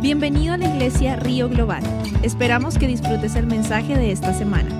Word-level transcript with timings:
Bienvenido 0.00 0.52
a 0.52 0.58
la 0.58 0.66
iglesia 0.66 1.16
Río 1.16 1.48
Global. 1.48 1.82
Esperamos 2.22 2.78
que 2.78 2.86
disfrutes 2.86 3.34
el 3.34 3.46
mensaje 3.46 3.96
de 3.96 4.12
esta 4.12 4.34
semana. 4.34 4.70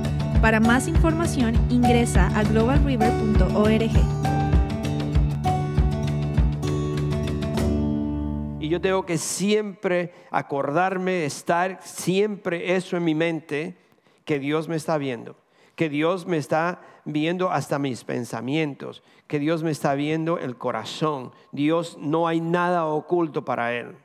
Para 0.43 0.61
más 0.61 0.89
información 0.89 1.55
ingresa 1.71 2.27
a 2.39 2.45
globalriver.org. 2.45 3.81
Y 8.61 8.69
yo 8.69 8.81
tengo 8.81 9.07
que 9.07 9.17
siempre 9.17 10.13
acordarme, 10.31 11.25
estar 11.25 11.81
siempre 11.83 12.77
eso 12.77 12.99
en 12.99 13.05
mi 13.05 13.15
mente, 13.15 13.79
que 14.27 14.39
Dios 14.39 14.69
me 14.69 14.77
está 14.77 14.99
viendo, 14.99 15.35
que 15.77 15.89
Dios 15.89 16.27
me 16.27 16.37
está 16.37 16.83
viendo 17.07 17.51
hasta 17.51 17.79
mis 17.79 18.05
pensamientos, 18.05 19.03
que 19.27 19.39
Dios 19.39 19.63
me 19.63 19.71
está 19.71 19.95
viendo 19.95 20.39
el 20.39 20.59
corazón. 20.59 21.33
Dios 21.53 21.97
no 21.99 22.29
hay 22.29 22.43
nada 22.43 22.85
oculto 22.85 23.45
para 23.45 23.73
Él. 23.73 23.97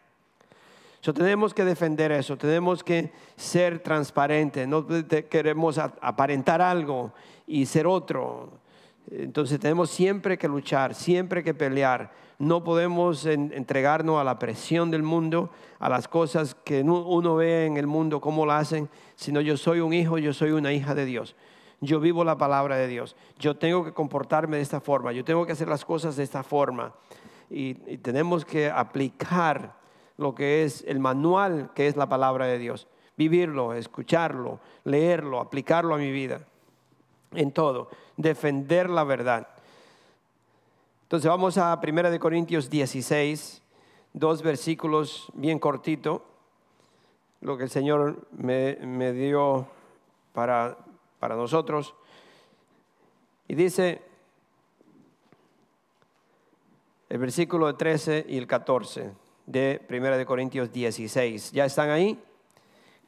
So, 1.01 1.15
tenemos 1.15 1.55
que 1.55 1.65
defender 1.65 2.11
eso, 2.11 2.37
tenemos 2.37 2.83
que 2.83 3.11
ser 3.35 3.79
transparentes, 3.79 4.67
no 4.67 4.85
queremos 5.29 5.79
aparentar 5.79 6.61
algo 6.61 7.11
y 7.47 7.65
ser 7.65 7.87
otro. 7.87 8.61
Entonces 9.09 9.59
tenemos 9.59 9.89
siempre 9.89 10.37
que 10.37 10.47
luchar, 10.47 10.93
siempre 10.93 11.43
que 11.43 11.55
pelear. 11.55 12.11
No 12.37 12.63
podemos 12.63 13.25
entregarnos 13.25 14.21
a 14.21 14.23
la 14.23 14.37
presión 14.37 14.91
del 14.91 15.01
mundo, 15.01 15.49
a 15.79 15.89
las 15.89 16.07
cosas 16.07 16.53
que 16.53 16.81
uno 16.83 17.35
ve 17.35 17.65
en 17.65 17.77
el 17.77 17.87
mundo, 17.87 18.21
cómo 18.21 18.45
lo 18.45 18.51
hacen, 18.51 18.87
sino 19.15 19.41
yo 19.41 19.57
soy 19.57 19.79
un 19.79 19.93
hijo, 19.93 20.19
yo 20.19 20.33
soy 20.33 20.51
una 20.51 20.71
hija 20.71 20.93
de 20.93 21.05
Dios. 21.05 21.35
Yo 21.79 21.99
vivo 21.99 22.23
la 22.23 22.37
palabra 22.37 22.77
de 22.77 22.87
Dios. 22.87 23.15
Yo 23.39 23.57
tengo 23.57 23.83
que 23.83 23.91
comportarme 23.91 24.57
de 24.57 24.63
esta 24.63 24.79
forma, 24.79 25.11
yo 25.13 25.25
tengo 25.25 25.47
que 25.47 25.53
hacer 25.53 25.67
las 25.67 25.83
cosas 25.83 26.15
de 26.15 26.23
esta 26.23 26.43
forma. 26.43 26.93
y 27.49 27.73
tenemos 27.97 28.45
que 28.45 28.69
aplicar 28.69 29.80
lo 30.21 30.35
que 30.35 30.63
es 30.63 30.83
el 30.87 30.99
manual 30.99 31.71
que 31.73 31.87
es 31.87 31.97
la 31.97 32.07
palabra 32.07 32.45
de 32.45 32.57
Dios. 32.57 32.87
Vivirlo, 33.17 33.73
escucharlo, 33.73 34.59
leerlo, 34.83 35.39
aplicarlo 35.39 35.95
a 35.95 35.97
mi 35.97 36.11
vida. 36.11 36.45
En 37.33 37.51
todo. 37.51 37.89
Defender 38.17 38.89
la 38.89 39.03
verdad. 39.03 39.47
Entonces 41.03 41.29
vamos 41.29 41.57
a 41.57 41.79
1 41.81 42.19
Corintios 42.19 42.69
16, 42.69 43.61
dos 44.13 44.41
versículos 44.41 45.27
bien 45.33 45.59
cortito, 45.59 46.25
lo 47.41 47.57
que 47.57 47.63
el 47.63 47.69
Señor 47.69 48.27
me, 48.31 48.77
me 48.81 49.11
dio 49.11 49.67
para, 50.33 50.77
para 51.19 51.35
nosotros. 51.35 51.93
Y 53.47 53.55
dice 53.55 54.01
el 57.09 57.17
versículo 57.17 57.75
13 57.75 58.25
y 58.29 58.37
el 58.37 58.47
14 58.47 59.20
de 59.51 59.81
1 59.89 60.17
de 60.17 60.25
Corintios 60.25 60.71
16. 60.71 61.51
¿Ya 61.51 61.65
están 61.65 61.89
ahí? 61.89 62.21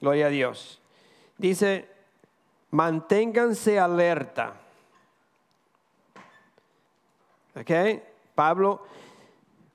Gloria 0.01 0.27
a 0.27 0.29
Dios. 0.29 0.81
Dice, 1.37 1.87
manténganse 2.71 3.79
alerta. 3.79 4.53
¿Ok? 7.55 7.71
Pablo, 8.35 8.81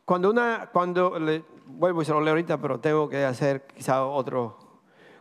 cuando 0.04 0.30
una, 0.30 0.68
cuando, 0.72 1.18
le, 1.18 1.44
vuelvo 1.66 2.02
y 2.02 2.04
se 2.04 2.12
lo 2.12 2.20
leo 2.20 2.32
ahorita, 2.32 2.58
pero 2.58 2.78
tengo 2.80 3.08
que 3.08 3.24
hacer 3.24 3.62
quizá 3.74 4.04
otro. 4.04 4.58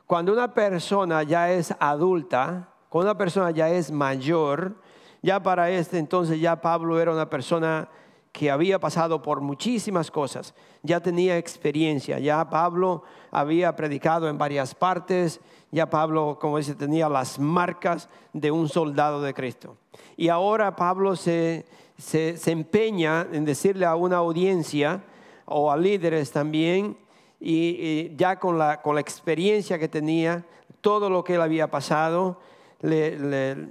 Cuando 0.06 0.34
una 0.34 0.54
persona 0.54 1.24
ya 1.24 1.52
es 1.52 1.74
adulta, 1.80 2.70
cuando 2.90 3.12
una 3.12 3.18
persona 3.18 3.52
ya 3.52 3.70
es 3.70 3.92
mayor, 3.92 4.76
ya 5.22 5.42
para 5.42 5.70
este 5.70 5.98
entonces 6.00 6.40
ya 6.40 6.62
Pablo 6.62 7.00
era 7.00 7.12
una 7.12 7.30
persona 7.30 7.90
que 8.32 8.52
había 8.52 8.80
pasado 8.80 9.22
por 9.22 9.42
muchísimas 9.42 10.12
cosas, 10.12 10.54
ya 10.84 11.00
tenía 11.00 11.38
experiencia, 11.38 12.20
ya 12.20 12.50
Pablo 12.50 13.04
había 13.32 13.76
predicado 13.76 14.30
en 14.30 14.38
varias 14.38 14.76
partes, 14.76 15.40
ya 15.72 15.90
Pablo, 15.90 16.38
como 16.40 16.58
dice, 16.58 16.76
tenía 16.76 17.10
las 17.10 17.40
marcas 17.40 18.10
de 18.34 18.52
un 18.52 18.70
soldado 18.70 19.22
de 19.22 19.34
Cristo. 19.34 19.78
Y 20.16 20.30
ahora 20.30 20.76
Pablo 20.76 21.16
se, 21.16 21.66
se, 21.98 22.38
empeña 22.52 23.28
en 23.32 23.44
decirle 23.44 23.86
a 23.86 23.96
una 23.96 24.18
audiencia 24.18 25.04
o 25.46 25.72
a 25.72 25.78
líderes 25.78 26.32
también, 26.32 26.98
y, 27.40 28.16
ya 28.16 28.40
con 28.40 28.58
la, 28.58 28.82
con 28.82 28.96
la 28.96 29.02
experiencia 29.02 29.78
que 29.78 29.88
tenía, 29.88 30.46
todo 30.82 31.10
lo 31.10 31.24
que 31.24 31.36
él 31.36 31.42
había 31.42 31.70
pasado, 31.70 32.40
le, 32.82 33.18
le 33.18 33.70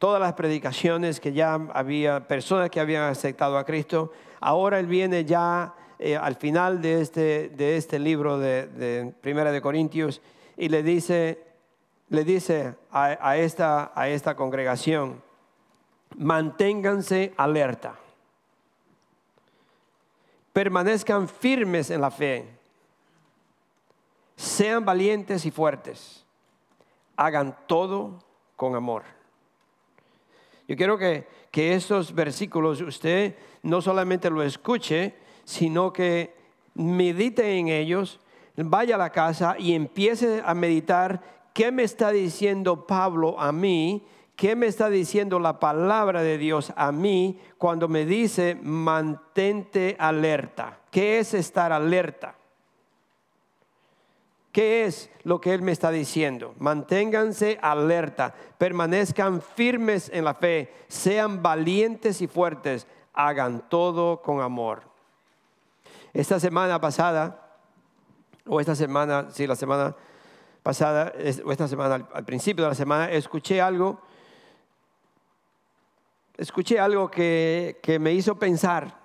todas 0.00 0.18
las 0.18 0.32
predicaciones 0.32 1.20
que 1.20 1.34
ya 1.34 1.54
había, 1.74 2.26
personas 2.26 2.70
que 2.70 2.80
habían 2.80 3.02
aceptado 3.02 3.58
a 3.58 3.66
Cristo. 3.66 4.10
Ahora 4.40 4.80
Él 4.80 4.86
viene 4.86 5.26
ya 5.26 5.74
eh, 5.98 6.16
al 6.16 6.36
final 6.36 6.80
de 6.80 7.02
este, 7.02 7.50
de 7.50 7.76
este 7.76 7.98
libro 7.98 8.38
de, 8.38 9.12
Primera 9.20 9.52
de 9.52 9.60
Corintios 9.60 10.22
y 10.56 10.70
le 10.70 10.82
dice, 10.82 11.44
le 12.08 12.24
dice 12.24 12.76
a, 12.90 13.36
esta, 13.36 13.92
a 13.94 14.08
esta 14.08 14.34
congregación, 14.34 15.22
manténganse 16.16 17.34
alerta, 17.36 17.96
permanezcan 20.54 21.28
firmes 21.28 21.90
en 21.90 22.00
la 22.00 22.10
fe, 22.10 22.48
sean 24.34 24.82
valientes 24.82 25.44
y 25.44 25.50
fuertes, 25.50 26.24
hagan 27.18 27.54
todo 27.66 28.24
con 28.56 28.74
amor. 28.74 29.19
Yo 30.70 30.76
quiero 30.76 30.96
que, 30.96 31.26
que 31.50 31.74
estos 31.74 32.14
versículos 32.14 32.80
usted 32.80 33.34
no 33.64 33.82
solamente 33.82 34.30
lo 34.30 34.40
escuche, 34.40 35.16
sino 35.42 35.92
que 35.92 36.32
medite 36.74 37.58
en 37.58 37.66
ellos, 37.66 38.20
vaya 38.54 38.94
a 38.94 38.98
la 38.98 39.10
casa 39.10 39.56
y 39.58 39.74
empiece 39.74 40.40
a 40.44 40.54
meditar 40.54 41.48
qué 41.52 41.72
me 41.72 41.82
está 41.82 42.12
diciendo 42.12 42.86
Pablo 42.86 43.34
a 43.40 43.50
mí, 43.50 44.06
qué 44.36 44.54
me 44.54 44.68
está 44.68 44.88
diciendo 44.90 45.40
la 45.40 45.58
palabra 45.58 46.22
de 46.22 46.38
Dios 46.38 46.72
a 46.76 46.92
mí 46.92 47.40
cuando 47.58 47.88
me 47.88 48.06
dice 48.06 48.56
mantente 48.62 49.96
alerta. 49.98 50.78
¿Qué 50.92 51.18
es 51.18 51.34
estar 51.34 51.72
alerta? 51.72 52.36
¿Qué 54.52 54.84
es 54.84 55.10
lo 55.22 55.40
que 55.40 55.54
Él 55.54 55.62
me 55.62 55.70
está 55.70 55.92
diciendo? 55.92 56.54
Manténganse 56.58 57.58
alerta, 57.62 58.34
permanezcan 58.58 59.40
firmes 59.40 60.10
en 60.12 60.24
la 60.24 60.34
fe, 60.34 60.74
sean 60.88 61.40
valientes 61.40 62.20
y 62.20 62.26
fuertes, 62.26 62.86
hagan 63.12 63.68
todo 63.68 64.22
con 64.22 64.40
amor. 64.40 64.82
Esta 66.12 66.40
semana 66.40 66.80
pasada, 66.80 67.48
o 68.44 68.58
esta 68.58 68.74
semana, 68.74 69.28
sí, 69.30 69.46
la 69.46 69.54
semana 69.54 69.94
pasada, 70.64 71.12
o 71.44 71.52
esta 71.52 71.68
semana, 71.68 72.08
al 72.12 72.24
principio 72.24 72.64
de 72.64 72.70
la 72.70 72.74
semana, 72.74 73.08
escuché 73.08 73.60
algo, 73.60 74.00
escuché 76.36 76.80
algo 76.80 77.08
que, 77.08 77.98
me 78.00 78.12
hizo 78.12 78.36
pensar. 78.36 78.98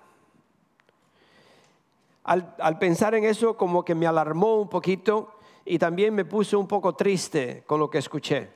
Al, 2.24 2.56
al 2.58 2.78
pensar 2.80 3.14
en 3.14 3.22
eso, 3.22 3.56
como 3.56 3.84
que 3.84 3.94
me 3.94 4.08
alarmó 4.08 4.56
un 4.56 4.68
poquito 4.68 5.35
y 5.66 5.78
también 5.78 6.14
me 6.14 6.24
puse 6.24 6.54
un 6.56 6.68
poco 6.68 6.94
triste 6.94 7.64
con 7.66 7.80
lo 7.80 7.90
que 7.90 7.98
escuché. 7.98 8.48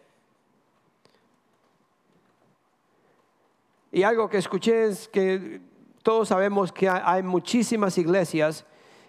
Y 3.91 4.05
algo 4.05 4.31
que 4.31 4.39
escuché 4.39 4.85
es 4.85 5.09
que 5.09 5.61
todos 6.05 6.29
sabemos 6.29 6.73
que 6.73 6.89
hay 6.89 7.25
muchísimas 7.25 7.99
iglesias 7.99 8.65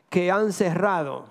que 0.10 0.32
han 0.32 0.52
cerrado, 0.52 1.28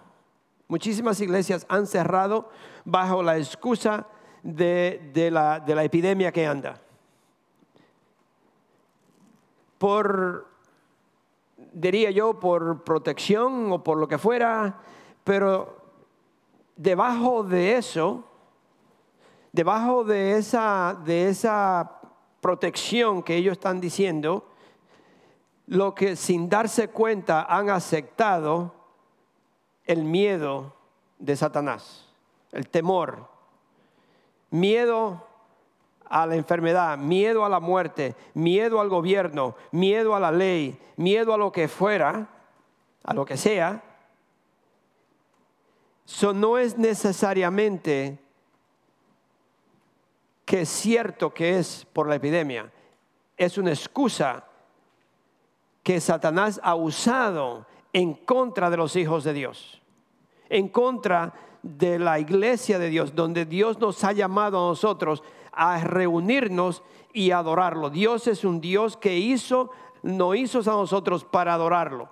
muchísimas 0.68 1.20
iglesias 1.20 1.66
han 1.68 1.88
cerrado 1.88 2.48
bajo 2.84 3.22
la 3.24 3.36
excusa 3.36 4.06
de, 4.44 5.28
la, 5.32 5.62
la 5.66 5.84
epidemia 5.84 6.30
que 6.30 6.46
anda. 6.46 6.80
Por, 9.78 10.46
diría 11.72 12.12
yo, 12.12 12.38
por 12.38 12.84
protección 12.84 13.72
o 13.72 13.82
por 13.82 13.98
lo 13.98 14.06
que 14.06 14.18
fuera, 14.18 14.78
pero 15.24 15.79
debajo 16.80 17.42
de 17.42 17.76
eso, 17.76 18.24
debajo 19.52 20.02
de 20.02 20.38
esa, 20.38 20.98
de 21.04 21.28
esa 21.28 22.00
protección 22.40 23.22
que 23.22 23.36
ellos 23.36 23.52
están 23.52 23.82
diciendo, 23.82 24.48
lo 25.66 25.94
que 25.94 26.16
sin 26.16 26.48
darse 26.48 26.88
cuenta 26.88 27.42
han 27.42 27.68
aceptado 27.68 28.74
el 29.84 30.04
miedo 30.04 30.74
de 31.18 31.36
Satanás, 31.36 32.08
el 32.50 32.66
temor, 32.70 33.28
miedo 34.48 35.26
a 36.06 36.24
la 36.24 36.36
enfermedad, 36.36 36.96
miedo 36.96 37.44
a 37.44 37.50
la 37.50 37.60
muerte, 37.60 38.16
miedo 38.32 38.80
al 38.80 38.88
gobierno, 38.88 39.54
miedo 39.70 40.14
a 40.14 40.20
la 40.20 40.32
ley, 40.32 40.80
miedo 40.96 41.34
a 41.34 41.38
lo 41.38 41.52
que 41.52 41.68
fuera, 41.68 42.26
a 43.04 43.12
lo 43.12 43.26
que 43.26 43.36
sea, 43.36 43.82
eso 46.12 46.32
no 46.32 46.58
es 46.58 46.76
necesariamente 46.76 48.18
que 50.44 50.62
es 50.62 50.68
cierto 50.68 51.32
que 51.32 51.58
es 51.58 51.86
por 51.92 52.08
la 52.08 52.16
epidemia. 52.16 52.72
Es 53.36 53.56
una 53.56 53.70
excusa 53.70 54.44
que 55.82 56.00
Satanás 56.00 56.60
ha 56.62 56.74
usado 56.74 57.66
en 57.92 58.14
contra 58.14 58.68
de 58.70 58.76
los 58.76 58.96
hijos 58.96 59.24
de 59.24 59.32
Dios. 59.32 59.80
en 60.50 60.68
contra 60.68 61.32
de 61.62 61.98
la 61.98 62.18
iglesia 62.18 62.78
de 62.78 62.88
Dios, 62.88 63.14
donde 63.14 63.44
Dios 63.44 63.78
nos 63.78 64.02
ha 64.04 64.12
llamado 64.12 64.58
a 64.58 64.68
nosotros 64.70 65.22
a 65.52 65.78
reunirnos 65.78 66.82
y 67.12 67.30
adorarlo. 67.30 67.88
Dios 67.88 68.26
es 68.26 68.44
un 68.44 68.60
Dios 68.60 68.96
que 68.96 69.16
hizo, 69.16 69.70
no 70.02 70.34
hizo 70.34 70.58
a 70.58 70.74
nosotros 70.74 71.24
para 71.24 71.54
adorarlo, 71.54 72.10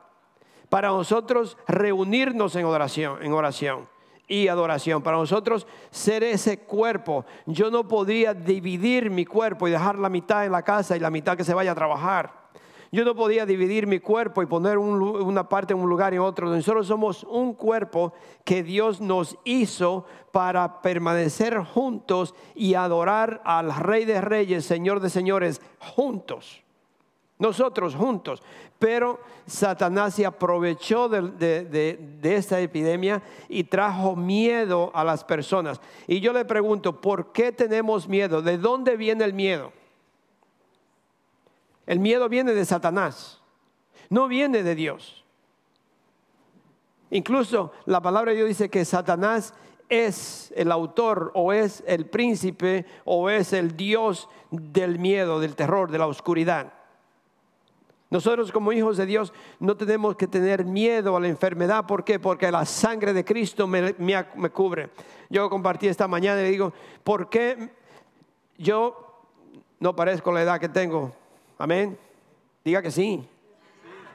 para 0.69 0.88
nosotros 0.88 1.56
reunirnos 1.67 2.55
en 2.56 2.65
oración, 2.67 3.23
en 3.23 3.32
oración 3.32 3.88
y 4.26 4.49
adoración, 4.49 5.03
para 5.03 5.17
nosotros 5.17 5.67
ser 5.91 6.23
ese 6.23 6.59
cuerpo. 6.59 7.25
Yo 7.47 7.70
no 7.70 7.88
podía 7.88 8.35
dividir 8.35 9.11
mi 9.11 9.25
cuerpo 9.25 9.67
y 9.67 9.70
dejar 9.70 9.99
la 9.99 10.11
mitad 10.11 10.44
en 10.44 10.53
la 10.53 10.62
casa 10.62 10.97
y 10.97 11.00
la 11.00 11.11
mitad 11.11 11.37
que 11.37 11.44
se 11.44 11.55
vaya 11.55 11.73
a 11.73 11.75
trabajar. 11.75 12.49
Yo 12.91 13.05
no 13.05 13.15
podía 13.15 13.44
dividir 13.44 13.87
mi 13.87 14.00
cuerpo 14.00 14.43
y 14.43 14.47
poner 14.47 14.79
una 14.79 15.49
parte 15.49 15.75
en 15.75 15.81
un 15.81 15.91
lugar 15.91 16.15
y 16.15 16.19
otro. 16.19 16.49
Nosotros 16.49 16.87
somos 16.87 17.25
un 17.25 17.53
cuerpo 17.53 18.14
que 18.44 18.62
Dios 18.62 19.00
nos 19.00 19.37
hizo 19.44 20.06
para 20.32 20.81
permanecer 20.81 21.59
juntos 21.59 22.35
y 22.55 22.75
adorar 22.75 23.43
al 23.44 23.75
Rey 23.75 24.06
de 24.06 24.23
Reyes, 24.23 24.64
Señor 24.64 25.00
de 25.00 25.11
Señores, 25.11 25.61
juntos. 25.79 26.62
Nosotros 27.38 27.94
juntos. 27.94 28.43
Pero 28.79 29.20
Satanás 29.46 30.14
se 30.14 30.26
aprovechó 30.26 31.08
de, 31.08 31.23
de, 31.64 32.37
esta 32.37 32.61
epidemia 32.61 33.23
y 33.49 33.64
trajo 33.64 34.17
miedo 34.17 34.90
a 34.94 35.05
las 35.05 35.25
personas. 35.25 35.81
Y 36.06 36.20
yo 36.20 36.32
le 36.32 36.44
pregunto, 36.44 37.00
¿por 37.00 37.32
qué 37.32 37.52
tenemos 37.52 38.08
miedo? 38.08 38.43
¿De 38.43 38.58
dónde 38.58 38.96
viene 38.96 39.25
el 39.25 39.35
miedo? 39.35 39.73
El 41.87 42.00
miedo 42.00 42.29
viene 42.29 42.52
de 42.52 42.64
Satanás, 42.64 43.40
no 44.11 44.29
viene 44.29 44.62
de 44.62 44.75
Dios. 44.75 45.25
Incluso 47.11 47.73
la 47.87 48.02
palabra 48.02 48.32
de 48.32 48.37
Dios 48.37 48.49
dice 48.49 48.69
que 48.69 48.85
Satanás 48.85 49.55
es 49.88 50.52
el 50.55 50.70
autor 50.70 51.32
o 51.35 51.52
es 51.52 51.82
el 51.87 52.06
príncipe 52.06 52.85
o 53.05 53.31
es 53.31 53.52
el 53.52 53.76
Dios 53.76 54.29
del 54.50 54.99
miedo, 54.99 55.40
del 55.40 55.56
terror, 55.56 55.90
de 55.90 55.99
la 55.99 56.06
oscuridad. 56.06 56.75
Nosotros 58.10 58.50
como 58.50 58.72
hijos 58.72 58.96
de 58.96 59.05
Dios 59.05 59.32
no 59.60 59.76
tenemos 59.76 60.16
que 60.16 60.26
tener 60.26 60.64
miedo 60.64 61.16
a 61.16 61.20
la 61.20 61.28
enfermedad. 61.28 61.87
¿Por 61.87 62.05
qué? 62.05 62.19
Porque 62.19 62.50
la 62.50 62.64
sangre 62.64 63.12
de 63.12 63.25
Cristo 63.25 63.66
me, 63.66 63.94
me 63.99 64.50
cubre. 64.50 64.90
Yo 65.28 65.50
compartí 65.50 65.88
esta 65.88 66.08
mañana 66.08 66.40
y 66.43 66.50
digo, 66.50 66.72
¿por 67.05 67.28
qué 67.28 67.70
yo 68.56 69.26
no 69.78 69.94
parezco 69.94 70.32
la 70.32 70.43
edad 70.43 70.58
que 70.58 70.70
tengo? 70.70 71.12
Amén. 71.58 71.99
Diga 72.64 72.81
que 72.81 72.90
sí. 72.90 73.28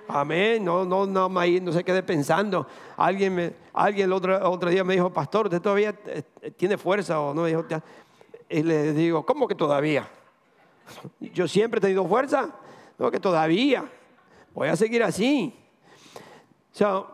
Amén. 0.07 0.65
No, 0.65 0.85
no, 0.85 1.05
no, 1.05 1.29
no 1.29 1.71
se 1.71 1.83
quede 1.83 2.01
pensando. 2.01 2.65
Alguien, 2.97 3.35
me, 3.35 3.53
alguien 3.73 4.05
el 4.05 4.13
otro, 4.13 4.49
otro 4.49 4.69
día 4.69 4.83
me 4.83 4.93
dijo, 4.95 5.11
pastor, 5.13 5.45
¿usted 5.45 5.61
todavía 5.61 5.93
eh, 6.07 6.23
tiene 6.57 6.77
fuerza 6.77 7.19
o 7.19 7.33
no? 7.33 7.47
Y 7.47 8.63
le 8.63 8.93
digo, 8.93 9.25
¿cómo 9.25 9.47
que 9.47 9.55
todavía? 9.55 10.07
Yo 11.19 11.47
siempre 11.47 11.77
he 11.77 11.81
tenido 11.81 12.07
fuerza. 12.07 12.49
No, 12.97 13.11
que 13.11 13.19
todavía. 13.19 13.85
Voy 14.53 14.67
a 14.67 14.75
seguir 14.75 15.03
así. 15.03 15.53
So, 16.71 17.07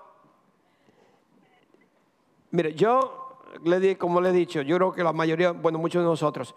mire, 2.51 2.73
yo 2.73 3.19
como 3.97 4.21
le 4.21 4.29
he 4.29 4.33
dicho, 4.33 4.61
yo 4.61 4.75
creo 4.77 4.91
que 4.91 5.03
la 5.03 5.13
mayoría, 5.13 5.51
bueno, 5.51 5.79
muchos 5.79 6.01
de 6.01 6.07
nosotros, 6.07 6.55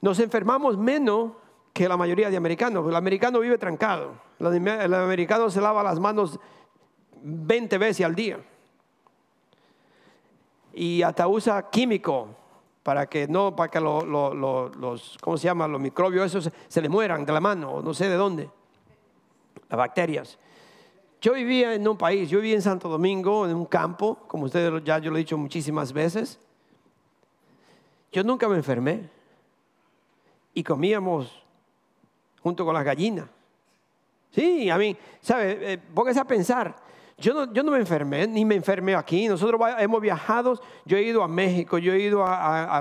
nos 0.00 0.18
enfermamos 0.20 0.76
menos 0.76 1.32
que 1.72 1.88
la 1.88 1.96
mayoría 1.96 2.30
de 2.30 2.36
americanos. 2.36 2.86
El 2.88 2.96
americano 2.96 3.40
vive 3.40 3.58
trancado. 3.58 4.14
El 4.38 4.94
americano 4.94 5.50
se 5.50 5.60
lava 5.60 5.82
las 5.82 6.00
manos 6.00 6.38
20 7.22 7.78
veces 7.78 8.04
al 8.04 8.14
día. 8.14 8.40
Y 10.72 11.02
hasta 11.02 11.26
usa 11.26 11.70
químico 11.70 12.28
para 12.88 13.06
que 13.06 13.28
no, 13.28 13.54
para 13.54 13.70
que 13.70 13.80
los, 13.80 15.18
¿cómo 15.20 15.36
se 15.36 15.44
llama? 15.44 15.68
Los 15.68 15.78
microbios 15.78 16.24
esos 16.24 16.50
se, 16.68 16.80
le 16.80 16.88
mueran 16.88 17.26
de 17.26 17.34
la 17.34 17.38
mano, 17.38 17.82
no 17.82 17.92
sé 17.92 18.08
de 18.08 18.14
dónde. 18.14 18.48
Las 19.68 19.76
bacterias. 19.76 20.38
Yo 21.20 21.34
vivía 21.34 21.74
en 21.74 21.86
un 21.86 21.98
país, 21.98 22.30
yo 22.30 22.38
vivía 22.38 22.54
en 22.54 22.62
Santo 22.62 22.88
Domingo, 22.88 23.46
en 23.46 23.54
un 23.54 23.66
campo, 23.66 24.14
como 24.26 24.46
ustedes 24.46 24.82
ya 24.84 25.00
yo 25.00 25.10
lo 25.10 25.18
he 25.18 25.18
dicho 25.18 25.36
muchísimas 25.36 25.92
veces. 25.92 26.40
Yo 28.10 28.24
nunca 28.24 28.48
me 28.48 28.56
enfermé. 28.56 29.10
Y 30.54 30.64
comíamos 30.64 31.44
junto 32.42 32.64
con 32.64 32.72
las 32.72 32.84
gallinas. 32.84 33.28
Sí, 34.30 34.70
a 34.70 34.78
mí, 34.78 34.96
¿sabe? 35.20 35.74
Eh, 35.74 35.80
a 36.18 36.24
pensar. 36.24 36.74
Yo 37.18 37.34
no, 37.34 37.52
yo 37.52 37.62
no 37.62 37.72
me 37.72 37.78
enfermé, 37.78 38.26
ni 38.26 38.44
me 38.44 38.54
enfermé 38.54 38.94
aquí. 38.94 39.28
Nosotros 39.28 39.60
hemos 39.78 40.00
viajado, 40.00 40.60
yo 40.84 40.96
he 40.96 41.02
ido 41.02 41.22
a 41.22 41.28
México, 41.28 41.78
yo 41.78 41.92
he 41.92 42.00
ido 42.00 42.24
a, 42.24 42.78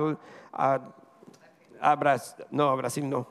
a, 1.81 1.95
Brasil, 1.95 2.45
no, 2.51 2.69
a 2.69 2.75
Brasil 2.75 3.09
no, 3.09 3.27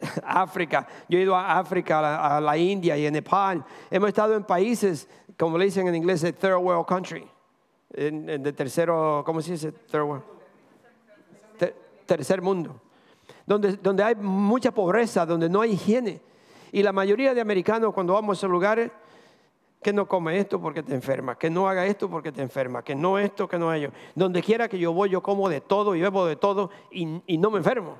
África, 0.24 0.86
yo 1.08 1.18
he 1.18 1.22
ido 1.22 1.36
a 1.36 1.58
África, 1.58 2.36
a 2.36 2.40
la, 2.40 2.56
India 2.56 2.96
y 2.96 3.06
a 3.06 3.10
Nepal. 3.10 3.64
Hemos 3.90 4.08
estado 4.08 4.34
en 4.34 4.44
países, 4.44 5.08
como 5.38 5.58
le 5.58 5.66
dicen 5.66 5.86
en 5.88 5.94
inglés, 5.94 6.22
de 6.22 6.32
third 6.32 6.56
world 6.56 6.86
country, 6.86 7.26
de 7.90 8.52
tercero, 8.52 9.22
¿cómo 9.24 9.42
se 9.42 9.52
dice? 9.52 9.72
Third 9.72 10.02
world. 10.02 10.24
tercer 12.06 12.40
mundo 12.40 12.80
donde, 13.46 14.02
hay 14.02 14.16
mucha 14.16 14.72
pobreza, 14.72 15.24
donde 15.24 15.48
no 15.48 15.60
hay 15.60 15.72
higiene. 15.72 16.20
Y 16.72 16.82
la 16.82 16.92
mayoría 16.92 17.32
de 17.32 17.40
americanos 17.40 17.94
cuando 17.94 18.14
vamos 18.14 18.42
a 18.42 18.48
lugares, 18.48 18.90
que 19.82 19.92
no 19.92 20.06
come 20.06 20.38
esto 20.38 20.60
porque 20.60 20.82
te 20.82 20.94
enferma, 20.94 21.38
que 21.38 21.50
no 21.50 21.68
haga 21.68 21.86
esto 21.86 22.08
porque 22.08 22.32
te 22.32 22.42
enferma, 22.42 22.82
que 22.82 22.94
no 22.94 23.18
esto, 23.18 23.48
que 23.48 23.58
no 23.58 23.72
ello. 23.72 23.90
Donde 24.14 24.42
quiera 24.42 24.68
que 24.68 24.78
yo 24.78 24.92
voy, 24.92 25.10
yo 25.10 25.22
como 25.22 25.48
de 25.48 25.60
todo 25.60 25.94
y 25.94 26.00
bebo 26.00 26.26
de 26.26 26.36
todo 26.36 26.70
y 26.90 27.38
no 27.38 27.50
me 27.50 27.58
enfermo. 27.58 27.96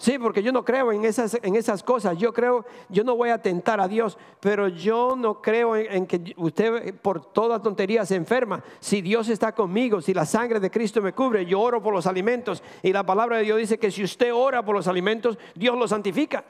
Sí, 0.00 0.18
porque 0.18 0.42
yo 0.42 0.50
no 0.50 0.64
creo 0.64 0.92
en 0.92 1.04
esas, 1.04 1.38
en 1.42 1.56
esas 1.56 1.82
cosas. 1.82 2.16
Yo 2.16 2.32
creo, 2.32 2.64
yo 2.88 3.04
no 3.04 3.16
voy 3.16 3.28
a 3.28 3.42
tentar 3.42 3.82
a 3.82 3.86
Dios, 3.86 4.16
pero 4.40 4.66
yo 4.68 5.14
no 5.14 5.42
creo 5.42 5.76
en, 5.76 6.06
que 6.06 6.32
usted 6.38 6.94
por 6.94 7.22
toda 7.22 7.60
tontería 7.60 8.06
se 8.06 8.14
enferma. 8.14 8.64
Si 8.78 9.02
Dios 9.02 9.28
está 9.28 9.54
conmigo, 9.54 10.00
si 10.00 10.14
la 10.14 10.24
sangre 10.24 10.58
de 10.58 10.70
Cristo 10.70 11.02
me 11.02 11.12
cubre, 11.12 11.44
yo 11.44 11.60
oro 11.60 11.82
por 11.82 11.92
los 11.92 12.06
alimentos. 12.06 12.62
Y 12.82 12.94
la 12.94 13.04
palabra 13.04 13.36
de 13.36 13.42
Dios 13.42 13.58
dice 13.58 13.78
que 13.78 13.90
si 13.90 14.02
usted 14.02 14.32
ora 14.32 14.64
por 14.64 14.74
los 14.74 14.88
alimentos, 14.88 15.38
Dios 15.54 15.76
los 15.76 15.90
santifica. 15.90 16.44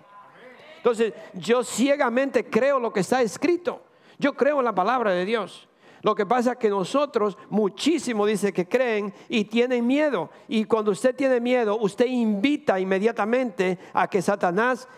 Entonces, 0.81 1.13
yo 1.35 1.63
ciegamente 1.63 2.47
creo 2.47 2.81
lo 2.81 2.91
que 2.91 3.01
está 3.01 3.21
escrito. 3.21 3.83
Yo 4.19 4.33
creo 4.33 4.61
en 4.61 4.65
la 4.65 4.75
palabra 4.75 5.11
de 5.11 5.27
Dios. 5.27 5.69
Lo 6.01 6.15
que 6.15 6.25
pasa 6.25 6.53
es 6.53 6.57
que 6.57 6.71
nosotros 6.71 7.37
muchísimo 7.51 8.25
dice 8.25 8.51
que 8.51 8.67
creen 8.67 9.13
y 9.29 9.45
tienen 9.45 9.87
miedo. 9.87 10.31
Y 10.49 10.65
cuando 10.65 10.93
usted 10.93 11.15
tiene 11.15 11.39
miedo, 11.39 11.77
usted 11.77 12.07
invita 12.07 12.81
inmediatamente 12.81 13.79
a 13.93 14.09
que 14.09 14.23
Satanás 14.23 14.89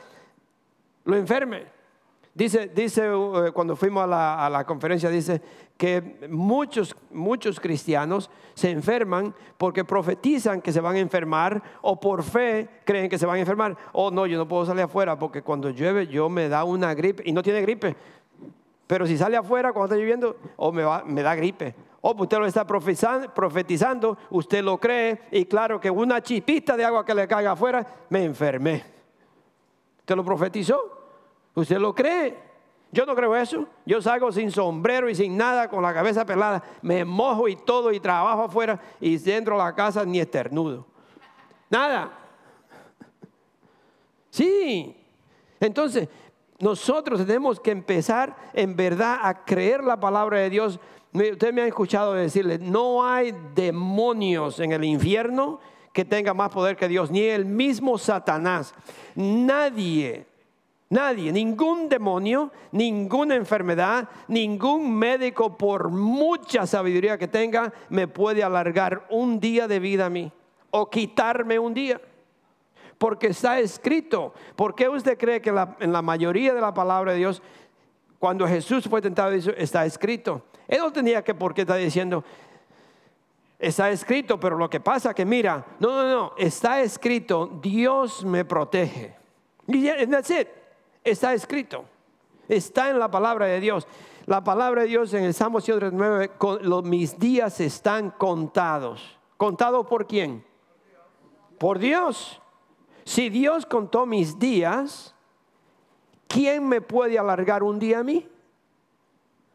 lo 1.04 1.16
enferme. 1.16 1.66
Dice, 2.34 2.70
dice 2.74 3.04
eh, 3.04 3.52
cuando 3.52 3.76
fuimos 3.76 4.04
a 4.04 4.06
la, 4.06 4.46
a 4.46 4.48
la, 4.48 4.64
conferencia, 4.64 5.10
dice 5.10 5.42
que 5.76 6.26
muchos, 6.30 6.96
muchos 7.10 7.60
cristianos 7.60 8.30
se 8.54 8.70
enferman 8.70 9.34
porque 9.58 9.84
profetizan 9.84 10.62
que 10.62 10.72
se 10.72 10.80
van 10.80 10.96
a 10.96 11.00
enfermar 11.00 11.62
o 11.82 12.00
por 12.00 12.22
fe 12.22 12.68
creen 12.84 13.10
que 13.10 13.18
se 13.18 13.26
van 13.26 13.36
a 13.36 13.40
enfermar. 13.40 13.76
Oh, 13.92 14.10
no, 14.10 14.24
yo 14.24 14.38
no 14.38 14.48
puedo 14.48 14.64
salir 14.64 14.84
afuera 14.84 15.18
porque 15.18 15.42
cuando 15.42 15.68
llueve 15.68 16.06
yo 16.06 16.30
me 16.30 16.48
da 16.48 16.64
una 16.64 16.94
gripe 16.94 17.22
y 17.26 17.32
no 17.32 17.42
tiene 17.42 17.60
gripe, 17.60 17.94
pero 18.86 19.06
si 19.06 19.18
sale 19.18 19.36
afuera 19.36 19.72
cuando 19.72 19.92
está 19.92 20.02
lloviendo, 20.02 20.36
o 20.56 20.72
me, 20.72 20.84
me 21.04 21.22
da 21.22 21.34
gripe. 21.34 21.74
O 22.00 22.14
usted 22.18 22.38
lo 22.38 22.46
está 22.46 22.66
profetizando, 22.66 24.18
usted 24.30 24.64
lo 24.64 24.78
cree, 24.78 25.20
y 25.30 25.44
claro 25.44 25.78
que 25.78 25.90
una 25.90 26.20
chispita 26.20 26.76
de 26.76 26.84
agua 26.84 27.04
que 27.04 27.14
le 27.14 27.28
caiga 27.28 27.52
afuera, 27.52 27.86
me 28.08 28.24
enfermé. 28.24 28.82
¿Usted 30.00 30.16
lo 30.16 30.24
profetizó? 30.24 31.01
¿Usted 31.54 31.78
lo 31.78 31.94
cree? 31.94 32.52
Yo 32.92 33.06
no 33.06 33.14
creo 33.14 33.34
eso. 33.34 33.66
Yo 33.86 34.02
salgo 34.02 34.30
sin 34.30 34.50
sombrero 34.50 35.08
y 35.08 35.14
sin 35.14 35.36
nada, 35.36 35.68
con 35.68 35.82
la 35.82 35.94
cabeza 35.94 36.26
pelada. 36.26 36.62
Me 36.82 37.04
mojo 37.04 37.48
y 37.48 37.56
todo 37.56 37.90
y 37.90 38.00
trabajo 38.00 38.44
afuera 38.44 38.80
y 39.00 39.16
dentro 39.16 39.56
de 39.56 39.64
la 39.64 39.74
casa 39.74 40.04
ni 40.04 40.20
estornudo. 40.20 40.86
Nada. 41.70 42.12
Sí. 44.30 44.94
Entonces, 45.58 46.08
nosotros 46.58 47.24
tenemos 47.26 47.58
que 47.58 47.70
empezar 47.70 48.36
en 48.52 48.76
verdad 48.76 49.20
a 49.22 49.44
creer 49.44 49.82
la 49.82 49.98
palabra 49.98 50.38
de 50.38 50.50
Dios. 50.50 50.78
Usted 51.12 51.52
me 51.52 51.62
ha 51.62 51.66
escuchado 51.66 52.12
decirle, 52.12 52.58
no 52.58 53.04
hay 53.04 53.34
demonios 53.54 54.60
en 54.60 54.72
el 54.72 54.84
infierno 54.84 55.60
que 55.92 56.04
tenga 56.04 56.34
más 56.34 56.50
poder 56.50 56.76
que 56.76 56.88
Dios, 56.88 57.10
ni 57.10 57.22
el 57.22 57.44
mismo 57.44 57.98
Satanás. 57.98 58.74
Nadie, 59.14 60.26
nadie, 60.92 61.32
ningún 61.32 61.88
demonio, 61.88 62.52
ninguna 62.70 63.34
enfermedad, 63.34 64.08
ningún 64.28 64.94
médico, 64.94 65.56
por 65.56 65.88
mucha 65.88 66.66
sabiduría 66.66 67.16
que 67.16 67.26
tenga, 67.26 67.72
me 67.88 68.06
puede 68.06 68.44
alargar 68.44 69.06
un 69.08 69.40
día 69.40 69.66
de 69.66 69.80
vida 69.80 70.06
a 70.06 70.10
mí 70.10 70.30
o 70.70 70.88
quitarme 70.88 71.58
un 71.58 71.72
día 71.72 72.00
porque 72.98 73.28
está 73.28 73.58
escrito. 73.58 74.34
¿Por 74.54 74.74
qué 74.74 74.88
usted 74.88 75.18
cree 75.18 75.40
que 75.40 75.50
en 75.80 75.92
la 75.92 76.02
mayoría 76.02 76.54
de 76.54 76.60
la 76.60 76.72
palabra 76.72 77.12
de 77.12 77.18
Dios, 77.18 77.42
Cuando 78.18 78.46
Jesús 78.46 78.84
fue 78.88 79.02
tentado, 79.02 79.32
dice, 79.32 79.52
está 79.58 79.84
escrito. 79.84 80.42
Él 80.68 80.78
no 80.78 80.92
tenía 80.92 81.24
que 81.24 81.34
por 81.34 81.52
qué 81.52 81.62
estar 81.62 81.76
diciendo, 81.76 82.22
está 83.58 83.90
escrito, 83.90 84.38
pero 84.38 84.56
lo 84.56 84.70
que 84.70 84.78
pasa 84.78 85.12
que 85.12 85.24
mira, 85.24 85.66
no, 85.80 85.88
no, 85.88 86.08
no, 86.08 86.32
está 86.38 86.80
escrito, 86.82 87.58
Dios 87.60 88.24
me 88.24 88.44
protege. 88.44 89.16
Y 89.66 89.88
that's 90.06 90.30
it, 90.30 90.48
está 91.04 91.34
escrito, 91.34 91.84
está 92.48 92.90
en 92.90 92.98
la 92.98 93.10
palabra 93.10 93.46
de 93.46 93.60
Dios. 93.60 93.86
La 94.26 94.44
palabra 94.44 94.82
de 94.82 94.88
Dios 94.88 95.12
en 95.14 95.24
el 95.24 95.34
Salmo 95.34 95.60
139, 95.60 96.30
mis 96.84 97.18
días 97.18 97.60
están 97.60 98.10
contados. 98.10 99.18
¿Contados 99.36 99.86
por 99.86 100.06
quién? 100.06 100.44
Por 101.58 101.78
Dios. 101.78 102.40
Si 103.04 103.28
Dios 103.30 103.66
contó 103.66 104.06
mis 104.06 104.38
días, 104.38 105.14
¿quién 106.28 106.68
me 106.68 106.80
puede 106.80 107.18
alargar 107.18 107.64
un 107.64 107.80
día 107.80 107.98
a 107.98 108.04
mí? 108.04 108.28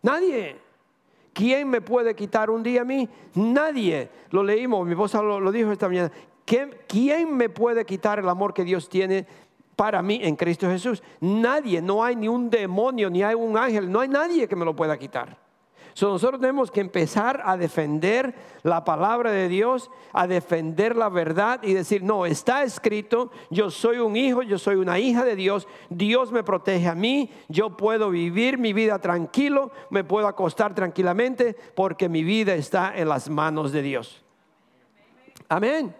Nadie. 0.01 0.60
¿Quién 1.32 1.70
me 1.70 1.82
puede 1.82 2.16
quitar 2.16 2.50
un 2.50 2.63
día 2.63 2.82
a 2.82 2.86
mí? 2.86 3.08
Nadie. 3.36 4.10
Lo 4.32 4.44
leímos, 4.44 4.86
mi 4.86 4.92
esposa 4.92 5.22
lo, 5.22 5.51
dijo 5.51 5.72
esta 5.72 5.88
mañana. 5.88 6.12
¿Quién 6.46 7.38
me 7.38 7.48
puede 7.48 7.86
quitar 7.86 8.20
el 8.20 8.27
amor 8.27 8.54
que 8.54 8.63
Dios 8.63 8.89
tiene 8.89 9.27
para 9.77 10.01
mí 10.01 10.19
en 10.22 10.36
Cristo 10.36 10.67
Jesús? 10.67 11.01
Nadie, 11.22 11.81
no 11.81 12.03
hay 12.03 12.17
ni 12.17 12.27
un 12.27 12.50
demonio, 12.50 13.10
ni 13.10 13.24
hay 13.24 13.36
un 13.36 13.57
ángel, 13.57 13.89
no 13.89 14.01
hay 14.01 14.10
nadie 14.10 14.46
que 14.50 14.57
me 14.57 14.65
lo 14.65 14.75
pueda 14.75 14.98
quitar 14.98 15.48
nosotros 16.05 16.39
tenemos 16.39 16.69
que 16.69 16.81
empezar 16.81 17.41
a 17.43 17.57
defender 17.57 18.36
la 18.62 18.84
palabra 18.84 19.31
de 19.31 19.50
Dios, 19.50 19.89
a 20.13 20.27
defender 20.27 20.96
la 20.96 21.10
verdad 21.10 21.60
y 21.63 21.74
decir, 21.74 22.03
no, 22.03 22.25
está 22.25 22.63
escrito, 22.63 23.31
yo 23.50 23.72
soy 23.72 23.98
un 23.98 24.15
hijo, 24.15 24.43
yo 24.43 24.60
soy 24.60 24.75
una 24.75 25.00
hija 25.00 25.25
de 25.25 25.36
Dios, 25.36 25.67
Dios 25.89 26.31
me 26.31 26.43
protege 26.43 26.88
a 26.88 26.96
mí, 26.96 27.31
yo 27.48 27.75
puedo 27.75 28.12
vivir 28.12 28.60
mi 28.60 28.74
vida 28.74 29.00
tranquilo, 29.00 29.72
me 29.89 30.03
puedo 30.03 30.27
acostar 30.27 30.75
tranquilamente 30.75 31.55
porque 31.74 32.10
mi 32.10 32.24
vida 32.24 32.53
está 32.53 32.93
en 32.96 33.10
las 33.10 33.29
manos 33.29 33.72
de 33.72 33.81
Dios. 33.81 34.24
Amén. 35.50 35.96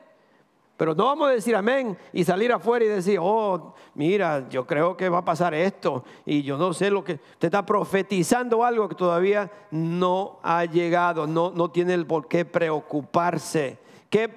Pero 0.78 0.94
no 0.94 1.06
vamos 1.06 1.30
a 1.30 1.32
decir 1.32 1.56
amén 1.56 1.98
y 2.14 2.24
salir 2.24 2.54
afuera 2.54 2.86
y 2.86 2.88
decir, 2.88 3.18
oh, 3.20 3.74
mira, 3.96 4.48
yo 4.48 4.68
creo 4.68 4.96
que 4.96 5.10
va 5.10 5.18
a 5.18 5.26
pasar 5.26 5.56
esto 5.56 6.06
y 6.24 6.44
yo 6.44 6.56
no 6.56 6.72
sé 6.72 6.92
lo 6.92 7.04
que 7.04 7.20
te 7.40 7.48
está 7.48 7.66
profetizando 7.66 8.64
algo 8.64 8.88
que 8.88 8.94
todavía 8.94 9.52
no 9.72 10.40
ha 10.44 10.66
llegado, 10.66 11.26
no, 11.26 11.50
no 11.50 11.72
tiene 11.72 11.96
el 11.96 12.06
por 12.06 12.28
qué 12.28 12.46
preocuparse. 12.46 13.80
¿Qué 14.12 14.32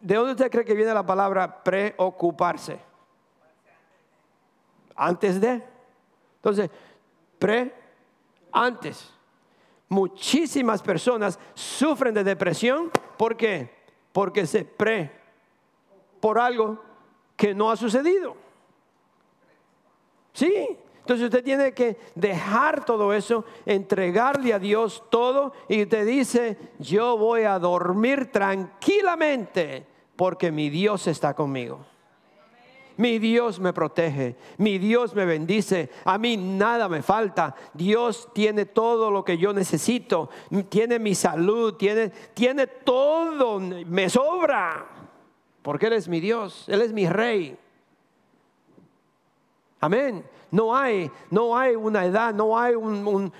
¿De 0.00 0.14
dónde 0.14 0.32
usted 0.32 0.50
cree 0.50 0.64
que 0.64 0.74
viene 0.74 0.94
la 0.94 1.04
palabra 1.04 1.62
preocuparse? 1.62 2.78
Antes 4.94 5.38
de. 5.38 5.62
Entonces, 6.36 6.70
pre, 7.38 7.74
antes. 8.50 9.12
Muchísimas 9.88 10.80
personas 10.80 11.38
sufren 11.52 12.14
de 12.14 12.24
depresión. 12.24 12.90
¿Por 13.18 13.36
qué? 13.36 13.70
Porque 14.12 14.46
se 14.46 14.64
pre 14.64 15.25
por 16.26 16.40
algo 16.40 16.76
que 17.36 17.54
no 17.54 17.70
ha 17.70 17.76
sucedido. 17.76 18.34
Sí, 20.32 20.76
entonces 20.98 21.26
usted 21.26 21.44
tiene 21.44 21.72
que 21.72 21.98
dejar 22.16 22.84
todo 22.84 23.12
eso, 23.12 23.44
entregarle 23.64 24.52
a 24.52 24.58
Dios 24.58 25.04
todo 25.08 25.52
y 25.68 25.86
te 25.86 26.04
dice, 26.04 26.58
yo 26.80 27.16
voy 27.16 27.42
a 27.42 27.60
dormir 27.60 28.32
tranquilamente 28.32 29.86
porque 30.16 30.50
mi 30.50 30.68
Dios 30.68 31.06
está 31.06 31.32
conmigo. 31.32 31.78
Mi 32.96 33.20
Dios 33.20 33.60
me 33.60 33.72
protege, 33.72 34.34
mi 34.56 34.78
Dios 34.78 35.14
me 35.14 35.26
bendice, 35.26 35.90
a 36.04 36.18
mí 36.18 36.36
nada 36.36 36.88
me 36.88 37.02
falta. 37.02 37.54
Dios 37.72 38.30
tiene 38.34 38.64
todo 38.64 39.12
lo 39.12 39.24
que 39.24 39.38
yo 39.38 39.52
necesito, 39.52 40.28
tiene 40.70 40.98
mi 40.98 41.14
salud, 41.14 41.74
tiene, 41.74 42.08
tiene 42.34 42.66
todo, 42.66 43.60
me 43.60 44.10
sobra 44.10 44.95
porque 45.66 45.88
Él 45.88 45.94
es 45.94 46.06
mi 46.06 46.20
Dios, 46.20 46.64
Él 46.68 46.80
es 46.80 46.92
mi 46.92 47.08
rey. 47.08 47.58
Amén. 49.80 50.24
No 50.52 50.76
hay, 50.76 51.10
no 51.28 51.58
hay 51.58 51.74
una 51.74 52.04
edad, 52.04 52.32
no 52.32 52.56
hay 52.56 52.76
un, 52.76 53.32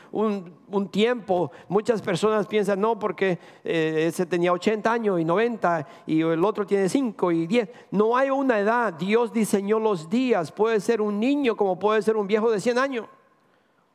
tiempo. 0.91 1.53
Muchas 1.69 2.03
personas 2.03 2.49
piensan, 2.49 2.81
no, 2.81 2.99
porque 2.99 3.39
eh, 3.63 4.07
ese 4.09 4.27
tenía 4.27 4.53
80 4.53 4.93
años 4.93 5.21
y 5.21 5.25
90 5.25 5.87
y 6.05 6.21
el 6.23 6.45
otro 6.45 6.67
tiene 6.67 6.89
5 6.89 7.31
y 7.31 7.47
10. 7.47 7.69
No 7.93 8.17
hay 8.17 8.31
una 8.31 8.59
edad. 8.59 8.93
Dios 8.95 9.33
diseñó 9.33 9.79
los 9.79 10.11
días. 10.11 10.51
Puede 10.51 10.81
ser 10.81 11.01
un 11.01 11.21
niño 11.21 11.57
como 11.57 11.79
puede 11.79 12.03
ser 12.03 12.17
un 12.17 12.27
viejo 12.27 12.51
de 12.51 12.61
100 12.61 12.77
años. 12.77 13.07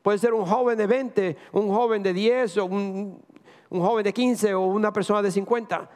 Puede 0.02 0.16
ser 0.16 0.32
un 0.32 0.46
joven 0.46 0.78
de 0.78 0.86
20, 0.86 1.36
un 1.52 1.68
joven 1.68 2.02
de 2.02 2.14
10 2.14 2.56
o 2.56 2.64
un, 2.64 3.22
un 3.68 3.80
joven 3.82 4.04
de 4.04 4.14
15 4.14 4.54
o 4.54 4.62
una 4.62 4.90
persona 4.90 5.20
de 5.20 5.30
50. 5.30 5.90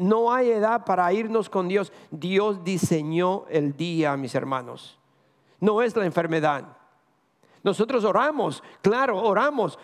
No 0.00 0.32
hay 0.32 0.50
edad 0.50 0.86
para 0.86 1.12
irnos 1.12 1.50
con 1.50 1.68
Dios. 1.68 1.92
Dios 2.10 2.64
diseñó 2.64 3.44
el 3.50 3.76
día, 3.76 4.16
mis 4.16 4.34
hermanos. 4.34 4.98
No 5.60 5.82
es 5.82 5.94
la 5.94 6.06
enfermedad. 6.06 6.64
Nosotros 7.62 8.02
oramos, 8.04 8.62
claro, 8.80 9.22
oramos 9.22 9.78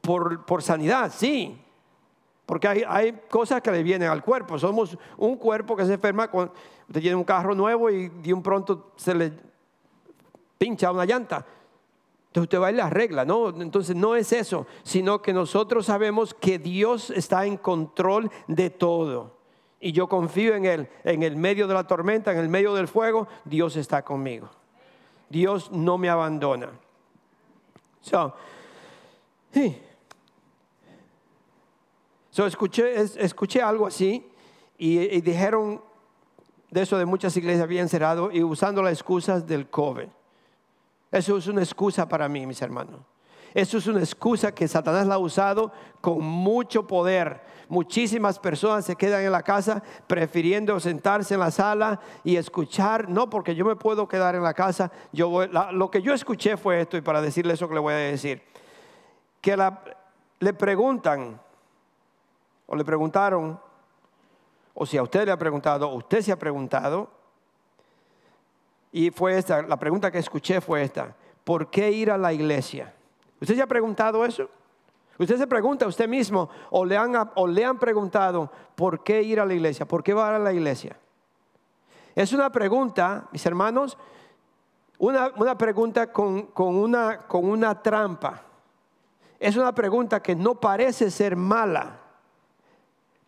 por, 0.00 0.46
por 0.46 0.62
sanidad, 0.62 1.12
sí. 1.12 1.60
Porque 2.46 2.68
hay, 2.68 2.84
hay, 2.86 3.20
cosas 3.28 3.60
que 3.60 3.72
le 3.72 3.82
vienen 3.82 4.08
al 4.08 4.22
cuerpo. 4.22 4.56
Somos 4.56 4.96
un 5.16 5.34
cuerpo 5.36 5.74
que 5.74 5.84
se 5.84 5.94
enferma 5.94 6.30
cuando 6.30 6.54
usted 6.86 7.00
tiene 7.00 7.16
un 7.16 7.24
carro 7.24 7.56
nuevo 7.56 7.90
y 7.90 8.08
de 8.08 8.32
un 8.32 8.40
pronto 8.40 8.92
se 8.94 9.16
le 9.16 9.32
pincha 10.56 10.92
una 10.92 11.04
llanta. 11.04 11.44
Usted 12.40 12.60
va 12.60 12.70
y 12.70 12.74
la 12.74 12.90
regla, 12.90 13.24
¿no? 13.24 13.48
Entonces 13.48 13.96
no 13.96 14.14
es 14.16 14.32
eso, 14.32 14.66
sino 14.82 15.22
que 15.22 15.32
nosotros 15.32 15.86
sabemos 15.86 16.34
que 16.34 16.58
Dios 16.58 17.10
está 17.10 17.46
en 17.46 17.56
control 17.56 18.30
de 18.46 18.70
todo. 18.70 19.38
Y 19.80 19.92
yo 19.92 20.08
confío 20.08 20.54
en 20.54 20.64
Él. 20.64 20.88
En 21.04 21.22
el 21.22 21.36
medio 21.36 21.66
de 21.66 21.74
la 21.74 21.86
tormenta, 21.86 22.32
en 22.32 22.38
el 22.38 22.48
medio 22.48 22.74
del 22.74 22.88
fuego, 22.88 23.28
Dios 23.44 23.76
está 23.76 24.04
conmigo. 24.04 24.50
Dios 25.28 25.70
no 25.70 25.98
me 25.98 26.08
abandona. 26.08 26.70
So, 28.00 28.34
escuché, 32.46 32.94
escuché 33.00 33.60
algo 33.60 33.86
así 33.86 34.24
y, 34.78 34.98
y 35.00 35.20
dijeron 35.20 35.82
de 36.70 36.82
eso 36.82 36.98
de 36.98 37.04
muchas 37.04 37.36
iglesias 37.36 37.62
habían 37.62 37.88
cerrado 37.88 38.30
y 38.30 38.42
usando 38.42 38.82
las 38.82 38.92
excusas 38.92 39.46
del 39.46 39.68
COVID. 39.68 40.08
Eso 41.10 41.36
es 41.36 41.46
una 41.46 41.62
excusa 41.62 42.08
para 42.08 42.28
mí, 42.28 42.46
mis 42.46 42.60
hermanos. 42.62 43.00
Eso 43.54 43.78
es 43.78 43.86
una 43.86 44.00
excusa 44.00 44.54
que 44.54 44.68
Satanás 44.68 45.06
la 45.06 45.14
ha 45.14 45.18
usado 45.18 45.72
con 46.00 46.20
mucho 46.22 46.86
poder. 46.86 47.40
Muchísimas 47.68 48.38
personas 48.38 48.84
se 48.84 48.94
quedan 48.94 49.22
en 49.24 49.32
la 49.32 49.42
casa 49.42 49.82
prefiriendo 50.06 50.78
sentarse 50.80 51.34
en 51.34 51.40
la 51.40 51.50
sala 51.50 51.98
y 52.24 52.36
escuchar. 52.36 53.08
No, 53.08 53.30
porque 53.30 53.54
yo 53.54 53.64
me 53.64 53.74
puedo 53.74 54.06
quedar 54.06 54.34
en 54.34 54.42
la 54.42 54.52
casa. 54.52 54.92
Yo 55.12 55.46
lo 55.46 55.90
que 55.90 56.02
yo 56.02 56.12
escuché 56.12 56.56
fue 56.56 56.82
esto 56.82 56.96
y 56.98 57.00
para 57.00 57.22
decirle 57.22 57.54
eso 57.54 57.68
que 57.68 57.74
le 57.74 57.80
voy 57.80 57.94
a 57.94 57.96
decir. 57.96 58.42
Que 59.40 59.56
le 60.40 60.52
preguntan 60.52 61.40
o 62.66 62.76
le 62.76 62.84
preguntaron, 62.84 63.58
o 64.74 64.84
si 64.84 64.98
a 64.98 65.02
usted 65.02 65.24
le 65.24 65.32
ha 65.32 65.38
preguntado, 65.38 65.88
usted 65.88 66.20
se 66.20 66.32
ha 66.32 66.38
preguntado, 66.38 67.10
y 68.92 69.10
fue 69.10 69.36
esta, 69.36 69.62
la 69.62 69.78
pregunta 69.78 70.10
que 70.10 70.18
escuché 70.18 70.60
fue 70.60 70.82
esta, 70.82 71.14
¿por 71.44 71.70
qué 71.70 71.90
ir 71.90 72.10
a 72.10 72.18
la 72.18 72.32
iglesia? 72.32 72.94
¿Usted 73.40 73.54
se 73.54 73.62
ha 73.62 73.66
preguntado 73.66 74.24
eso? 74.24 74.48
Usted 75.18 75.36
se 75.36 75.46
pregunta 75.46 75.84
a 75.84 75.88
usted 75.88 76.08
mismo 76.08 76.48
o 76.70 76.84
le 76.84 76.96
han, 76.96 77.12
o 77.34 77.46
le 77.46 77.64
han 77.64 77.78
preguntado, 77.78 78.50
¿por 78.74 79.02
qué 79.02 79.22
ir 79.22 79.40
a 79.40 79.46
la 79.46 79.54
iglesia? 79.54 79.86
¿Por 79.86 80.02
qué 80.02 80.14
va 80.14 80.34
a 80.34 80.38
la 80.38 80.52
iglesia? 80.52 80.96
Es 82.14 82.32
una 82.32 82.50
pregunta, 82.50 83.28
mis 83.32 83.44
hermanos, 83.44 83.98
una, 84.98 85.56
pregunta 85.56 86.12
con, 86.12 86.46
con, 86.46 86.76
una, 86.76 87.26
con 87.26 87.48
una 87.48 87.80
trampa. 87.80 88.42
Es 89.38 89.56
una 89.56 89.72
pregunta 89.72 90.20
que 90.20 90.34
no 90.34 90.56
parece 90.56 91.10
ser 91.10 91.36
mala, 91.36 92.00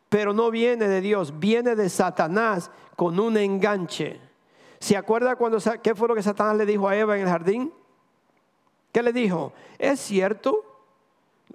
pero 0.08 0.32
no 0.32 0.50
viene 0.50 0.88
de 0.88 1.00
Dios, 1.00 1.38
viene 1.38 1.76
de 1.76 1.88
Satanás 1.88 2.70
con 2.96 3.18
un 3.20 3.36
enganche. 3.36 4.20
¿Se 4.80 4.96
acuerda 4.96 5.37
cuando 5.37 5.58
qué 5.82 5.94
fue 5.94 6.08
lo 6.08 6.14
que 6.14 6.22
Satanás 6.22 6.56
le 6.56 6.66
dijo 6.66 6.88
a 6.88 6.96
Eva 6.96 7.14
en 7.16 7.22
el 7.22 7.28
jardín? 7.28 7.72
¿Qué 8.92 9.02
le 9.02 9.12
dijo? 9.12 9.52
¿Es 9.78 10.00
cierto? 10.00 10.64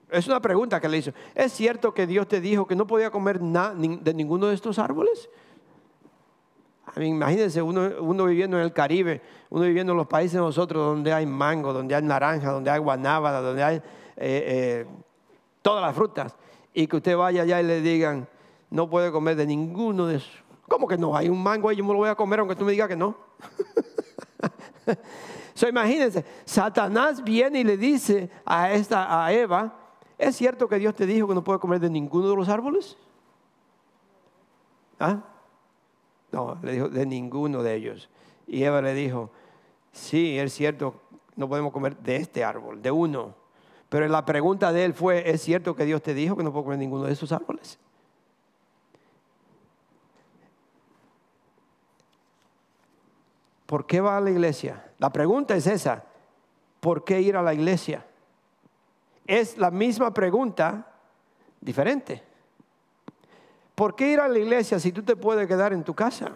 Es 0.09 0.27
una 0.27 0.39
pregunta 0.39 0.79
que 0.79 0.87
le 0.87 0.97
hizo. 0.97 1.11
¿Es 1.33 1.51
cierto 1.51 1.93
que 1.93 2.05
Dios 2.05 2.27
te 2.27 2.39
dijo 2.39 2.67
que 2.67 2.75
no 2.75 2.85
podía 2.85 3.09
comer 3.09 3.39
de 3.39 4.13
ninguno 4.13 4.47
de 4.47 4.55
estos 4.55 4.79
árboles? 4.79 5.29
imagínense 6.97 7.61
uno, 7.61 8.25
viviendo 8.25 8.57
en 8.57 8.63
el 8.63 8.71
Caribe, 8.71 9.21
uno 9.49 9.65
viviendo 9.65 9.91
en 9.91 9.97
los 9.97 10.07
países 10.07 10.33
de 10.33 10.39
nosotros 10.39 10.85
donde 10.85 11.11
hay 11.11 11.25
mango, 11.25 11.73
donde 11.73 11.93
hay 11.93 12.03
naranja, 12.03 12.51
donde 12.51 12.69
hay 12.69 12.79
guanábana, 12.79 13.41
donde 13.41 13.63
hay 13.63 13.75
eh, 13.75 13.81
eh, 14.17 14.85
todas 15.61 15.81
las 15.81 15.93
frutas, 15.93 16.35
y 16.73 16.87
que 16.87 16.95
usted 16.95 17.17
vaya 17.17 17.41
allá 17.41 17.59
y 17.59 17.65
le 17.65 17.81
digan, 17.81 18.27
no 18.69 18.89
puede 18.89 19.11
comer 19.11 19.35
de 19.35 19.45
ninguno 19.45 20.07
de 20.07 20.17
esos. 20.17 20.44
¿Cómo 20.67 20.87
que 20.87 20.97
no? 20.97 21.15
Hay 21.15 21.29
un 21.29 21.41
mango 21.41 21.69
ahí, 21.69 21.77
yo 21.77 21.83
me 21.83 21.93
lo 21.93 21.99
voy 21.99 22.09
a 22.09 22.15
comer 22.15 22.39
aunque 22.39 22.55
tú 22.55 22.65
me 22.65 22.71
digas 22.71 22.87
que 22.87 22.95
no. 22.95 23.15
So, 25.55 25.69
imagínense, 25.69 26.25
Satanás 26.43 27.23
viene 27.23 27.61
y 27.61 27.63
le 27.63 27.77
dice 27.77 28.29
a, 28.45 28.73
esta, 28.73 29.25
a 29.25 29.31
Eva, 29.31 29.73
¿es 30.17 30.35
cierto 30.35 30.67
que 30.67 30.77
Dios 30.77 30.93
te 30.93 31.05
dijo 31.05 31.29
que 31.29 31.33
no 31.33 31.45
puedes 31.45 31.61
comer 31.61 31.79
de 31.79 31.89
ninguno 31.89 32.29
de 32.29 32.35
los 32.35 32.49
árboles? 32.49 32.97
¿Ah? 34.99 35.23
No, 36.33 36.57
le 36.61 36.73
dijo 36.73 36.89
de 36.89 37.05
ninguno 37.05 37.63
de 37.63 37.73
ellos. 37.73 38.09
Y 38.47 38.63
Eva 38.63 38.81
le 38.81 38.93
dijo, 38.93 39.31
sí, 39.93 40.37
es 40.37 40.53
cierto, 40.53 40.95
no 41.37 41.47
podemos 41.47 41.71
comer 41.71 41.95
de 41.99 42.17
este 42.17 42.43
árbol, 42.43 42.81
de 42.81 42.91
uno. 42.91 43.33
Pero 43.87 44.09
la 44.09 44.25
pregunta 44.25 44.73
de 44.73 44.83
él 44.83 44.93
fue, 44.93 45.29
¿es 45.29 45.41
cierto 45.41 45.73
que 45.73 45.85
Dios 45.85 46.01
te 46.01 46.13
dijo 46.13 46.35
que 46.35 46.43
no 46.43 46.51
puedo 46.51 46.65
comer 46.65 46.79
ninguno 46.79 47.05
de 47.05 47.13
esos 47.13 47.31
árboles? 47.31 47.79
¿Por 53.65 53.85
qué 53.85 54.01
va 54.01 54.17
a 54.17 54.21
la 54.21 54.31
iglesia? 54.31 54.91
La 54.99 55.11
pregunta 55.11 55.55
es 55.55 55.67
esa. 55.67 56.03
¿Por 56.79 57.03
qué 57.03 57.21
ir 57.21 57.35
a 57.35 57.41
la 57.41 57.53
iglesia? 57.53 58.05
Es 59.25 59.57
la 59.57 59.71
misma 59.71 60.13
pregunta, 60.13 60.87
diferente. 61.59 62.23
¿Por 63.73 63.95
qué 63.95 64.11
ir 64.11 64.19
a 64.19 64.27
la 64.27 64.37
iglesia 64.37 64.79
si 64.79 64.91
tú 64.91 65.03
te 65.03 65.15
puedes 65.15 65.47
quedar 65.47 65.73
en 65.73 65.83
tu 65.83 65.93
casa? 65.93 66.31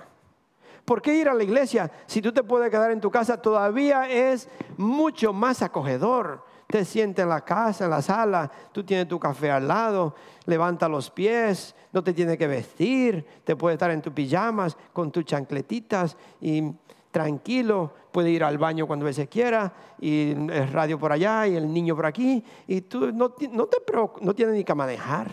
¿Por 0.83 1.01
qué 1.03 1.13
ir 1.13 1.29
a 1.29 1.35
la 1.35 1.43
iglesia 1.43 1.91
si 2.07 2.21
tú 2.21 2.33
te 2.33 2.43
puedes 2.43 2.69
quedar 2.71 2.89
en 2.89 2.99
tu 2.99 3.11
casa? 3.11 3.39
Todavía 3.39 4.09
es 4.09 4.49
mucho 4.75 5.31
más 5.31 5.61
acogedor. 5.61 6.43
Te 6.65 6.83
sientes 6.83 7.23
en 7.23 7.29
la 7.29 7.41
casa, 7.41 7.85
en 7.85 7.91
la 7.91 8.01
sala, 8.01 8.51
tú 8.71 8.83
tienes 8.83 9.07
tu 9.07 9.19
café 9.19 9.49
al 9.49 9.67
lado, 9.67 10.13
levanta 10.45 10.87
los 10.87 11.09
pies, 11.09 11.75
no 11.91 12.03
te 12.03 12.13
tienes 12.13 12.37
que 12.37 12.47
vestir, 12.47 13.25
te 13.43 13.55
puedes 13.55 13.75
estar 13.75 13.89
en 13.89 14.01
tus 14.01 14.13
pijamas 14.13 14.77
con 14.93 15.11
tus 15.11 15.25
chancletitas 15.25 16.15
y 16.39 16.71
tranquilo, 17.11 17.93
puede 18.11 18.29
ir 18.29 18.43
al 18.43 18.57
baño 18.57 18.87
cuando 18.87 19.11
se 19.13 19.27
quiera, 19.27 19.73
y 19.99 20.31
el 20.31 20.71
radio 20.71 20.99
por 20.99 21.11
allá 21.11 21.47
y 21.47 21.55
el 21.55 21.71
niño 21.71 21.95
por 21.95 22.05
aquí, 22.05 22.43
y 22.67 22.81
tú 22.81 23.11
no, 23.11 23.33
no, 23.51 23.65
te, 23.65 23.81
no 24.21 24.33
tienes 24.33 24.55
ni 24.55 24.63
que 24.63 24.75
manejar. 24.75 25.29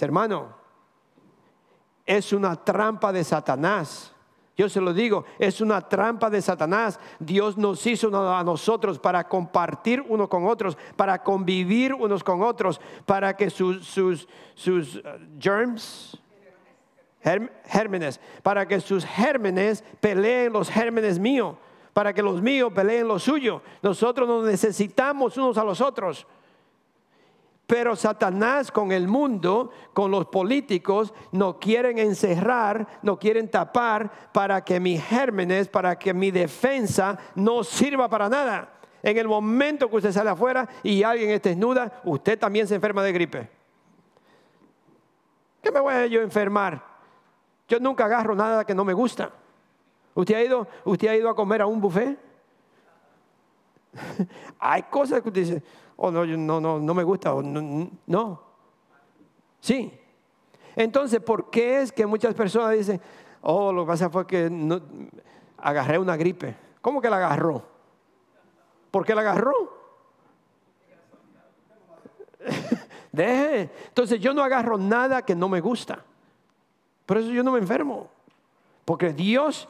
hermano, 0.00 0.54
es 2.04 2.32
una 2.32 2.54
trampa 2.56 3.12
de 3.12 3.24
Satanás. 3.24 4.12
Yo 4.56 4.70
se 4.70 4.80
lo 4.80 4.94
digo, 4.94 5.26
es 5.38 5.60
una 5.60 5.82
trampa 5.82 6.30
de 6.30 6.40
Satanás. 6.40 6.98
Dios 7.18 7.58
nos 7.58 7.86
hizo 7.86 8.08
a 8.34 8.42
nosotros 8.42 8.98
para 8.98 9.28
compartir 9.28 10.02
unos 10.08 10.28
con 10.28 10.46
otros, 10.46 10.78
para 10.96 11.22
convivir 11.22 11.92
unos 11.92 12.24
con 12.24 12.42
otros, 12.42 12.80
para 13.04 13.36
que 13.36 13.50
sus, 13.50 13.86
sus, 13.86 14.26
sus 14.54 14.96
uh, 14.96 15.02
germs, 15.38 16.18
gérmenes, 17.66 18.20
para 18.42 18.66
que 18.66 18.80
sus 18.80 19.04
gérmenes 19.04 19.82
peleen 20.00 20.52
los 20.52 20.70
gérmenes 20.70 21.18
míos, 21.18 21.56
para 21.92 22.12
que 22.12 22.22
los 22.22 22.40
míos 22.40 22.72
peleen 22.74 23.08
los 23.08 23.22
suyos. 23.22 23.62
Nosotros 23.82 24.28
nos 24.28 24.44
necesitamos 24.44 25.36
unos 25.36 25.58
a 25.58 25.64
los 25.64 25.80
otros. 25.80 26.26
Pero 27.66 27.96
Satanás 27.96 28.70
con 28.70 28.92
el 28.92 29.08
mundo, 29.08 29.72
con 29.92 30.12
los 30.12 30.26
políticos, 30.26 31.12
no 31.32 31.58
quieren 31.58 31.98
encerrar, 31.98 32.86
no 33.02 33.18
quieren 33.18 33.50
tapar 33.50 34.30
para 34.32 34.62
que 34.62 34.78
mis 34.78 35.02
gérmenes, 35.02 35.66
para 35.66 35.98
que 35.98 36.14
mi 36.14 36.30
defensa 36.30 37.18
no 37.34 37.64
sirva 37.64 38.08
para 38.08 38.28
nada. 38.28 38.72
En 39.02 39.18
el 39.18 39.26
momento 39.26 39.90
que 39.90 39.96
usted 39.96 40.12
sale 40.12 40.30
afuera 40.30 40.68
y 40.84 41.02
alguien 41.02 41.30
está 41.30 41.48
desnuda, 41.48 42.00
usted 42.04 42.38
también 42.38 42.68
se 42.68 42.76
enferma 42.76 43.02
de 43.02 43.12
gripe. 43.12 43.50
¿Qué 45.60 45.72
me 45.72 45.80
voy 45.80 45.94
a 45.94 46.06
yo 46.06 46.22
enfermar? 46.22 46.95
Yo 47.68 47.80
nunca 47.80 48.04
agarro 48.04 48.34
nada 48.34 48.64
que 48.64 48.74
no 48.74 48.84
me 48.84 48.92
gusta. 48.92 49.30
¿Usted 50.14 50.34
ha 50.34 50.42
ido, 50.42 50.66
ha 50.84 51.16
ido 51.16 51.28
a 51.28 51.34
comer 51.34 51.62
a 51.62 51.66
un 51.66 51.80
buffet? 51.80 52.18
Hay 54.58 54.82
cosas 54.84 55.20
que 55.20 55.28
usted 55.28 55.40
dice, 55.42 55.62
oh 55.96 56.10
no, 56.10 56.24
no, 56.24 56.60
no, 56.60 56.78
no 56.78 56.94
me 56.94 57.02
gusta, 57.02 57.30
no, 57.34 57.90
no. 58.06 58.42
Sí. 59.60 59.92
Entonces, 60.74 61.20
¿por 61.20 61.50
qué 61.50 61.82
es 61.82 61.92
que 61.92 62.06
muchas 62.06 62.34
personas 62.34 62.72
dicen, 62.72 63.00
oh, 63.42 63.72
lo 63.72 63.84
que 63.84 63.88
pasa 63.88 64.10
fue 64.10 64.26
que 64.26 64.48
no, 64.48 64.80
agarré 65.58 65.98
una 65.98 66.16
gripe? 66.16 66.56
¿Cómo 66.80 67.00
que 67.00 67.10
la 67.10 67.16
agarró? 67.16 67.64
¿Por 68.90 69.04
qué 69.04 69.14
la 69.14 69.22
agarró? 69.22 69.76
Deje. 73.12 73.70
Entonces, 73.88 74.20
yo 74.20 74.32
no 74.32 74.42
agarro 74.42 74.78
nada 74.78 75.22
que 75.22 75.34
no 75.34 75.48
me 75.48 75.60
gusta. 75.60 76.04
Por 77.06 77.18
eso 77.18 77.30
yo 77.30 77.42
no 77.42 77.52
me 77.52 77.58
enfermo. 77.58 78.10
Porque 78.84 79.12
Dios, 79.12 79.68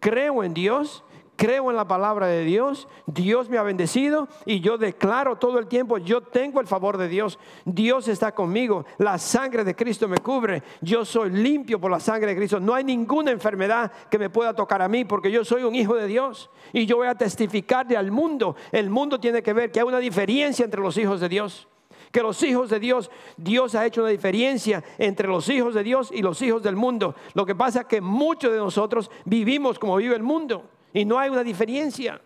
creo 0.00 0.44
en 0.44 0.52
Dios, 0.52 1.02
creo 1.36 1.70
en 1.70 1.76
la 1.76 1.88
palabra 1.88 2.26
de 2.26 2.44
Dios, 2.44 2.86
Dios 3.06 3.48
me 3.48 3.58
ha 3.58 3.64
bendecido 3.64 4.28
y 4.44 4.60
yo 4.60 4.78
declaro 4.78 5.36
todo 5.36 5.58
el 5.58 5.66
tiempo, 5.66 5.98
yo 5.98 6.20
tengo 6.20 6.60
el 6.60 6.68
favor 6.68 6.96
de 6.96 7.08
Dios, 7.08 7.38
Dios 7.64 8.06
está 8.06 8.32
conmigo, 8.32 8.84
la 8.98 9.18
sangre 9.18 9.64
de 9.64 9.74
Cristo 9.74 10.06
me 10.06 10.18
cubre, 10.18 10.62
yo 10.80 11.04
soy 11.04 11.30
limpio 11.30 11.80
por 11.80 11.90
la 11.90 11.98
sangre 11.98 12.30
de 12.30 12.36
Cristo, 12.36 12.60
no 12.60 12.74
hay 12.74 12.84
ninguna 12.84 13.32
enfermedad 13.32 13.90
que 14.08 14.20
me 14.20 14.30
pueda 14.30 14.54
tocar 14.54 14.82
a 14.82 14.88
mí 14.88 15.04
porque 15.04 15.32
yo 15.32 15.44
soy 15.44 15.64
un 15.64 15.74
hijo 15.74 15.96
de 15.96 16.06
Dios. 16.06 16.48
Y 16.72 16.86
yo 16.86 16.98
voy 16.98 17.08
a 17.08 17.16
testificarle 17.16 17.96
al 17.96 18.12
mundo, 18.12 18.54
el 18.70 18.88
mundo 18.88 19.18
tiene 19.18 19.42
que 19.42 19.52
ver 19.52 19.72
que 19.72 19.80
hay 19.80 19.86
una 19.86 19.98
diferencia 19.98 20.64
entre 20.64 20.80
los 20.80 20.96
hijos 20.96 21.20
de 21.20 21.28
Dios 21.28 21.66
que 22.12 22.22
los 22.22 22.40
hijos 22.42 22.68
de 22.68 22.78
Dios, 22.78 23.10
Dios 23.38 23.74
ha 23.74 23.86
hecho 23.86 24.02
una 24.02 24.10
diferencia 24.10 24.84
entre 24.98 25.26
los 25.26 25.48
hijos 25.48 25.74
de 25.74 25.82
Dios 25.82 26.10
y 26.12 26.20
los 26.20 26.40
hijos 26.42 26.62
del 26.62 26.76
mundo. 26.76 27.14
Lo 27.32 27.46
que 27.46 27.54
pasa 27.54 27.80
es 27.80 27.86
que 27.86 28.00
muchos 28.00 28.52
de 28.52 28.58
nosotros 28.58 29.10
vivimos 29.24 29.78
como 29.78 29.96
vive 29.96 30.14
el 30.14 30.22
mundo 30.22 30.68
y 30.92 31.06
no 31.06 31.18
hay 31.18 31.30
una 31.30 31.42
diferencia. 31.42 32.20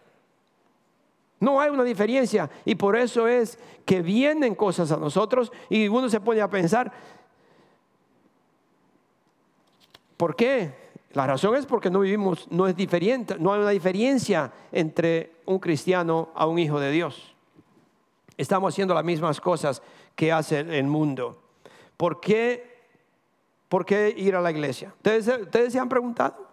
No 1.39 1.61
hay 1.61 1.71
una 1.71 1.85
diferencia 1.85 2.51
y 2.65 2.75
por 2.75 2.97
eso 2.97 3.29
es 3.29 3.59
que 3.85 4.03
vienen 4.03 4.55
cosas 4.55 4.91
a 4.91 4.97
nosotros 4.97 5.53
y 5.71 5.87
uno 5.87 6.09
se 6.09 6.21
pone 6.21 6.41
a 6.41 6.51
pensar, 6.51 6.93
¿por 10.17 10.35
qué? 10.35 10.75
La 11.13 11.27
razón 11.27 11.55
es 11.55 11.65
porque 11.65 11.91
no 11.91 12.01
vivimos, 12.01 12.49
no 12.51 12.67
es 12.67 12.75
diferente, 12.75 13.37
no 13.39 13.53
hay 13.53 13.61
una 13.61 13.71
diferencia 13.71 14.53
entre 14.73 15.37
un 15.45 15.59
cristiano 15.59 16.31
a 16.35 16.47
un 16.47 16.59
hijo 16.59 16.81
de 16.81 16.91
Dios. 16.91 17.36
Estamos 18.37 18.75
haciendo 18.75 18.95
las 18.95 19.05
mismas 19.05 19.41
cosas 19.41 19.83
que 20.15 20.31
hace 20.31 20.61
el 20.61 20.87
mundo. 20.87 21.43
¿Por 21.97 22.21
qué, 22.21 22.89
por 23.69 23.87
qué 23.87 24.15
ir 24.17 24.37
a 24.37 24.41
la 24.41 24.51
iglesia? 24.51 24.93
¿Ustedes, 24.97 25.29
¿Ustedes 25.43 25.73
se 25.73 25.79
han 25.79 25.89
preguntado? 25.89 26.47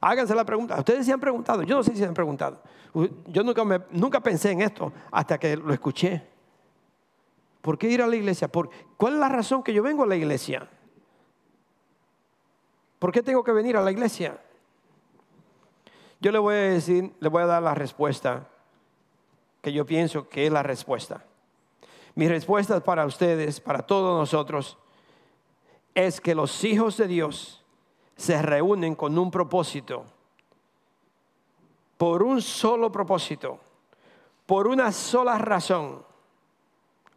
Háganse 0.00 0.34
la 0.34 0.44
pregunta. 0.44 0.78
Ustedes 0.78 1.04
se 1.04 1.12
han 1.12 1.20
preguntado. 1.20 1.62
Yo 1.62 1.76
no 1.76 1.82
sé 1.82 1.92
si 1.92 1.98
se 1.98 2.06
han 2.06 2.14
preguntado. 2.14 2.62
Yo 3.26 3.42
nunca, 3.42 3.86
nunca 3.90 4.20
pensé 4.20 4.50
en 4.52 4.62
esto 4.62 4.92
hasta 5.10 5.38
que 5.38 5.56
lo 5.56 5.72
escuché. 5.72 6.22
¿Por 7.60 7.76
qué 7.76 7.88
ir 7.88 8.00
a 8.00 8.06
la 8.06 8.16
iglesia? 8.16 8.48
¿Por, 8.48 8.70
¿Cuál 8.96 9.14
es 9.14 9.20
la 9.20 9.28
razón 9.28 9.62
que 9.62 9.74
yo 9.74 9.82
vengo 9.82 10.04
a 10.04 10.06
la 10.06 10.16
iglesia? 10.16 10.66
¿Por 12.98 13.12
qué 13.12 13.22
tengo 13.22 13.44
que 13.44 13.52
venir 13.52 13.76
a 13.76 13.82
la 13.82 13.90
iglesia? 13.90 14.40
Yo 16.20 16.32
le 16.32 16.38
voy 16.38 16.54
a 16.54 16.58
decir, 16.58 17.12
le 17.20 17.28
voy 17.28 17.42
a 17.42 17.46
dar 17.46 17.62
la 17.62 17.74
respuesta 17.74 18.48
que 19.60 19.72
yo 19.72 19.84
pienso 19.84 20.28
que 20.28 20.46
es 20.46 20.52
la 20.52 20.62
respuesta. 20.62 21.24
Mi 22.14 22.28
respuesta 22.28 22.80
para 22.80 23.06
ustedes, 23.06 23.60
para 23.60 23.82
todos 23.82 24.18
nosotros, 24.18 24.78
es 25.94 26.20
que 26.20 26.34
los 26.34 26.64
hijos 26.64 26.96
de 26.96 27.06
Dios 27.06 27.64
se 28.16 28.40
reúnen 28.42 28.94
con 28.94 29.18
un 29.18 29.30
propósito, 29.30 30.04
por 31.96 32.22
un 32.22 32.42
solo 32.42 32.90
propósito, 32.90 33.58
por 34.46 34.66
una 34.66 34.92
sola 34.92 35.38
razón, 35.38 36.04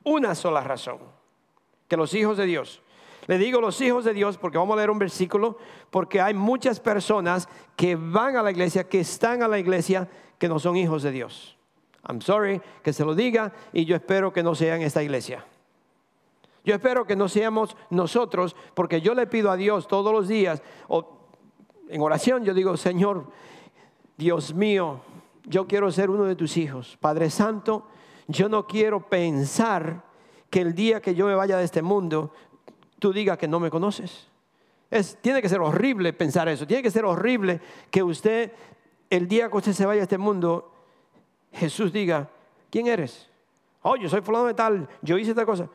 una 0.04 0.36
sola 0.36 0.62
razón, 0.62 1.00
que 1.88 1.98
los 1.98 2.14
hijos 2.14 2.38
de 2.38 2.46
Dios. 2.46 2.82
Le 3.28 3.38
digo 3.38 3.62
los 3.62 3.80
hijos 3.80 4.04
de 4.04 4.14
Dios 4.14 4.38
porque 4.38 4.58
vamos 4.58 4.74
a 4.74 4.78
leer 4.78 4.92
un 4.92 5.00
versículo, 5.00 5.58
porque 5.90 6.20
hay 6.20 6.34
muchas 6.34 6.80
personas 6.80 7.48
que 7.76 7.96
van 7.96 8.36
a 8.36 8.44
la 8.44 8.52
iglesia, 8.52 8.88
que 8.88 9.00
están 9.00 9.42
a 9.42 9.48
la 9.48 9.60
iglesia, 9.60 10.10
que 10.38 10.50
no 10.50 10.60
son 10.60 10.76
hijos 10.76 11.04
de 11.04 11.12
Dios. 11.12 11.58
I'm 12.08 12.22
sorry 12.22 12.62
que 12.84 12.94
se 12.94 13.06
lo 13.06 13.16
diga 13.16 13.54
y 13.72 13.86
yo 13.86 13.96
espero 13.96 14.34
que 14.34 14.44
no 14.44 14.56
sea 14.56 14.76
en 14.76 14.82
esta 14.82 15.02
iglesia. 15.02 15.46
Yo 16.66 16.74
espero 16.74 17.06
que 17.06 17.16
no 17.16 17.28
seamos 17.28 17.76
nosotros, 17.90 18.56
porque 18.74 19.02
yo 19.02 19.14
le 19.14 19.28
pido 19.28 19.52
a 19.52 19.58
Dios 19.58 19.88
todos 19.88 20.14
los 20.14 20.28
días, 20.28 20.62
o 20.88 21.28
en 21.90 22.02
oración 22.02 22.46
yo 22.46 22.54
digo, 22.54 22.78
Señor, 22.78 23.28
Dios 24.18 24.54
mío, 24.54 25.02
yo 25.46 25.68
quiero 25.68 25.92
ser 25.92 26.10
uno 26.10 26.24
de 26.24 26.36
tus 26.36 26.56
hijos. 26.56 26.98
Padre 27.02 27.30
Santo, 27.30 27.88
yo 28.28 28.48
no 28.48 28.66
quiero 28.66 29.10
pensar 29.10 30.04
que 30.50 30.62
el 30.62 30.74
día 30.74 31.02
que 31.02 31.16
yo 31.16 31.26
me 31.26 31.36
vaya 31.36 31.58
de 31.58 31.66
este 31.66 31.82
mundo, 31.82 32.32
tú 33.00 33.12
digas 33.12 33.38
que 33.38 33.48
no 33.48 33.60
me 33.60 33.70
conoces. 33.70 34.28
Es, 34.90 35.18
tiene 35.22 35.42
que 35.42 35.50
ser 35.50 35.60
horrible 35.60 36.14
pensar 36.14 36.48
eso. 36.48 36.66
Tiene 36.66 36.84
que 36.84 36.92
ser 36.92 37.04
horrible 37.04 37.60
que 37.90 38.04
usted, 38.04 38.54
el 39.10 39.28
día 39.28 39.50
que 39.50 39.58
usted 39.58 39.74
se 39.74 39.86
vaya 39.86 40.00
de 40.00 40.04
este 40.04 40.18
mundo, 40.18 40.73
Jesús 41.54 41.92
diga, 41.94 42.30
¿quién 42.70 42.88
eres? 42.88 43.30
Oh, 43.82 43.96
yo 43.96 44.10
soy 44.10 44.22
fulano 44.22 44.46
de 44.46 44.54
tal, 44.54 44.88
yo 45.02 45.18
hice 45.18 45.32
esta 45.32 45.46
cosa, 45.46 45.70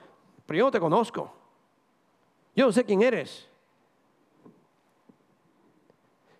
pero 0.47 0.59
yo 0.59 0.65
no 0.67 0.71
te 0.71 0.81
conozco. 0.81 1.33
Yo 2.57 2.67
no 2.67 2.73
sé 2.73 2.85
quién 2.85 3.03
eres. 3.03 3.49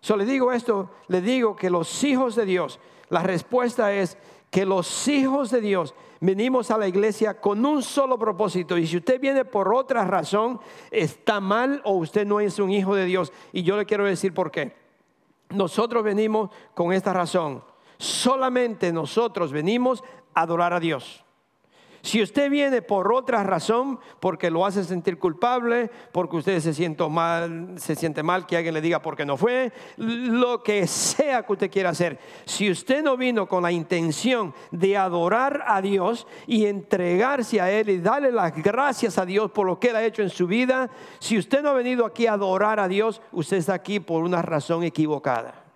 So 0.01 0.17
le 0.17 0.25
digo 0.25 0.51
esto, 0.51 0.89
le 1.07 1.21
digo 1.21 1.55
que 1.55 1.69
los 1.69 2.03
hijos 2.03 2.35
de 2.35 2.45
Dios, 2.45 2.79
la 3.09 3.21
respuesta 3.21 3.93
es 3.93 4.17
que 4.49 4.65
los 4.65 5.07
hijos 5.07 5.51
de 5.51 5.61
Dios 5.61 5.93
venimos 6.19 6.71
a 6.71 6.77
la 6.77 6.87
iglesia 6.87 7.39
con 7.39 7.65
un 7.65 7.83
solo 7.83 8.17
propósito. 8.17 8.77
Y 8.77 8.87
si 8.87 8.97
usted 8.97 9.19
viene 9.19 9.45
por 9.45 9.73
otra 9.73 10.05
razón, 10.05 10.59
está 10.91 11.39
mal 11.39 11.81
o 11.85 11.93
usted 11.93 12.25
no 12.25 12.39
es 12.39 12.59
un 12.59 12.71
hijo 12.71 12.95
de 12.95 13.05
Dios. 13.05 13.31
Y 13.51 13.63
yo 13.63 13.77
le 13.77 13.85
quiero 13.85 14.05
decir 14.05 14.33
por 14.33 14.51
qué. 14.51 14.73
Nosotros 15.49 16.03
venimos 16.03 16.49
con 16.73 16.93
esta 16.93 17.13
razón. 17.13 17.63
Solamente 17.99 18.93
nosotros 18.93 19.51
venimos 19.51 20.03
a 20.33 20.41
adorar 20.41 20.73
a 20.73 20.79
Dios. 20.79 21.25
Si 22.01 22.21
usted 22.21 22.49
viene 22.49 22.81
por 22.81 23.11
otra 23.11 23.43
razón, 23.43 23.99
porque 24.21 24.49
lo 24.49 24.65
hace 24.65 24.85
sentir 24.85 25.19
culpable, 25.19 25.91
porque 26.13 26.37
usted 26.37 26.59
se 26.61 26.73
siente 26.73 27.07
mal, 27.09 27.73
se 27.77 27.95
siente 27.95 28.23
mal 28.23 28.45
que 28.45 28.55
alguien 28.55 28.73
le 28.73 28.79
diga 28.79 29.01
por 29.01 29.17
qué 29.17 29.25
no 29.25 29.35
fue, 29.35 29.73
lo 29.97 30.63
que 30.63 30.87
sea 30.87 31.43
que 31.43 31.51
usted 31.51 31.69
quiera 31.69 31.89
hacer. 31.89 32.17
Si 32.45 32.71
usted 32.71 33.03
no 33.03 33.17
vino 33.17 33.47
con 33.49 33.63
la 33.63 33.71
intención 33.71 34.53
de 34.71 34.95
adorar 34.95 35.63
a 35.67 35.81
Dios 35.81 36.25
y 36.47 36.67
entregarse 36.67 37.59
a 37.59 37.69
Él 37.69 37.89
y 37.89 37.99
darle 37.99 38.31
las 38.31 38.55
gracias 38.55 39.17
a 39.17 39.25
Dios 39.25 39.51
por 39.51 39.67
lo 39.67 39.77
que 39.77 39.89
Él 39.89 39.97
ha 39.97 40.05
hecho 40.05 40.21
en 40.21 40.29
su 40.29 40.47
vida, 40.47 40.89
si 41.19 41.37
usted 41.37 41.61
no 41.61 41.71
ha 41.71 41.73
venido 41.73 42.05
aquí 42.05 42.27
a 42.27 42.33
adorar 42.33 42.79
a 42.79 42.87
Dios, 42.87 43.21
usted 43.33 43.57
está 43.57 43.73
aquí 43.73 43.99
por 43.99 44.23
una 44.23 44.41
razón 44.41 44.83
equivocada. 44.83 45.68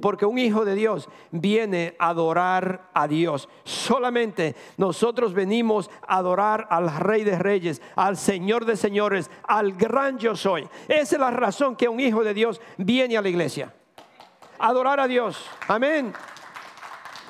Porque 0.00 0.26
un 0.26 0.38
hijo 0.38 0.64
de 0.64 0.74
Dios 0.74 1.08
viene 1.30 1.96
a 1.98 2.08
adorar 2.10 2.90
a 2.94 3.08
Dios. 3.08 3.48
Solamente 3.64 4.54
nosotros 4.76 5.34
venimos 5.34 5.90
a 6.06 6.18
adorar 6.18 6.66
al 6.70 6.94
Rey 6.98 7.24
de 7.24 7.38
Reyes, 7.38 7.82
al 7.96 8.16
Señor 8.16 8.64
de 8.64 8.76
Señores, 8.76 9.30
al 9.44 9.72
gran 9.72 10.18
yo 10.18 10.36
soy. 10.36 10.68
Esa 10.88 11.16
es 11.16 11.20
la 11.20 11.30
razón 11.30 11.76
que 11.76 11.88
un 11.88 12.00
hijo 12.00 12.24
de 12.24 12.34
Dios 12.34 12.60
viene 12.76 13.16
a 13.16 13.22
la 13.22 13.28
iglesia. 13.28 13.74
Adorar 14.58 15.00
a 15.00 15.06
Dios. 15.06 15.44
Amén. 15.68 16.12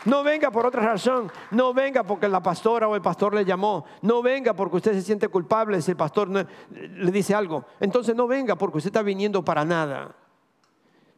No 0.05 0.23
venga 0.23 0.51
por 0.51 0.65
otra 0.65 0.83
razón. 0.83 1.31
No 1.51 1.75
venga 1.75 2.03
porque 2.03 2.29
la 2.29 2.43
pastora 2.43 2.89
o 2.89 2.95
el 2.95 3.03
pastor 3.03 3.35
le 3.35 3.45
llamó. 3.45 3.85
No 4.03 4.23
venga 4.23 4.55
porque 4.55 4.77
usted 4.77 4.93
se 4.95 5.03
siente 5.03 5.29
culpable 5.29 5.83
si 5.83 5.91
el 5.91 5.97
pastor 5.97 6.29
le 6.31 7.13
dice 7.13 7.35
algo. 7.35 7.65
Entonces 7.81 8.15
no 8.15 8.27
venga 8.27 8.57
porque 8.57 8.79
usted 8.79 8.89
está 8.89 9.03
viniendo 9.03 9.45
para 9.45 9.65
nada. 9.65 10.15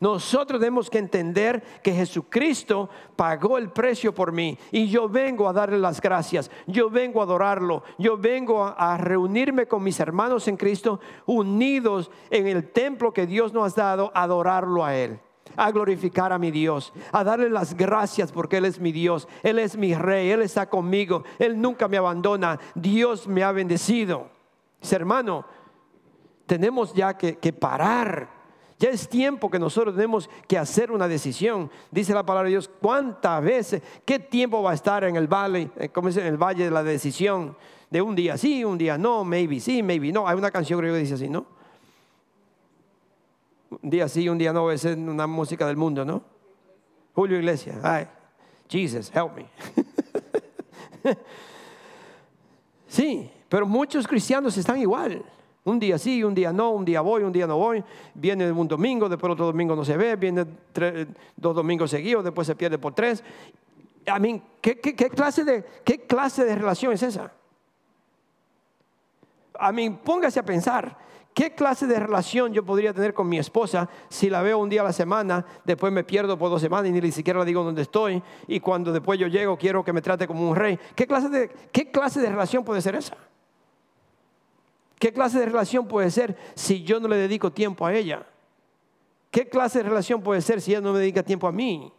Nosotros 0.01 0.59
tenemos 0.59 0.89
que 0.89 0.97
entender 0.97 1.63
que 1.83 1.93
Jesucristo 1.93 2.89
pagó 3.17 3.59
el 3.59 3.69
precio 3.69 4.15
por 4.15 4.33
mí 4.33 4.59
y 4.73 4.89
yo 4.89 5.11
vengo 5.11 5.47
a 5.47 5.53
darle 5.53 5.79
las 5.79 6.01
gracias, 6.01 6.51
yo 6.67 6.89
vengo 6.89 7.21
a 7.21 7.25
adorarlo, 7.25 7.83
yo 7.99 8.17
vengo 8.17 8.65
a, 8.65 8.97
reunirme 8.97 9.69
con 9.69 9.83
mis 9.83 10.01
hermanos 10.01 10.49
en 10.49 10.57
Cristo 10.57 11.01
unidos 11.27 12.11
en 12.31 12.47
el 12.47 12.71
templo 12.71 13.13
que 13.13 13.27
Dios 13.27 13.53
nos 13.53 13.77
ha 13.77 13.83
dado, 13.83 14.11
a 14.15 14.23
adorarlo 14.23 14.85
a 14.85 14.97
Él 14.97 15.21
a 15.57 15.73
glorificar 15.73 16.33
a 16.33 16.39
mi 16.39 16.53
Dios, 16.53 16.93
a 17.11 17.25
darle 17.25 17.51
las 17.51 17.77
gracias 17.77 18.31
porque 18.31 18.59
Él 18.59 18.67
es 18.67 18.79
mi 18.79 18.93
Dios, 18.93 19.27
Él 19.43 19.59
es 19.59 19.77
mi 19.77 19.95
rey, 19.95 20.31
Él 20.31 20.43
está 20.43 20.71
conmigo, 20.71 21.25
Él 21.41 21.61
nunca 21.61 21.89
me 21.89 21.97
abandona, 21.97 22.59
Dios 22.75 23.27
me 23.27 23.43
ha 23.43 23.51
bendecido. 23.51 24.29
hermano, 24.93 25.45
tenemos 26.47 26.95
ya 26.95 27.19
que, 27.19 27.37
que 27.37 27.53
parar 27.53 28.40
ya 28.81 28.89
es 28.89 29.07
tiempo 29.07 29.51
que 29.51 29.59
nosotros 29.59 29.95
tenemos 29.95 30.31
que 30.49 30.57
hacer 30.57 30.91
una 30.91 31.07
decisión. 31.07 31.71
Dice 31.91 32.15
la 32.15 32.25
palabra 32.25 32.47
de 32.47 32.53
Dios, 32.53 32.71
¿cuántas 32.81 33.45
veces, 33.45 33.83
qué 34.07 34.19
tiempo 34.19 34.63
va 34.63 34.71
a 34.71 34.75
estar 34.75 35.05
en 35.05 35.17
el 35.17 35.29
valle, 35.29 35.71
eh, 35.77 35.91
como 35.91 36.09
en 36.09 36.19
el 36.19 36.39
valle 36.39 36.65
de 36.65 36.71
la 36.71 36.83
decisión? 36.83 37.55
De 37.91 38.01
un 38.01 38.17
día 38.17 38.39
sí, 38.39 38.65
un 38.65 38.79
día 38.79 38.97
no, 38.97 39.23
maybe 39.23 39.61
sí, 39.61 39.83
maybe 39.83 40.11
no. 40.11 40.27
Hay 40.27 40.35
una 40.35 40.51
canción 40.51 40.81
que 40.81 40.91
dice 40.95 41.13
así, 41.13 41.29
¿no? 41.29 41.45
Un 43.83 43.91
día 43.91 44.09
sí, 44.09 44.27
un 44.31 44.39
día 44.39 44.51
no, 44.51 44.71
es 44.71 44.83
una 44.87 45.27
música 45.27 45.67
del 45.67 45.77
mundo, 45.77 46.03
¿no? 46.03 46.23
Julio 47.15 47.37
Iglesias, 47.37 47.77
ay, 47.83 48.09
Jesus, 48.67 49.13
help 49.15 49.37
me. 49.37 49.47
sí, 52.89 53.31
pero 53.47 53.67
muchos 53.67 54.09
cristianos 54.09 54.57
están 54.57 54.79
igual. 54.79 55.23
Un 55.65 55.79
día 55.79 55.99
sí, 55.99 56.25
un 56.25 56.35
día 56.35 56.53
no, 56.53 56.71
un 56.71 56.85
día 56.85 57.03
voy, 57.03 57.23
un 57.23 57.33
día 57.33 57.47
no 57.47 57.59
voy. 57.59 57.85
Viene 58.15 58.51
un 58.51 58.67
domingo, 58.67 59.09
después 59.09 59.33
otro 59.33 59.47
domingo 59.47 59.77
no 59.77 59.85
se 59.85 59.97
ve, 59.97 60.17
viene 60.17 60.47
dos 61.37 61.55
domingos 61.55 61.91
seguidos, 61.91 62.25
después 62.25 62.47
se 62.47 62.55
pierde 62.55 62.79
por 62.79 62.95
tres. 62.95 63.23
A 64.07 64.19
mí, 64.19 64.43
¿qué, 64.63 64.79
clase 64.79 65.45
de, 65.45 65.65
¿qué 65.85 66.01
clase 66.01 66.45
de 66.45 66.55
relación 66.55 66.93
es 66.95 67.03
esa? 67.03 67.31
A 69.59 69.71
mí, 69.73 69.91
póngase 69.91 70.41
a 70.41 70.43
pensar, 70.43 70.97
¿qué 71.35 71.55
clase 71.55 71.87
de 71.87 72.01
relación 72.01 72.55
yo 72.55 72.65
podría 72.65 72.95
tener 72.95 73.13
con 73.13 73.29
mi 73.29 73.39
esposa 73.39 73.91
si 74.09 74.31
la 74.31 74.41
veo 74.41 74.59
un 74.59 74.71
día 74.71 74.81
a 74.81 74.85
la 74.85 74.95
semana, 74.95 75.45
después 75.67 75.93
me 75.93 76.05
pierdo 76.05 76.39
por 76.39 76.49
dos 76.49 76.63
semanas 76.63 76.89
y 76.89 76.93
ni 76.93 77.13
siquiera 77.13 77.39
le 77.41 77.45
digo 77.45 77.63
dónde 77.63 77.83
estoy, 77.83 78.23
y 78.49 78.61
cuando 78.61 78.93
después 78.93 79.21
yo 79.21 79.27
llego 79.27 79.59
quiero 79.59 79.85
que 79.85 79.93
me 79.93 80.01
trate 80.01 80.27
como 80.27 80.49
un 80.49 80.57
rey? 80.57 80.79
¿Qué 80.95 81.07
clase 81.07 81.29
de, 81.29 81.51
qué 81.71 81.91
clase 81.91 82.21
de 82.23 82.31
relación 82.31 82.65
puede 82.65 82.81
ser 82.81 82.95
esa? 82.95 83.15
¿Qué 85.01 85.15
clase 85.15 85.39
de 85.39 85.47
relación 85.47 85.89
puede 85.89 86.11
ser 86.11 86.37
si 86.55 86.83
yo 86.85 87.01
no 87.01 87.09
le 87.09 87.17
dedico 87.17 87.51
tiempo 87.51 87.87
a 87.87 87.95
ella? 87.95 88.27
¿Qué 89.31 89.49
clase 89.49 89.79
de 89.79 89.89
relación 89.89 90.21
puede 90.21 90.43
ser 90.43 90.61
si 90.61 90.73
ella 90.73 90.83
no 90.83 90.93
me 90.93 90.99
dedica 90.99 91.23
tiempo 91.23 91.49
a 91.49 91.53
mí? 91.53 91.91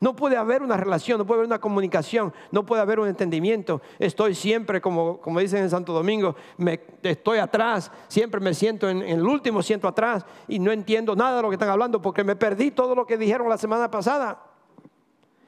No 0.00 0.16
puede 0.16 0.36
haber 0.36 0.60
una 0.60 0.76
relación, 0.76 1.18
no 1.18 1.24
puede 1.24 1.38
haber 1.38 1.46
una 1.46 1.60
comunicación, 1.60 2.34
no 2.50 2.66
puede 2.66 2.82
haber 2.82 2.98
un 2.98 3.06
entendimiento. 3.06 3.80
Estoy 4.00 4.34
siempre, 4.34 4.80
como, 4.80 5.20
como 5.20 5.38
dicen 5.38 5.62
en 5.62 5.70
Santo 5.70 5.92
Domingo, 5.92 6.34
me, 6.56 6.80
estoy 7.04 7.38
atrás, 7.38 7.92
siempre 8.08 8.40
me 8.40 8.54
siento 8.54 8.88
en, 8.88 9.02
en, 9.02 9.20
el 9.20 9.24
último 9.24 9.62
siento 9.62 9.86
atrás 9.86 10.26
y 10.48 10.58
no 10.58 10.72
entiendo 10.72 11.14
nada 11.14 11.36
de 11.36 11.42
lo 11.42 11.48
que 11.48 11.54
están 11.54 11.70
hablando 11.70 12.02
porque 12.02 12.24
me 12.24 12.34
perdí 12.34 12.72
todo 12.72 12.96
lo 12.96 13.06
que 13.06 13.16
dijeron 13.16 13.48
la 13.48 13.56
semana 13.56 13.88
pasada. 13.88 14.55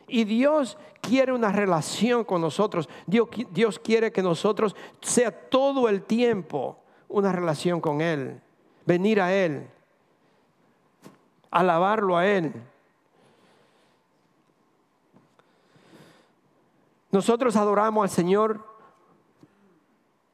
Y 0.09 0.25
Dios 0.25 0.79
quiere 1.01 1.33
una 1.33 1.53
relación 1.53 2.25
con 2.25 2.40
nosotros. 2.40 2.88
Dios, 3.07 3.29
Dios 3.51 3.79
quiere 3.79 4.11
que 4.11 4.23
nosotros 4.23 4.75
sea 5.01 5.31
todo 5.31 5.88
el 5.88 6.03
tiempo 6.03 6.79
una 7.09 7.33
relación 7.33 7.81
con 7.81 8.01
Él. 8.01 8.40
Venir 8.87 9.21
a 9.21 9.33
Él. 9.33 9.68
Alabarlo 11.51 12.16
a 12.16 12.27
Él. 12.27 12.53
Nosotros 17.11 17.57
adoramos 17.57 18.03
al 18.03 18.11
Señor 18.11 18.66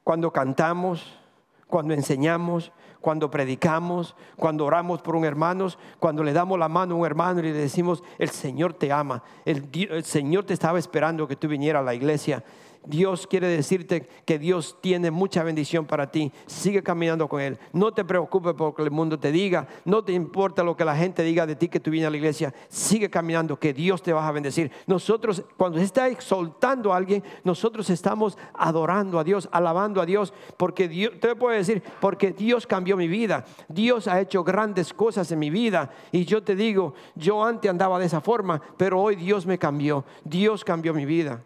cuando 0.03 0.33
cantamos, 0.33 1.19
cuando 1.67 1.95
enseñamos, 1.95 2.73
cuando 3.05 3.31
predicamos, 3.31 4.17
cuando 4.35 4.64
oramos 4.64 5.03
por 5.03 5.14
un 5.14 5.27
hermano, 5.27 5.69
cuando 5.99 6.25
le 6.25 6.33
damos 6.33 6.59
la 6.59 6.71
mano 6.71 6.95
a 6.95 6.99
un 7.01 7.05
hermano 7.05 7.40
y 7.40 7.43
le 7.43 7.53
decimos, 7.53 8.03
el 8.19 8.31
Señor 8.31 8.73
te 8.73 8.90
ama, 8.90 9.23
el, 9.45 10.03
Señor 10.03 10.45
te 10.45 10.55
estaba 10.55 10.79
esperando 10.79 11.29
que 11.29 11.37
tú 11.37 11.47
vinieras 11.47 11.81
a 11.81 11.85
la 11.85 11.95
iglesia. 11.95 12.43
Dios 12.87 13.27
quiere 13.27 13.49
decirte 13.49 14.07
que 14.25 14.38
Dios 14.38 14.79
tiene 14.81 15.11
mucha 15.11 15.42
bendición 15.42 15.87
para 15.87 16.11
ti. 16.11 16.33
Sigue 16.47 16.83
caminando 16.83 17.29
con 17.29 17.40
Él. 17.40 17.59
No 17.73 17.92
te 17.92 18.05
preocupes 18.05 18.55
por 18.55 18.68
lo 18.68 18.75
que 18.75 18.83
el 18.83 18.90
mundo 18.90 19.18
te 19.18 19.33
diga. 19.33 19.66
No 19.85 20.05
te 20.05 20.12
importa 20.12 20.62
lo 20.62 20.77
que 20.77 20.85
la 20.85 20.97
gente 20.97 21.23
diga 21.23 21.47
de 21.47 21.57
ti 21.57 21.68
que 21.68 21.81
tú 21.81 21.90
vienes 21.90 22.09
a 22.09 22.11
la 22.11 22.16
iglesia. 22.16 22.55
Sigue 22.68 23.11
caminando, 23.11 23.59
que 23.59 23.73
Dios 23.73 24.03
te 24.03 24.12
va 24.12 24.27
a 24.27 24.33
bendecir. 24.33 24.70
Nosotros, 24.87 25.42
cuando 25.57 25.79
se 25.79 25.85
está 25.85 26.09
exaltando 26.09 26.92
a 26.92 26.97
alguien, 26.97 27.23
nosotros 27.42 27.88
estamos 27.90 28.37
adorando 28.53 29.18
a 29.18 29.25
Dios, 29.25 29.49
alabando 29.53 30.01
a 30.01 30.07
Dios. 30.07 30.33
Porque 30.57 30.88
Dios, 30.88 31.12
te 31.20 31.35
puedo 31.37 31.57
decir, 31.57 31.83
porque 32.01 32.33
Dios 32.33 32.66
cambió 32.66 32.97
mi 32.97 33.09
vida. 33.09 33.44
Dios 33.68 34.09
ha 34.09 34.20
hecho 34.20 34.44
grandes 34.44 34.92
cosas 34.92 35.31
en 35.33 35.38
mi 35.38 35.51
vida. 35.51 35.90
Y 36.12 36.25
yo 36.25 36.42
te 36.42 36.55
digo, 36.55 36.94
yo 37.14 37.44
antes 37.44 37.70
andaba 37.70 37.99
de 37.99 38.07
esa 38.07 38.20
forma, 38.20 38.61
pero 38.77 39.01
hoy 39.01 39.16
Dios 39.16 39.47
me 39.47 39.59
cambió. 39.59 40.05
Dios 40.25 40.64
cambió 40.64 40.92
mi 40.92 41.07
vida 41.07 41.44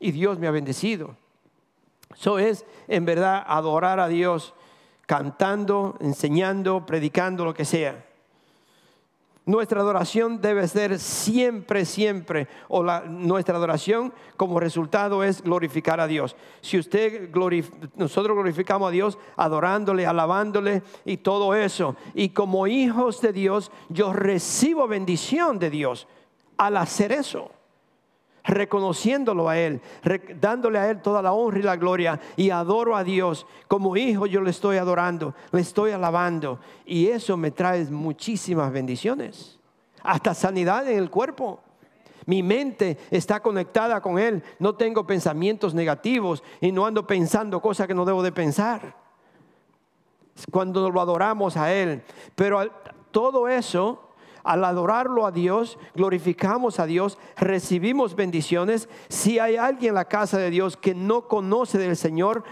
y 0.00 0.12
Dios 0.12 0.38
me 0.38 0.46
ha 0.46 0.50
bendecido. 0.50 1.16
Eso 2.14 2.38
es 2.38 2.64
en 2.88 3.04
verdad 3.04 3.44
adorar 3.46 4.00
a 4.00 4.08
Dios 4.08 4.54
cantando, 5.06 5.96
enseñando, 6.00 6.84
predicando, 6.84 7.44
lo 7.44 7.54
que 7.54 7.64
sea. 7.64 8.04
Nuestra 9.44 9.80
adoración 9.80 10.40
debe 10.40 10.66
ser 10.66 10.98
siempre, 10.98 11.84
siempre, 11.84 12.48
o 12.66 12.82
la, 12.82 13.02
nuestra 13.02 13.56
adoración 13.56 14.12
como 14.36 14.58
resultado 14.58 15.22
es 15.22 15.40
glorificar 15.40 16.00
a 16.00 16.08
Dios. 16.08 16.34
Si 16.60 16.76
usted 16.76 17.30
nosotros 17.94 18.34
glorificamos 18.34 18.88
a 18.88 18.90
Dios 18.90 19.18
adorándole, 19.36 20.04
alabándole 20.04 20.82
y 21.04 21.18
todo 21.18 21.54
eso, 21.54 21.94
y 22.12 22.30
como 22.30 22.66
hijos 22.66 23.20
de 23.20 23.32
Dios, 23.32 23.70
yo 23.88 24.12
recibo 24.12 24.88
bendición 24.88 25.60
de 25.60 25.70
Dios 25.70 26.08
al 26.56 26.76
hacer 26.76 27.12
eso 27.12 27.52
reconociéndolo 28.46 29.48
a 29.48 29.58
Él, 29.58 29.80
dándole 30.40 30.78
a 30.78 30.88
Él 30.90 31.02
toda 31.02 31.20
la 31.20 31.32
honra 31.32 31.58
y 31.58 31.62
la 31.62 31.76
gloria 31.76 32.20
y 32.36 32.50
adoro 32.50 32.96
a 32.96 33.04
Dios. 33.04 33.46
Como 33.68 33.96
hijo 33.96 34.26
yo 34.26 34.40
le 34.40 34.50
estoy 34.50 34.76
adorando, 34.76 35.34
le 35.52 35.60
estoy 35.60 35.90
alabando 35.90 36.60
y 36.84 37.08
eso 37.08 37.36
me 37.36 37.50
trae 37.50 37.84
muchísimas 37.86 38.72
bendiciones, 38.72 39.58
hasta 40.02 40.34
sanidad 40.34 40.88
en 40.88 40.98
el 40.98 41.10
cuerpo. 41.10 41.60
Mi 42.26 42.42
mente 42.42 42.98
está 43.10 43.40
conectada 43.40 44.00
con 44.00 44.18
Él, 44.18 44.42
no 44.58 44.74
tengo 44.74 45.06
pensamientos 45.06 45.74
negativos 45.74 46.42
y 46.60 46.72
no 46.72 46.86
ando 46.86 47.06
pensando 47.06 47.60
cosas 47.60 47.86
que 47.86 47.94
no 47.94 48.04
debo 48.04 48.22
de 48.22 48.32
pensar. 48.32 48.96
Cuando 50.50 50.90
lo 50.90 51.00
adoramos 51.00 51.56
a 51.56 51.72
Él, 51.72 52.02
pero 52.34 52.68
todo 53.10 53.48
eso, 53.48 54.05
al 54.46 54.64
adorarlo 54.64 55.26
a 55.26 55.32
Dios, 55.32 55.78
glorificamos 55.94 56.78
a 56.80 56.86
Dios, 56.86 57.18
recibimos 57.36 58.14
bendiciones. 58.14 58.88
Si 59.08 59.38
hay 59.38 59.56
alguien 59.56 59.90
en 59.90 59.96
la 59.96 60.06
casa 60.06 60.38
de 60.38 60.50
Dios 60.50 60.76
que 60.76 60.94
no 60.94 61.28
conoce 61.28 61.78
del 61.78 61.96
Señor, 61.96 62.44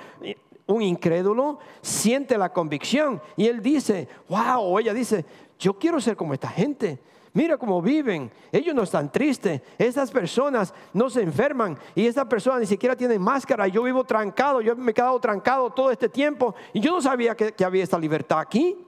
un 0.66 0.82
incrédulo, 0.82 1.58
siente 1.82 2.36
la 2.36 2.52
convicción 2.52 3.22
y 3.36 3.46
él 3.46 3.62
dice, 3.62 4.08
wow, 4.28 4.78
ella 4.78 4.92
dice, 4.92 5.24
yo 5.58 5.78
quiero 5.78 6.00
ser 6.00 6.16
como 6.16 6.34
esta 6.34 6.48
gente. 6.48 6.98
Mira 7.32 7.56
cómo 7.56 7.82
viven. 7.82 8.30
Ellos 8.52 8.74
no 8.76 8.84
están 8.84 9.10
tristes. 9.10 9.60
Estas 9.76 10.10
personas 10.12 10.72
no 10.92 11.10
se 11.10 11.20
enferman. 11.20 11.76
Y 11.96 12.06
estas 12.06 12.26
personas 12.26 12.60
ni 12.60 12.66
siquiera 12.66 12.94
tienen 12.94 13.20
máscara. 13.20 13.66
Yo 13.66 13.82
vivo 13.82 14.04
trancado. 14.04 14.60
Yo 14.60 14.76
me 14.76 14.92
he 14.92 14.94
quedado 14.94 15.18
trancado 15.18 15.70
todo 15.70 15.90
este 15.90 16.08
tiempo. 16.08 16.54
Y 16.72 16.78
yo 16.78 16.92
no 16.92 17.02
sabía 17.02 17.34
que 17.34 17.64
había 17.64 17.82
esta 17.82 17.98
libertad 17.98 18.38
aquí. 18.38 18.78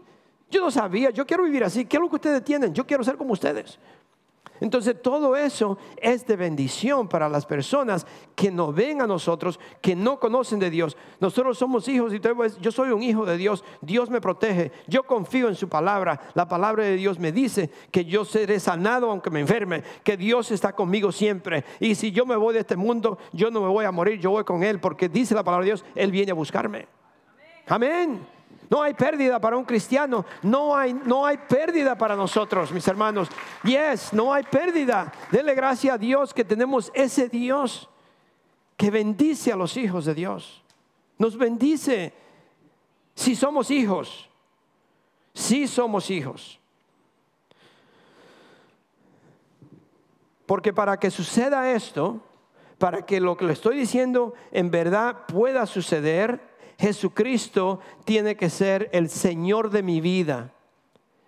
Yo 0.50 0.60
no 0.60 0.70
sabía. 0.70 1.10
Yo 1.10 1.26
quiero 1.26 1.44
vivir 1.44 1.64
así. 1.64 1.84
¿Qué 1.84 1.96
es 1.96 2.00
lo 2.00 2.08
que 2.08 2.16
ustedes 2.16 2.44
tienen? 2.44 2.72
Yo 2.72 2.86
quiero 2.86 3.02
ser 3.02 3.16
como 3.16 3.32
ustedes. 3.32 3.78
Entonces 4.60 5.00
todo 5.02 5.36
eso 5.36 5.78
es 5.96 6.26
de 6.26 6.36
bendición 6.36 7.08
para 7.08 7.28
las 7.28 7.44
personas 7.44 8.06
que 8.34 8.50
no 8.50 8.72
ven 8.72 9.02
a 9.02 9.06
nosotros, 9.06 9.60
que 9.82 9.94
no 9.94 10.18
conocen 10.18 10.58
de 10.58 10.70
Dios. 10.70 10.96
Nosotros 11.20 11.58
somos 11.58 11.86
hijos 11.88 12.14
y 12.14 12.20
yo 12.60 12.72
soy 12.72 12.90
un 12.90 13.02
hijo 13.02 13.26
de 13.26 13.36
Dios. 13.36 13.64
Dios 13.82 14.08
me 14.08 14.20
protege. 14.20 14.72
Yo 14.86 15.02
confío 15.02 15.48
en 15.48 15.54
su 15.54 15.68
palabra. 15.68 16.20
La 16.34 16.48
palabra 16.48 16.84
de 16.84 16.96
Dios 16.96 17.18
me 17.18 17.32
dice 17.32 17.70
que 17.90 18.04
yo 18.04 18.24
seré 18.24 18.58
sanado 18.60 19.10
aunque 19.10 19.30
me 19.30 19.40
enferme, 19.40 19.82
que 20.02 20.16
Dios 20.16 20.50
está 20.50 20.72
conmigo 20.72 21.12
siempre. 21.12 21.64
Y 21.80 21.94
si 21.94 22.12
yo 22.12 22.24
me 22.24 22.36
voy 22.36 22.54
de 22.54 22.60
este 22.60 22.76
mundo, 22.76 23.18
yo 23.32 23.50
no 23.50 23.60
me 23.60 23.68
voy 23.68 23.84
a 23.84 23.92
morir, 23.92 24.18
yo 24.20 24.30
voy 24.30 24.44
con 24.44 24.62
Él, 24.62 24.80
porque 24.80 25.08
dice 25.08 25.34
la 25.34 25.44
palabra 25.44 25.64
de 25.64 25.70
Dios, 25.70 25.84
Él 25.94 26.10
viene 26.10 26.32
a 26.32 26.34
buscarme. 26.34 26.86
Amén. 27.66 28.35
No 28.68 28.82
hay 28.82 28.94
pérdida 28.94 29.40
para 29.40 29.56
un 29.56 29.64
cristiano. 29.64 30.24
No 30.42 30.76
hay, 30.76 30.92
no 30.92 31.24
hay 31.24 31.36
pérdida 31.36 31.96
para 31.96 32.16
nosotros, 32.16 32.72
mis 32.72 32.86
hermanos. 32.88 33.28
Yes, 33.62 34.12
no 34.12 34.32
hay 34.32 34.42
pérdida. 34.44 35.12
Dele 35.30 35.54
gracias 35.54 35.94
a 35.94 35.98
Dios 35.98 36.34
que 36.34 36.44
tenemos 36.44 36.90
ese 36.94 37.28
Dios 37.28 37.88
que 38.76 38.90
bendice 38.90 39.52
a 39.52 39.56
los 39.56 39.76
hijos 39.76 40.04
de 40.04 40.14
Dios. 40.14 40.62
Nos 41.18 41.36
bendice 41.36 42.12
si 43.14 43.34
somos 43.34 43.70
hijos. 43.70 44.28
Si 45.32 45.68
somos 45.68 46.10
hijos. 46.10 46.60
Porque 50.46 50.72
para 50.72 50.98
que 50.98 51.10
suceda 51.10 51.72
esto, 51.72 52.22
para 52.78 53.04
que 53.04 53.20
lo 53.20 53.36
que 53.36 53.44
le 53.44 53.52
estoy 53.52 53.76
diciendo 53.76 54.34
en 54.52 54.70
verdad 54.70 55.26
pueda 55.26 55.66
suceder, 55.66 56.55
Jesucristo 56.78 57.80
tiene 58.04 58.36
que 58.36 58.50
ser 58.50 58.90
el 58.92 59.08
Señor 59.08 59.70
de 59.70 59.82
mi 59.82 60.00
vida. 60.00 60.52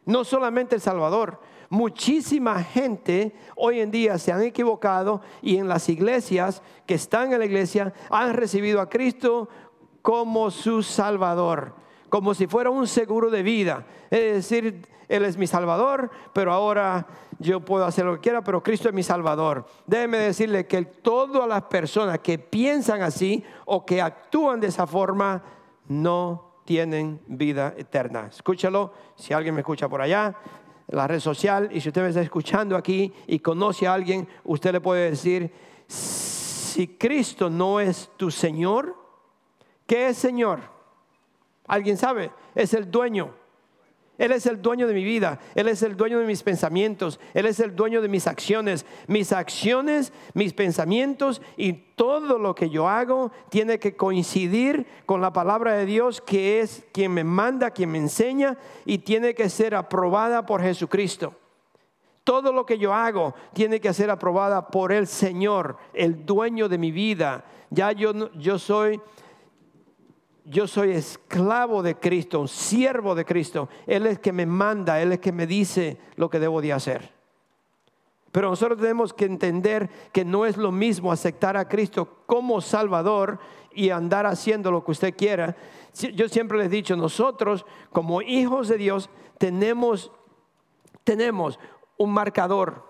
No 0.05 0.25
solamente 0.25 0.75
el 0.75 0.81
Salvador. 0.81 1.41
Muchísima 1.71 2.63
gente 2.63 3.35
hoy 3.55 3.81
en 3.81 3.91
día 3.91 4.17
se 4.19 4.33
han 4.33 4.43
equivocado 4.43 5.21
y 5.43 5.59
en 5.59 5.69
las 5.69 5.89
iglesias 5.91 6.63
que 6.87 6.95
están 6.95 7.33
en 7.33 7.41
la 7.41 7.45
iglesia 7.45 7.93
han 8.09 8.33
recibido 8.33 8.81
a 8.81 8.89
Cristo 8.89 9.51
como 10.01 10.51
su 10.51 10.83
Salvador, 10.83 11.75
como 12.09 12.33
si 12.33 12.47
fuera 12.47 12.71
un 12.71 12.87
seguro 12.87 13.29
de 13.29 13.43
vida. 13.43 13.87
Es 14.11 14.49
decir, 14.49 14.87
Él 15.09 15.25
es 15.25 15.39
mi 15.39 15.47
Salvador, 15.47 16.11
pero 16.33 16.53
ahora 16.53 17.07
yo 17.39 17.61
puedo 17.61 17.85
hacer 17.85 18.05
lo 18.05 18.15
que 18.15 18.21
quiera, 18.21 18.43
pero 18.43 18.63
Cristo 18.63 18.89
es 18.89 18.95
mi 18.95 19.03
Salvador. 19.03 19.65
Déjeme 19.87 20.19
decirle 20.19 20.67
que 20.67 20.83
todas 20.83 21.49
las 21.49 21.63
personas 21.63 22.19
que 22.19 22.39
piensan 22.39 23.01
así 23.01 23.43
o 23.65 23.87
que 23.87 24.03
actúan 24.03 24.61
de 24.61 24.67
esa 24.67 24.87
forma 24.87 25.43
no 25.89 26.61
tienen 26.67 27.21
vida 27.27 27.73
eterna. 27.79 28.27
Escúchalo, 28.31 28.93
si 29.17 29.33
alguien 29.33 29.55
me 29.55 29.63
escucha 29.63 29.89
por 29.89 30.03
allá, 30.03 30.37
la 30.89 31.07
red 31.07 31.21
social, 31.21 31.71
y 31.73 31.81
si 31.81 31.89
usted 31.89 32.03
me 32.03 32.09
está 32.09 32.21
escuchando 32.21 32.77
aquí 32.77 33.13
y 33.27 33.39
conoce 33.39 33.87
a 33.87 33.95
alguien, 33.95 34.29
usted 34.45 34.73
le 34.73 34.81
puede 34.81 35.11
decir, 35.11 35.51
si 35.87 36.87
Cristo 36.89 37.49
no 37.49 37.81
es 37.81 38.11
tu 38.17 38.31
Señor, 38.31 38.95
¿qué 39.87 40.09
es 40.09 40.19
Señor? 40.19 40.61
¿Alguien 41.67 41.97
sabe? 41.97 42.31
Es 42.55 42.75
el 42.75 42.91
dueño 42.91 43.35
él 44.19 44.33
es 44.33 44.47
el 44.47 44.61
dueño 44.61 44.89
de 44.89 44.95
mi 44.95 45.05
vida, 45.05 45.39
Él 45.55 45.69
es 45.69 45.81
el 45.83 45.97
dueño 45.97 46.19
de 46.19 46.27
mis 46.27 46.43
pensamientos, 46.43 47.21
Él 47.35 47.47
es 47.47 47.61
el 47.61 47.77
dueño 47.77 48.03
de 48.03 48.09
mis 48.09 48.27
acciones. 48.27 48.85
Mis 49.07 49.33
acciones, 49.33 50.13
mis 50.35 50.53
pensamientos 50.53 51.41
y 51.57 51.73
todo 51.73 52.37
lo 52.37 52.53
que 52.57 52.69
yo 52.69 52.89
hago 52.89 53.31
tiene 53.49 53.79
que 53.79 53.97
coincidir 53.97 54.87
con 55.07 55.21
la 55.21 55.33
palabra 55.33 55.75
de 55.75 55.87
Dios 55.87 56.21
que 56.21 56.61
es 56.61 56.85
quien 56.93 57.15
me 57.15 57.23
manda, 57.23 57.71
quien 57.71 57.93
me 57.93 57.99
enseña 57.99 58.59
y 58.85 58.99
tiene 58.99 59.35
que 59.35 59.49
ser 59.49 59.77
aprobada 59.77 60.45
por 60.45 60.63
Jesucristo. 60.63 61.35
Todo 62.25 62.53
lo 62.53 62.67
que 62.67 62.77
yo 62.77 62.93
hago 62.93 63.35
tiene 63.55 63.81
que 63.81 63.95
ser 63.95 64.11
aprobada 64.11 64.67
por 64.67 64.91
el 64.91 65.07
Señor, 65.07 65.77
el 65.95 66.27
dueño 66.27 66.69
de 66.69 66.77
mi 66.77 66.91
vida. 66.91 67.45
Ya 67.71 67.93
yo, 67.93 68.33
yo 68.35 68.59
soy 68.59 69.01
yo 70.51 70.67
soy 70.67 70.93
esclavo 70.93 71.83
de 71.83 71.97
Cristo, 71.97 72.47
siervo 72.47 73.15
de 73.15 73.25
Cristo. 73.25 73.69
Él 73.87 74.07
es 74.07 74.19
que 74.19 74.33
me 74.33 74.47
manda, 74.47 75.01
Él 75.01 75.13
es 75.13 75.19
que 75.19 75.33
me 75.33 75.47
dice 75.47 75.99
lo 76.17 76.31
que 76.31 76.41
debo 76.41 76.63
de 76.63 76.73
hacer. 76.73 77.13
Pero 78.33 78.51
nosotros 78.51 78.79
tenemos 78.79 79.13
que 79.13 79.25
entender 79.25 79.89
que 80.13 80.25
no 80.25 80.47
es 80.47 80.57
lo 80.57 80.73
mismo 80.73 81.13
aceptar 81.13 81.57
a 81.57 81.69
Cristo 81.69 82.23
como 82.27 82.61
Salvador 82.61 83.39
y 83.73 83.91
andar 83.91 84.27
haciendo 84.27 84.71
lo 84.71 84.85
que 84.85 84.93
usted 84.93 85.15
quiera. 85.17 85.57
Yo 86.15 86.29
siempre 86.29 86.59
les 86.59 86.67
he 86.69 86.71
dicho, 86.71 86.97
nosotros 86.97 87.65
como 87.93 88.23
hijos 88.23 88.69
de 88.69 88.79
Dios 88.79 89.11
tenemos, 89.39 90.13
tenemos 91.05 91.59
un 91.97 92.13
marcador 92.13 92.88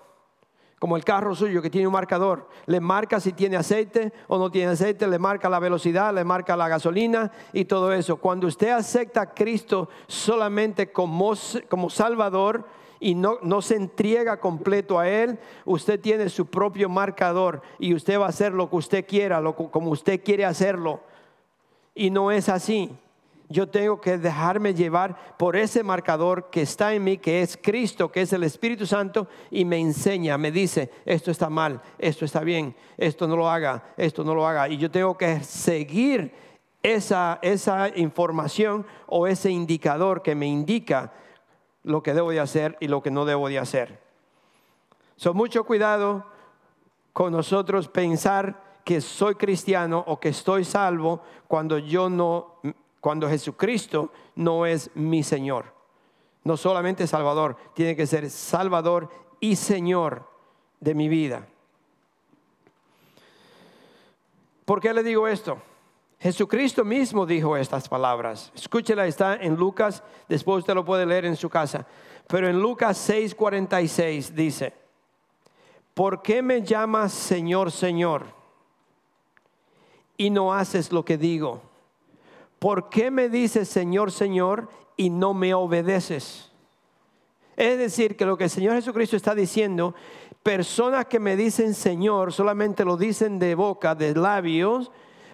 como 0.79 0.97
el 0.97 1.05
carro 1.05 1.35
suyo 1.35 1.61
que 1.61 1.71
tiene 1.71 1.87
un 1.87 1.93
marcador. 1.93 2.49
Le 2.67 2.81
marca 2.81 3.21
si 3.21 3.33
tiene 3.33 3.57
aceite 3.57 4.13
o 4.29 4.39
no 4.39 4.51
tiene 4.51 4.73
aceite, 4.73 5.07
le 5.07 5.19
marca 5.19 5.49
la 5.49 5.59
velocidad, 5.59 6.15
le 6.15 6.25
marca 6.25 6.57
la 6.57 6.69
gasolina 6.69 7.33
y 7.53 7.65
todo 7.65 7.93
eso. 7.93 8.17
Cuando 8.19 8.47
usted 8.47 8.71
acepta 8.71 9.23
a 9.23 9.35
Cristo 9.35 9.89
solamente 10.07 10.93
como, 10.93 11.33
como 11.69 11.91
Salvador 11.91 12.65
y 13.01 13.15
no, 13.15 13.39
no 13.43 13.61
se 13.63 13.77
entrega 13.77 14.39
completo 14.39 14.99
a 14.99 15.09
Él, 15.09 15.39
usted 15.65 16.01
tiene 16.01 16.29
su 16.29 16.47
propio 16.47 16.89
marcador 16.89 17.63
y 17.79 17.95
usted 17.95 18.19
va 18.19 18.27
a 18.27 18.31
hacer 18.31 18.53
lo 18.53 18.71
que 18.71 18.77
usted 18.77 19.07
quiera, 19.07 19.41
lo, 19.41 19.55
como 19.55 19.91
usted 19.91 20.23
quiere 20.23 20.45
hacerlo. 20.45 21.01
Y 21.95 22.11
no 22.11 22.31
es 22.31 22.49
así 22.49 22.97
yo 23.49 23.69
tengo 23.69 24.01
que 24.01 24.19
dejarme 24.19 24.75
llevar 24.75 25.37
por 25.39 25.57
ese 25.57 25.83
marcador 25.83 26.51
que 26.51 26.63
está 26.63 26.93
en 26.93 27.05
mí, 27.05 27.19
que 27.19 27.41
es 27.43 27.57
Cristo, 27.57 28.13
que 28.13 28.23
es 28.23 28.33
el 28.33 28.45
Espíritu 28.45 28.87
Santo, 28.87 29.27
y 29.51 29.65
me 29.65 29.79
enseña, 29.79 30.37
me 30.37 30.51
dice, 30.51 30.91
esto 31.07 31.31
está 31.31 31.49
mal, 31.49 31.81
esto 31.99 32.25
está 32.25 32.41
bien, 32.41 32.77
esto 32.99 33.27
no 33.27 33.37
lo 33.37 33.49
haga, 33.51 33.95
esto 33.97 34.23
no 34.23 34.35
lo 34.35 34.47
haga. 34.47 34.69
Y 34.69 34.77
yo 34.77 34.91
tengo 34.91 35.17
que 35.17 35.41
seguir 35.41 36.33
esa, 36.83 37.39
esa 37.41 37.89
información 37.97 38.87
o 39.07 39.27
ese 39.27 39.51
indicador 39.51 40.23
que 40.23 40.35
me 40.35 40.47
indica 40.47 41.13
lo 41.85 42.03
que 42.03 42.13
debo 42.13 42.31
de 42.31 42.41
hacer 42.41 42.77
y 42.81 42.89
lo 42.89 43.03
que 43.03 43.11
no 43.11 43.25
debo 43.25 43.49
de 43.49 43.59
hacer. 43.59 43.99
Son 45.17 45.35
mucho 45.35 45.65
cuidado 45.65 46.27
con 47.15 47.33
nosotros 47.33 47.89
pensar 47.89 48.63
que 48.85 49.01
soy 49.01 49.35
cristiano 49.35 50.05
o 50.07 50.21
que 50.21 50.29
estoy 50.29 50.65
salvo 50.65 51.23
cuando 51.47 51.79
yo 51.79 52.09
no 52.09 52.61
cuando 53.09 53.27
Jesucristo 53.27 54.13
no 54.37 54.67
es 54.67 54.91
mi 54.95 55.23
Señor. 55.23 55.73
No 56.45 56.59
solamente 56.59 57.07
Salvador, 57.07 57.57
tiene 57.73 57.97
que 57.97 58.07
ser 58.07 58.29
Salvador 58.29 59.09
y 59.41 59.57
Señor 59.57 60.29
de 60.79 60.95
mi 60.95 61.09
vida. 61.09 61.49
¿Por 64.67 64.83
qué 64.83 64.93
le 64.93 65.03
digo 65.03 65.27
esto? 65.27 65.57
Jesucristo 66.21 66.85
mismo 66.85 67.25
dijo 67.25 67.57
estas 67.57 67.89
palabras. 67.89 68.53
Escúchela, 68.55 69.07
está 69.07 69.37
en 69.37 69.57
Lucas, 69.57 70.03
después 70.29 70.59
usted 70.59 70.75
lo 70.75 70.85
puede 70.85 71.07
leer 71.07 71.25
en 71.25 71.37
su 71.37 71.49
casa. 71.49 71.87
Pero 72.27 72.47
en 72.47 72.61
Lucas 72.61 73.09
6:46 73.09 74.35
dice, 74.35 74.75
¿por 75.95 76.21
qué 76.21 76.43
me 76.43 76.61
llamas 76.61 77.15
Señor, 77.15 77.73
Señor? 77.73 78.27
Y 80.19 80.29
no 80.29 80.53
haces 80.53 80.93
lo 80.93 81.07
que 81.07 81.17
digo. 81.17 81.68
¿Por 82.59 82.89
qué 82.89 83.11
me 83.11 83.29
dices 83.29 83.69
Señor, 83.69 84.13
Señor 84.13 84.69
y 84.97 85.11
no 85.11 85.35
me 85.35 85.55
obedeces? 85.55 86.51
Es 87.57 87.79
decir, 87.79 88.17
que 88.17 88.25
lo 88.25 88.37
que 88.37 88.45
el 88.45 88.51
Señor 88.51 88.75
Jesucristo 88.75 89.17
está 89.17 89.35
diciendo, 89.35 89.95
personas 90.43 91.07
que 91.07 91.19
me 91.19 91.37
dicen 91.37 91.75
Señor 91.75 92.33
solamente 92.33 92.85
lo 92.85 92.97
dicen 92.97 93.39
de 93.39 93.55
boca, 93.55 93.95
de 93.95 94.15
labios, 94.15 94.91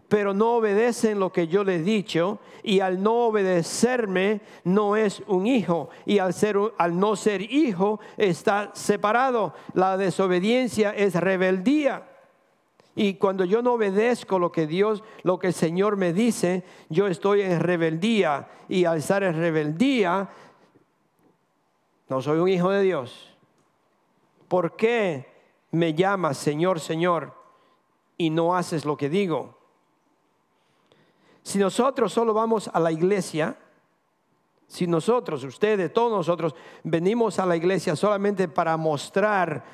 pero 0.08 0.32
no 0.32 0.56
obedecen 0.56 1.18
lo 1.18 1.32
que 1.32 1.48
yo 1.48 1.64
les 1.64 1.80
he 1.80 1.84
dicho 1.84 2.38
y 2.62 2.80
al 2.80 3.02
no 3.02 3.26
obedecerme 3.26 4.40
no 4.64 4.96
es 4.96 5.22
un 5.26 5.46
hijo 5.46 5.88
y 6.06 6.18
al 6.18 6.32
ser 6.32 6.56
al 6.78 6.98
no 6.98 7.16
ser 7.16 7.42
hijo 7.42 8.00
está 8.16 8.70
separado. 8.74 9.54
La 9.72 9.96
desobediencia 9.96 10.90
es 10.90 11.14
rebeldía. 11.14 12.13
Y 12.96 13.14
cuando 13.14 13.44
yo 13.44 13.60
no 13.60 13.72
obedezco 13.74 14.38
lo 14.38 14.52
que 14.52 14.66
Dios, 14.66 15.02
lo 15.22 15.38
que 15.38 15.48
el 15.48 15.54
Señor 15.54 15.96
me 15.96 16.12
dice, 16.12 16.64
yo 16.88 17.08
estoy 17.08 17.40
en 17.42 17.60
rebeldía. 17.60 18.48
Y 18.68 18.84
al 18.84 18.98
estar 18.98 19.22
en 19.22 19.34
rebeldía, 19.34 20.30
No 22.08 22.20
soy 22.20 22.38
un 22.38 22.48
hijo 22.48 22.70
de 22.70 22.82
Dios. 22.82 23.34
¿Por 24.46 24.76
qué 24.76 25.26
me 25.70 25.94
llamas 25.94 26.36
Señor, 26.36 26.78
Señor 26.78 27.34
y 28.16 28.30
no 28.30 28.54
haces 28.54 28.84
lo 28.84 28.96
que 28.96 29.08
digo? 29.08 29.58
Si 31.42 31.58
nosotros 31.58 32.12
solo 32.12 32.32
vamos 32.32 32.70
a 32.72 32.78
la 32.78 32.92
iglesia, 32.92 33.56
si 34.66 34.86
nosotros, 34.86 35.44
ustedes, 35.44 35.92
todos 35.92 36.10
nosotros, 36.10 36.54
venimos 36.82 37.38
a 37.38 37.46
la 37.46 37.56
iglesia 37.56 37.96
solamente 37.96 38.48
para 38.48 38.76
mostrar 38.76 39.64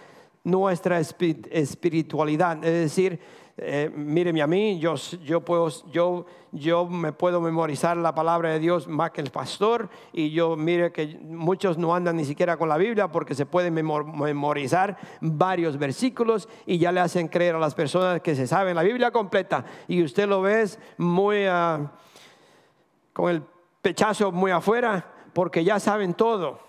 nuestra 0.50 0.98
espiritualidad, 1.00 2.64
es 2.64 2.72
decir, 2.72 3.20
eh, 3.62 3.90
míreme 3.94 4.40
a 4.40 4.46
mí, 4.46 4.78
yo, 4.78 4.94
yo, 5.22 5.42
puedo, 5.42 5.68
yo, 5.92 6.24
yo 6.50 6.86
me 6.86 7.12
puedo 7.12 7.42
memorizar 7.42 7.94
la 7.94 8.14
palabra 8.14 8.52
de 8.52 8.58
Dios 8.58 8.88
más 8.88 9.10
que 9.10 9.20
el 9.20 9.30
pastor 9.30 9.90
y 10.14 10.30
yo 10.30 10.56
mire 10.56 10.92
que 10.92 11.18
muchos 11.22 11.76
no 11.76 11.94
andan 11.94 12.16
ni 12.16 12.24
siquiera 12.24 12.56
con 12.56 12.70
la 12.70 12.78
Biblia 12.78 13.08
porque 13.08 13.34
se 13.34 13.44
pueden 13.44 13.74
memorizar 13.74 14.96
varios 15.20 15.76
versículos 15.76 16.48
y 16.64 16.78
ya 16.78 16.90
le 16.90 17.00
hacen 17.00 17.28
creer 17.28 17.54
a 17.56 17.58
las 17.58 17.74
personas 17.74 18.22
que 18.22 18.34
se 18.34 18.46
saben 18.46 18.74
la 18.74 18.82
Biblia 18.82 19.10
completa 19.10 19.66
y 19.86 20.02
usted 20.02 20.26
lo 20.26 20.40
ve 20.40 20.64
muy 20.96 21.44
ah, 21.44 21.92
con 23.12 23.30
el 23.30 23.42
pechazo 23.82 24.32
muy 24.32 24.52
afuera 24.52 25.04
porque 25.34 25.64
ya 25.64 25.78
saben 25.78 26.14
todo. 26.14 26.60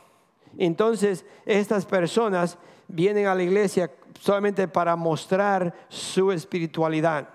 Entonces 0.58 1.26
estas 1.46 1.86
personas 1.86 2.58
vienen 2.92 3.28
a 3.28 3.36
la 3.36 3.44
iglesia 3.44 3.92
solamente 4.20 4.68
para 4.68 4.96
mostrar 4.96 5.74
su 5.90 6.32
espiritualidad. 6.32 7.30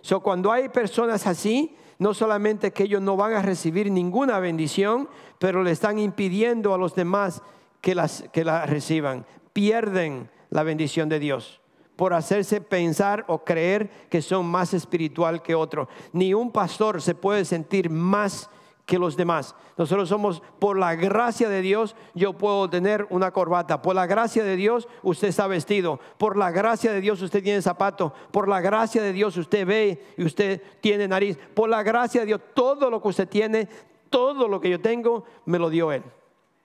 So, 0.00 0.20
cuando 0.20 0.52
hay 0.52 0.68
personas 0.68 1.26
así, 1.26 1.76
no 1.98 2.14
solamente 2.14 2.72
que 2.72 2.84
ellos 2.84 3.02
no 3.02 3.16
van 3.16 3.34
a 3.34 3.42
recibir 3.42 3.90
ninguna 3.90 4.38
bendición, 4.38 5.08
pero 5.38 5.62
le 5.62 5.72
están 5.72 5.98
impidiendo 5.98 6.74
a 6.74 6.78
los 6.78 6.94
demás 6.94 7.42
que, 7.80 7.94
las, 7.94 8.24
que 8.32 8.44
la 8.44 8.66
reciban. 8.66 9.26
Pierden 9.52 10.30
la 10.50 10.62
bendición 10.62 11.08
de 11.08 11.18
Dios 11.18 11.60
por 11.96 12.14
hacerse 12.14 12.60
pensar 12.60 13.24
o 13.26 13.42
creer 13.44 13.90
que 14.08 14.22
son 14.22 14.46
más 14.46 14.72
espiritual 14.72 15.42
que 15.42 15.56
otro. 15.56 15.88
Ni 16.12 16.32
un 16.32 16.52
pastor 16.52 17.02
se 17.02 17.16
puede 17.16 17.44
sentir 17.44 17.90
más 17.90 18.48
que 18.88 18.98
los 18.98 19.18
demás. 19.18 19.54
Nosotros 19.76 20.08
somos, 20.08 20.42
por 20.58 20.78
la 20.78 20.94
gracia 20.94 21.50
de 21.50 21.60
Dios, 21.60 21.94
yo 22.14 22.32
puedo 22.32 22.70
tener 22.70 23.06
una 23.10 23.32
corbata. 23.32 23.82
Por 23.82 23.94
la 23.94 24.06
gracia 24.06 24.42
de 24.42 24.56
Dios, 24.56 24.88
usted 25.02 25.28
está 25.28 25.46
vestido. 25.46 26.00
Por 26.16 26.38
la 26.38 26.50
gracia 26.50 26.90
de 26.90 27.02
Dios, 27.02 27.20
usted 27.20 27.42
tiene 27.42 27.60
zapato. 27.60 28.14
Por 28.32 28.48
la 28.48 28.62
gracia 28.62 29.02
de 29.02 29.12
Dios, 29.12 29.36
usted 29.36 29.66
ve 29.66 30.02
y 30.16 30.24
usted 30.24 30.62
tiene 30.80 31.06
nariz. 31.06 31.36
Por 31.52 31.68
la 31.68 31.82
gracia 31.82 32.22
de 32.22 32.28
Dios, 32.28 32.40
todo 32.54 32.88
lo 32.88 33.02
que 33.02 33.08
usted 33.08 33.28
tiene, 33.28 33.68
todo 34.08 34.48
lo 34.48 34.58
que 34.58 34.70
yo 34.70 34.80
tengo, 34.80 35.24
me 35.44 35.58
lo 35.58 35.68
dio 35.68 35.92
Él. 35.92 36.02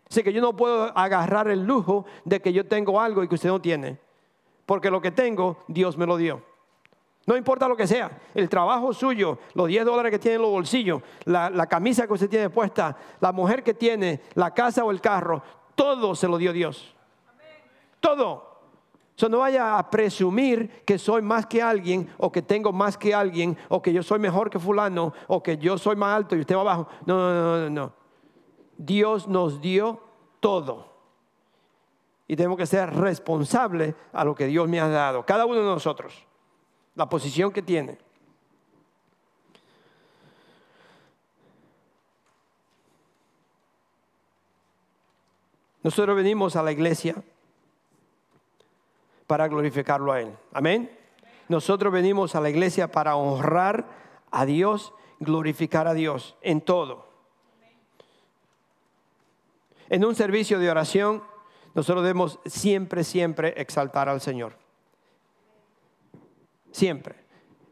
Así 0.10 0.24
que 0.24 0.32
yo 0.32 0.40
no 0.40 0.56
puedo 0.56 0.98
agarrar 0.98 1.50
el 1.50 1.66
lujo 1.66 2.06
de 2.24 2.42
que 2.42 2.54
yo 2.54 2.66
tengo 2.66 3.02
algo 3.02 3.22
y 3.22 3.28
que 3.28 3.36
usted 3.36 3.50
no 3.50 3.60
tiene. 3.60 3.98
Porque 4.66 4.90
lo 4.90 5.02
que 5.02 5.12
tengo, 5.12 5.58
Dios 5.68 5.98
me 5.98 6.06
lo 6.06 6.16
dio. 6.16 6.42
No 7.26 7.38
importa 7.38 7.70
lo 7.70 7.78
que 7.78 7.88
sea, 7.88 8.20
el 8.34 8.50
trabajo 8.50 8.94
suyo, 8.94 9.40
los 9.54 9.68
10 9.68 9.86
dólares 9.86 10.12
que 10.12 10.20
tiene 10.20 10.36
en 10.36 10.42
los 10.42 10.52
bolsillos, 10.52 11.02
la, 11.24 11.68
camisa 11.68 12.06
que 12.06 12.14
usted 12.14 12.30
tiene 12.30 12.50
puesta, 12.50 12.98
la 13.22 13.32
mujer 13.32 13.64
que 13.64 13.74
tiene, 13.74 14.22
la 14.34 14.54
casa 14.54 14.84
o 14.84 14.92
el 14.92 15.00
carro, 15.00 15.42
todo 15.76 16.16
se 16.16 16.28
lo 16.28 16.38
dio 16.38 16.52
Dios. 16.52 16.94
Todo. 18.02 18.52
No 19.30 19.40
vaya 19.40 19.78
a 19.78 19.90
presumir 19.90 20.84
que 20.84 20.98
soy 20.98 21.22
más 21.22 21.46
que 21.46 21.62
alguien 21.62 22.10
o 22.18 22.30
que 22.30 22.42
tengo 22.42 22.74
más 22.74 22.98
que 22.98 23.14
alguien 23.14 23.58
o 23.70 23.82
que 23.82 23.94
yo 23.94 24.04
soy 24.04 24.20
mejor 24.20 24.50
que 24.50 24.60
fulano 24.60 25.14
o 25.28 25.42
que 25.42 25.58
yo 25.58 25.78
soy 25.78 25.96
más 25.96 26.14
alto 26.14 26.36
y 26.36 26.42
usted 26.42 26.56
más 26.56 26.64
abajo. 26.64 26.88
No, 27.06 27.16
no, 27.16 27.58
no, 27.58 27.70
no. 27.70 27.94
Dios 28.78 29.30
nos 29.30 29.62
dio 29.62 30.02
todo. 30.42 30.92
Y 32.28 32.36
tenemos 32.36 32.58
que 32.58 32.66
ser 32.66 32.94
responsables 32.94 33.96
a 34.12 34.26
lo 34.26 34.36
que 34.36 34.48
Dios 34.48 34.68
me 34.68 34.82
ha 34.82 34.90
dado. 34.90 35.26
Cada 35.26 35.46
uno 35.46 35.60
de 35.60 35.66
nosotros 35.66 36.26
la 36.96 37.10
posición 37.10 37.52
que 37.52 37.62
tiene. 37.62 37.98
Nosotros 45.82 46.16
venimos 46.16 46.56
a 46.56 46.64
la 46.64 46.72
iglesia 46.72 47.16
para 49.28 49.48
glorificarlo 49.48 50.14
a 50.14 50.22
Él. 50.22 50.34
Amén. 50.54 50.90
Nosotros 51.50 51.92
venimos 51.92 52.36
a 52.36 52.42
la 52.42 52.50
iglesia 52.50 52.90
para 52.90 53.16
honrar 53.16 53.86
a 54.32 54.46
Dios, 54.46 54.94
glorificar 55.20 55.88
a 55.88 55.94
Dios 55.94 56.38
en 56.42 56.62
todo. 56.62 57.12
En 59.90 60.06
un 60.06 60.16
servicio 60.16 60.58
de 60.58 60.72
oración, 60.72 61.22
nosotros 61.74 62.04
debemos 62.04 62.40
siempre, 62.46 63.04
siempre 63.04 63.54
exaltar 63.58 64.08
al 64.08 64.22
Señor 64.22 64.63
siempre. 66.74 67.16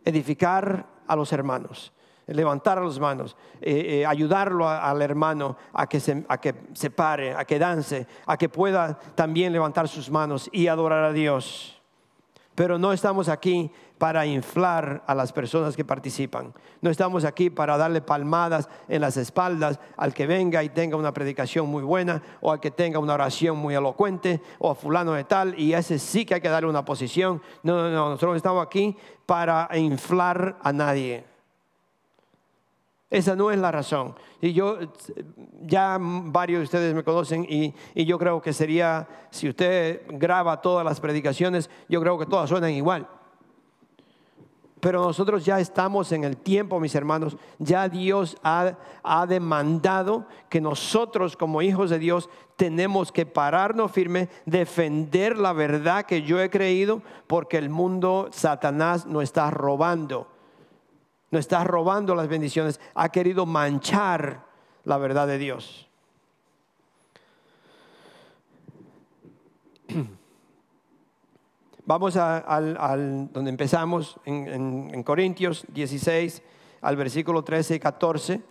Edificar 0.05 0.87
a 1.05 1.15
los 1.17 1.33
hermanos, 1.33 1.91
levantar 2.27 2.77
a 2.77 2.81
los 2.81 2.95
hermanos, 2.95 3.35
eh, 3.59 3.99
eh, 3.99 4.05
ayudarlo 4.05 4.67
al 4.69 5.01
hermano 5.01 5.57
a 5.73 5.87
que, 5.87 6.23
a 6.27 6.37
que 6.39 6.55
se 6.73 6.89
pare, 6.89 7.35
a 7.35 7.43
que 7.43 7.59
dance, 7.59 8.07
a 8.25 8.37
que 8.37 8.47
pueda 8.47 8.97
también 9.15 9.51
levantar 9.51 9.89
sus 9.89 10.09
manos 10.09 10.49
y 10.53 10.67
adorar 10.67 11.03
a 11.03 11.11
Dios. 11.11 11.81
Pero 12.55 12.77
no 12.77 12.93
estamos 12.93 13.27
aquí 13.27 13.71
para 14.01 14.25
inflar 14.25 15.03
a 15.05 15.13
las 15.13 15.31
personas 15.31 15.75
que 15.75 15.85
participan. 15.85 16.55
No 16.81 16.89
estamos 16.89 17.23
aquí 17.23 17.51
para 17.51 17.77
darle 17.77 18.01
palmadas 18.01 18.67
en 18.87 18.99
las 18.99 19.15
espaldas 19.15 19.79
al 19.95 20.11
que 20.11 20.25
venga 20.25 20.63
y 20.63 20.69
tenga 20.69 20.97
una 20.97 21.13
predicación 21.13 21.69
muy 21.69 21.83
buena 21.83 22.19
o 22.41 22.51
al 22.51 22.59
que 22.59 22.71
tenga 22.71 22.97
una 22.97 23.13
oración 23.13 23.57
muy 23.57 23.75
elocuente 23.75 24.41
o 24.57 24.71
a 24.71 24.73
fulano 24.73 25.13
de 25.13 25.23
tal 25.25 25.53
y 25.55 25.75
ese 25.75 25.99
sí 25.99 26.25
que 26.25 26.33
hay 26.33 26.41
que 26.41 26.49
darle 26.49 26.67
una 26.67 26.83
posición. 26.83 27.43
No, 27.61 27.75
no, 27.75 27.91
no, 27.91 28.09
nosotros 28.09 28.37
estamos 28.37 28.65
aquí 28.65 28.97
para 29.27 29.69
inflar 29.77 30.57
a 30.63 30.73
nadie. 30.73 31.23
Esa 33.11 33.35
no 33.35 33.51
es 33.51 33.59
la 33.59 33.71
razón. 33.71 34.15
Y 34.41 34.53
yo, 34.53 34.79
ya 35.61 35.99
varios 36.01 36.61
de 36.61 36.63
ustedes 36.63 36.95
me 36.95 37.03
conocen 37.03 37.45
y, 37.47 37.75
y, 37.93 38.05
yo 38.05 38.17
creo 38.17 38.41
que 38.41 38.51
sería, 38.51 39.07
si 39.29 39.47
usted 39.47 40.01
graba 40.07 40.59
todas 40.59 40.83
las 40.83 40.99
predicaciones, 40.99 41.69
yo 41.87 42.01
creo 42.01 42.17
que 42.17 42.25
todas 42.25 42.49
suenan 42.49 42.71
igual. 42.71 43.07
Pero 44.81 45.03
nosotros 45.03 45.45
ya 45.45 45.59
estamos 45.59 46.11
en 46.11 46.23
el 46.23 46.37
tiempo, 46.37 46.79
mis 46.79 46.95
hermanos, 46.95 47.37
ya 47.59 47.87
Dios 47.87 48.35
ha, 48.43 48.75
demandado 49.27 50.25
que 50.49 50.59
nosotros 50.59 51.37
como 51.37 51.61
hijos 51.61 51.91
de 51.91 51.99
Dios 51.99 52.29
tenemos 52.55 53.11
que 53.11 53.27
pararnos 53.27 53.91
firme, 53.91 54.27
defender 54.47 55.37
la 55.37 55.53
verdad 55.53 56.05
que 56.05 56.23
yo 56.23 56.41
he 56.41 56.49
creído, 56.49 57.03
porque 57.27 57.59
el 57.59 57.69
mundo, 57.69 58.29
Satanás, 58.31 59.05
nos 59.05 59.21
está 59.23 59.51
robando, 59.51 60.27
nos 61.29 61.41
está 61.41 61.63
robando 61.63 62.15
las 62.15 62.27
bendiciones, 62.27 62.79
ha 62.95 63.09
querido 63.09 63.45
manchar 63.45 64.45
la 64.83 64.97
verdad 64.97 65.27
de 65.27 65.37
Dios. 65.37 65.90
Vamos 71.85 72.15
al, 72.15 73.29
donde 73.33 73.49
empezamos, 73.49 74.19
en, 74.25 75.03
Corintios 75.03 75.65
16, 75.69 76.43
al 76.81 76.95
versículo 76.95 77.43
13 77.43 77.75
y 77.75 77.79
14. 77.79 78.41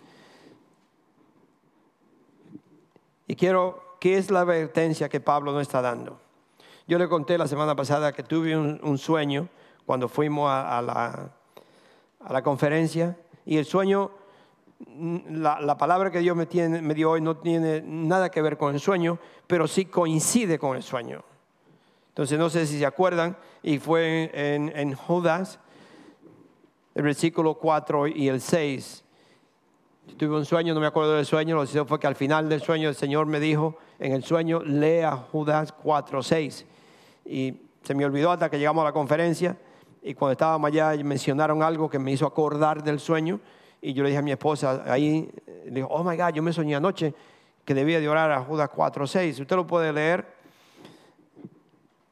Y 3.27 3.35
quiero, 3.35 3.95
¿qué 4.01 4.17
es 4.17 4.29
la 4.31 4.41
advertencia 4.41 5.07
que 5.07 5.21
Pablo 5.21 5.53
nos 5.53 5.61
está 5.61 5.81
dando? 5.81 6.19
Yo 6.87 6.97
le 6.97 7.07
conté 7.07 7.37
la 7.37 7.47
semana 7.47 7.73
pasada 7.73 8.11
que 8.11 8.23
tuve 8.23 8.57
un, 8.57 8.97
sueño 8.97 9.47
cuando 9.85 10.09
fuimos 10.09 10.49
a, 10.49 10.81
la, 10.81 11.31
a, 12.19 12.33
la, 12.33 12.43
conferencia 12.43 13.17
y 13.45 13.57
el 13.57 13.65
sueño, 13.65 14.11
la, 15.29 15.77
palabra 15.77 16.11
que 16.11 16.19
Dios 16.19 16.35
me, 16.35 16.47
tiene, 16.47 16.81
me 16.81 16.93
dio 16.93 17.11
hoy 17.11 17.21
no 17.21 17.37
tiene 17.37 17.81
nada 17.81 18.29
que 18.29 18.41
ver 18.41 18.57
con 18.57 18.73
el 18.73 18.81
sueño, 18.81 19.19
pero 19.47 19.69
sí 19.69 19.85
coincide 19.85 20.59
con 20.59 20.75
el 20.75 20.83
sueño. 20.83 21.23
Entonces 22.11 22.37
no 22.37 22.49
sé 22.49 22.67
si 22.67 22.77
se 22.77 22.85
acuerdan, 22.85 23.37
y 23.63 23.79
fue 23.79 24.29
en, 24.33 24.93
Judas, 24.93 25.59
el 26.93 27.03
versículo 27.03 27.53
4 27.53 28.07
y 28.07 28.27
el 28.27 28.41
6. 28.41 29.05
tuve 30.17 30.35
un 30.35 30.45
sueño, 30.45 30.73
no 30.73 30.81
me 30.81 30.87
acuerdo 30.87 31.13
del 31.13 31.25
sueño, 31.25 31.55
lo 31.55 31.63
que 31.63 31.71
hizo 31.71 31.85
fue 31.85 32.01
que 32.01 32.07
al 32.07 32.15
final 32.15 32.49
del 32.49 32.61
sueño 32.61 32.89
el 32.89 32.95
Señor 32.95 33.27
me 33.27 33.39
dijo, 33.39 33.77
en 33.97 34.11
el 34.11 34.25
sueño, 34.25 34.61
lea 34.61 35.15
Judas 35.15 35.71
4, 35.71 36.21
6. 36.21 36.65
Y 37.27 37.53
se 37.81 37.95
me 37.95 38.03
olvidó 38.03 38.29
hasta 38.31 38.49
que 38.49 38.59
llegamos 38.59 38.81
a 38.81 38.85
la 38.85 38.91
conferencia, 38.91 39.57
y 40.03 40.13
cuando 40.13 40.33
estábamos 40.33 40.67
allá 40.67 40.93
mencionaron 41.05 41.63
algo 41.63 41.89
que 41.89 41.97
me 41.97 42.11
hizo 42.11 42.25
acordar 42.25 42.83
del 42.83 42.99
sueño, 42.99 43.39
y 43.81 43.93
yo 43.93 44.03
le 44.03 44.09
dije 44.09 44.19
a 44.19 44.21
mi 44.21 44.31
esposa, 44.31 44.83
ahí, 44.85 45.31
le 45.63 45.71
dijo, 45.71 45.87
oh 45.89 46.03
my 46.03 46.17
God, 46.17 46.33
yo 46.33 46.43
me 46.43 46.51
soñé 46.51 46.75
anoche 46.75 47.13
que 47.63 47.73
debía 47.73 48.01
de 48.01 48.09
orar 48.09 48.31
a 48.33 48.41
Judas 48.41 48.69
4, 48.69 49.07
6. 49.07 49.39
Usted 49.39 49.55
lo 49.55 49.65
puede 49.65 49.93
leer 49.93 50.40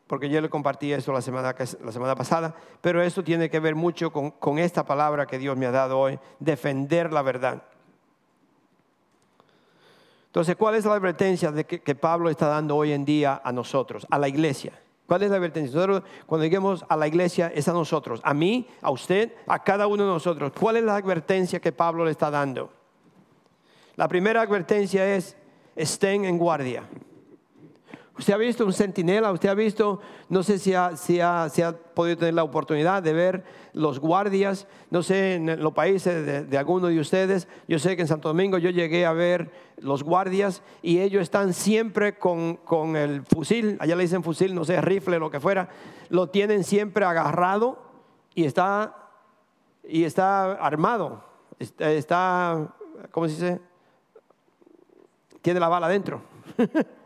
porque 0.10 0.28
yo 0.28 0.42
le 0.42 0.50
compartí 0.50 0.92
eso 0.92 1.14
la 1.14 1.22
semana, 1.22 1.56
la 1.84 1.92
semana 1.92 2.16
pasada, 2.16 2.56
pero 2.82 3.00
eso 3.00 3.24
tiene 3.24 3.48
que 3.48 3.60
ver 3.60 3.76
mucho 3.76 4.12
con, 4.12 4.32
con 4.32 4.58
esta 4.58 4.84
palabra 4.84 5.28
que 5.28 5.38
Dios 5.38 5.56
me 5.56 5.68
ha 5.68 5.72
dado 5.72 6.00
hoy, 6.00 6.18
defender 6.40 7.14
la 7.14 7.22
verdad. 7.22 7.62
Entonces, 10.26 10.56
¿cuál 10.56 10.74
es 10.74 10.86
la 10.86 10.96
advertencia 10.96 11.52
de 11.52 11.64
que, 11.64 11.94
Pablo 11.94 12.32
está 12.32 12.48
dando 12.48 12.76
hoy 12.76 12.92
en 12.92 13.06
día 13.06 13.40
a 13.44 13.52
nosotros, 13.52 14.08
a 14.10 14.18
la 14.18 14.28
iglesia? 14.28 14.74
¿Cuál 15.06 15.22
es 15.22 15.30
la 15.30 15.38
advertencia? 15.38 15.76
Nosotros, 15.76 16.02
cuando 16.26 16.44
lleguemos 16.44 16.84
a 16.90 16.98
la 16.98 17.08
iglesia, 17.08 17.52
es 17.54 17.68
a 17.68 17.74
nosotros, 17.74 18.20
a 18.24 18.34
mí, 18.34 18.68
a 18.82 18.90
usted, 18.90 19.36
a 19.46 19.64
cada 19.64 19.86
uno 19.86 20.06
de 20.06 20.10
nosotros. 20.10 20.52
¿Cuál 20.60 20.78
es 20.78 20.84
la 20.86 20.96
advertencia 20.96 21.60
que 21.60 21.72
Pablo 21.72 22.04
le 22.04 22.10
está 22.10 22.32
dando? 22.32 22.74
La 23.96 24.08
primera 24.08 24.42
advertencia 24.42 25.16
es, 25.16 25.38
estén 25.76 26.26
en 26.26 26.40
guardia. 26.40 26.90
Usted 28.20 28.34
ha 28.34 28.38
visto 28.38 28.66
un 28.66 28.74
centinela, 28.74 29.32
usted 29.32 29.48
ha 29.48 29.54
visto, 29.54 30.02
no 30.28 30.44
sé 30.44 30.60
si 30.60 30.74
ha, 30.74 30.98
si 30.98 31.22
ha, 31.22 31.48
si 31.48 31.62
ha 31.62 31.72
podido 31.72 32.18
tener 32.18 32.34
la 32.34 32.44
oportunidad 32.44 33.02
de 33.02 33.14
ver 33.14 33.46
los 33.72 33.98
guardias, 34.00 34.68
no 34.92 35.04
sé, 35.04 35.36
en 35.36 35.64
los 35.64 35.74
países 35.74 36.26
de, 36.26 36.44
de 36.44 36.58
algunos 36.58 36.90
de 36.90 37.00
ustedes, 37.00 37.48
yo 37.70 37.80
sé 37.80 37.96
que 37.96 38.02
en 38.02 38.10
Santo 38.10 38.28
Domingo 38.28 38.58
yo 38.58 38.72
llegué 38.72 39.06
a 39.06 39.14
ver 39.14 39.50
los 39.78 40.04
guardias 40.04 40.62
y 40.82 41.00
ellos 41.00 41.22
están 41.22 41.54
siempre 41.54 42.18
con, 42.18 42.58
con 42.58 42.98
el 42.98 43.24
fusil, 43.24 43.78
allá 43.80 43.96
le 43.96 44.04
dicen 44.04 44.22
fusil, 44.22 44.54
no 44.54 44.66
sé, 44.66 44.82
rifle, 44.82 45.18
lo 45.18 45.32
que 45.32 45.40
fuera, 45.40 45.70
lo 46.10 46.28
tienen 46.28 46.66
siempre 46.66 47.06
agarrado 47.06 47.82
y 48.36 48.44
está, 48.44 48.98
y 49.88 50.04
está 50.04 50.52
armado, 50.56 51.24
está, 51.58 51.90
está 51.90 52.76
¿cómo 53.12 53.30
se 53.30 53.34
dice? 53.34 53.62
Tiene 55.42 55.62
la 55.62 55.70
bala 55.70 55.88
adentro. 55.88 56.22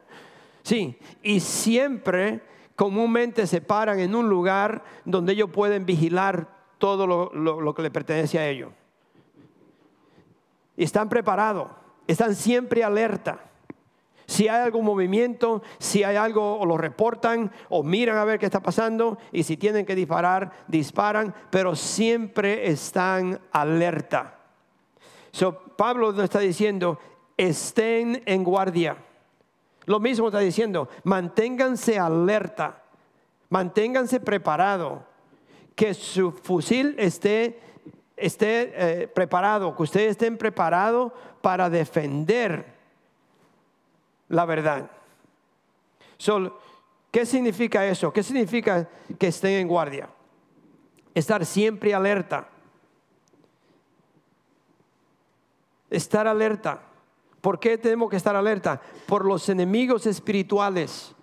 Sí, 0.64 0.98
y 1.22 1.42
siempre 1.42 2.42
comúnmente 2.76 3.46
se 3.48 3.62
paran 3.62 4.00
en 4.00 4.16
un 4.16 4.30
lugar 4.30 4.84
donde 5.06 5.34
ellos 5.34 5.50
pueden 5.52 5.86
vigilar 5.86 6.48
todo 6.78 7.06
lo, 7.06 7.74
que 7.74 7.82
le 7.82 7.92
pertenece 7.92 8.40
a 8.40 8.48
ellos. 8.48 8.72
Están 10.76 11.10
preparados, 11.10 11.70
están 12.08 12.34
siempre 12.36 12.84
alerta. 12.84 13.40
Si 14.26 14.48
hay 14.48 14.62
algún 14.62 14.86
movimiento, 14.86 15.62
si 15.80 16.04
hay 16.04 16.16
algo, 16.16 16.58
o 16.58 16.66
lo 16.66 16.78
reportan 16.78 17.52
o 17.70 17.84
miran 17.84 18.18
a 18.18 18.24
ver 18.24 18.40
qué 18.40 18.46
está 18.46 18.62
pasando 18.62 19.18
y 19.34 19.44
si 19.44 19.58
tienen 19.58 19.86
que 19.86 19.96
disparar, 19.96 20.52
disparan, 20.68 21.36
pero 21.52 21.76
siempre 21.76 22.70
están 22.70 23.40
alerta. 23.52 24.40
So, 25.32 25.60
Pablo 25.76 26.14
nos 26.14 26.24
está 26.24 26.40
diciendo, 26.40 27.00
estén 27.36 28.24
en 28.26 28.44
guardia. 28.44 28.98
Lo 29.86 30.00
mismo 30.00 30.28
está 30.28 30.40
diciendo, 30.40 30.90
manténganse 31.04 32.00
alerta, 32.00 32.84
manténganse 33.50 34.20
preparado, 34.20 35.06
que 35.76 35.94
su 35.94 36.32
fusil 36.32 36.96
esté, 36.98 37.60
esté 38.16 38.74
eh, 38.76 39.08
preparado, 39.08 39.76
que 39.76 39.84
ustedes 39.84 40.12
estén 40.12 40.38
preparados 40.38 41.12
para 41.42 41.70
defender 41.70 42.66
la 44.30 44.46
verdad. 44.46 44.90
So, 46.18 46.58
¿Qué 47.14 47.28
significa 47.28 47.86
eso? 47.86 48.12
¿Qué 48.12 48.24
significa 48.24 48.90
que 49.20 49.28
estén 49.28 49.52
en 49.52 49.68
guardia? 49.68 50.10
Estar 51.14 51.46
siempre 51.46 51.94
alerta. 51.94 52.50
Estar 55.92 56.26
alerta. 56.26 56.82
¿Por 57.44 57.60
qué 57.60 57.78
tenemos 57.78 58.10
que 58.10 58.16
estar 58.16 58.38
alerta? 58.38 58.80
Por 59.06 59.26
los 59.26 59.50
enemigos 59.50 60.06
espirituales. 60.06 61.14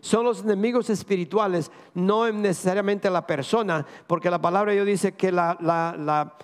Son 0.00 0.22
los 0.22 0.42
enemigos 0.42 0.90
espirituales, 0.90 1.70
no 1.94 2.30
necesariamente 2.30 3.08
la 3.08 3.26
persona, 3.26 3.86
porque 4.06 4.28
la 4.28 4.38
palabra 4.38 4.72
Dios 4.72 4.84
dice 4.84 5.12
que 5.12 5.32
la, 5.32 5.56
la, 5.60 5.96
la, 5.98 6.34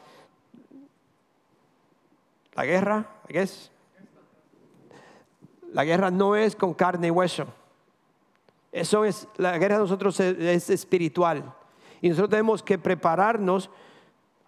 la 2.54 2.64
guerra, 2.64 3.06
I 3.28 3.34
guess, 3.34 3.70
la 5.74 5.84
guerra 5.84 6.10
no 6.10 6.34
es 6.34 6.56
con 6.56 6.72
carne 6.72 7.08
y 7.08 7.10
hueso. 7.10 7.44
Eso 8.72 9.04
es, 9.04 9.28
la 9.36 9.58
guerra 9.58 9.74
de 9.74 9.82
nosotros 9.82 10.18
es 10.20 10.70
espiritual. 10.70 11.54
Y 12.00 12.08
nosotros 12.08 12.30
tenemos 12.30 12.62
que 12.62 12.78
prepararnos 12.78 13.68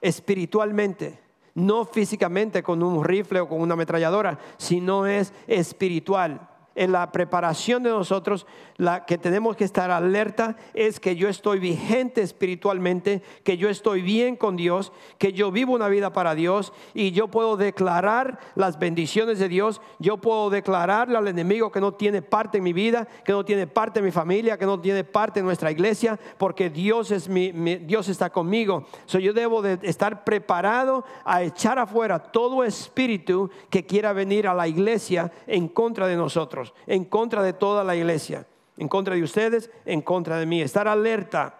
espiritualmente, 0.00 1.20
no 1.54 1.84
físicamente 1.84 2.62
con 2.62 2.82
un 2.82 3.04
rifle 3.04 3.40
o 3.40 3.48
con 3.48 3.60
una 3.60 3.74
ametralladora, 3.74 4.38
sino 4.56 5.06
es 5.06 5.32
espiritual. 5.46 6.53
En 6.74 6.92
la 6.92 7.12
preparación 7.12 7.82
de 7.82 7.90
nosotros, 7.90 8.46
la 8.76 9.04
que 9.06 9.18
tenemos 9.18 9.56
que 9.56 9.64
estar 9.64 9.90
alerta 9.90 10.56
es 10.74 10.98
que 10.98 11.16
yo 11.16 11.28
estoy 11.28 11.60
vigente 11.60 12.20
espiritualmente, 12.20 13.22
que 13.44 13.56
yo 13.56 13.68
estoy 13.68 14.02
bien 14.02 14.36
con 14.36 14.56
Dios, 14.56 14.92
que 15.18 15.32
yo 15.32 15.52
vivo 15.52 15.74
una 15.74 15.88
vida 15.88 16.12
para 16.12 16.34
Dios 16.34 16.72
y 16.92 17.12
yo 17.12 17.28
puedo 17.28 17.56
declarar 17.56 18.38
las 18.54 18.78
bendiciones 18.78 19.38
de 19.38 19.48
Dios, 19.48 19.80
yo 19.98 20.16
puedo 20.16 20.50
declararle 20.50 21.16
al 21.16 21.28
enemigo 21.28 21.70
que 21.70 21.80
no 21.80 21.94
tiene 21.94 22.22
parte 22.22 22.58
en 22.58 22.64
mi 22.64 22.72
vida, 22.72 23.06
que 23.24 23.32
no 23.32 23.44
tiene 23.44 23.66
parte 23.66 24.00
en 24.00 24.06
mi 24.06 24.10
familia, 24.10 24.58
que 24.58 24.66
no 24.66 24.80
tiene 24.80 25.04
parte 25.04 25.40
en 25.40 25.46
nuestra 25.46 25.70
iglesia, 25.70 26.18
porque 26.38 26.70
Dios 26.70 27.10
es 27.10 27.28
mi, 27.28 27.52
Dios 27.52 28.08
está 28.08 28.30
conmigo. 28.30 28.86
So, 29.06 29.18
yo 29.18 29.32
debo 29.32 29.62
de 29.62 29.78
estar 29.82 30.24
preparado 30.24 31.04
a 31.24 31.42
echar 31.42 31.78
afuera 31.78 32.18
todo 32.18 32.64
espíritu 32.64 33.50
que 33.70 33.86
quiera 33.86 34.12
venir 34.12 34.46
a 34.46 34.54
la 34.54 34.68
iglesia 34.68 35.32
en 35.46 35.68
contra 35.68 36.06
de 36.06 36.16
nosotros, 36.16 36.63
en 36.86 37.04
contra 37.04 37.42
de 37.42 37.52
toda 37.52 37.84
la 37.84 37.96
iglesia, 37.96 38.46
en 38.78 38.88
contra 38.88 39.14
de 39.14 39.22
ustedes, 39.22 39.70
en 39.84 40.00
contra 40.00 40.38
de 40.38 40.46
mí. 40.46 40.62
Estar 40.62 40.86
alerta. 40.88 41.58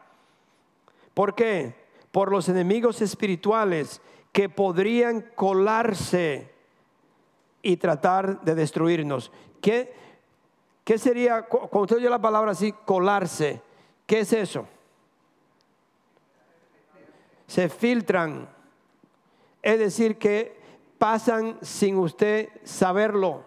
¿Por 1.12 1.34
qué? 1.34 1.74
Por 2.12 2.30
los 2.30 2.48
enemigos 2.48 3.02
espirituales 3.02 4.00
que 4.32 4.48
podrían 4.48 5.20
colarse 5.34 6.50
y 7.62 7.76
tratar 7.76 8.40
de 8.42 8.54
destruirnos. 8.54 9.30
¿Qué, 9.60 9.92
qué 10.84 10.98
sería, 10.98 11.42
cu- 11.42 11.60
cuando 11.68 11.82
usted 11.82 11.96
oye 11.96 12.10
la 12.10 12.20
palabra 12.20 12.50
así, 12.52 12.72
colarse? 12.84 13.60
¿Qué 14.06 14.20
es 14.20 14.32
eso? 14.32 14.66
Se 17.46 17.68
filtran. 17.68 18.48
Es 19.62 19.78
decir, 19.78 20.18
que 20.18 20.56
pasan 20.98 21.58
sin 21.62 21.96
usted 21.96 22.48
saberlo. 22.64 23.44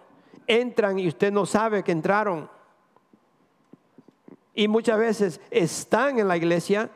Entran 0.48 0.98
y 0.98 1.06
usted 1.06 1.30
no 1.30 1.46
sabe 1.46 1.84
que 1.84 1.92
entraron. 1.92 2.50
Y 4.54 4.66
muchas 4.66 4.98
veces 4.98 5.40
están 5.50 6.18
en 6.18 6.26
la 6.26 6.36
iglesia, 6.36 6.90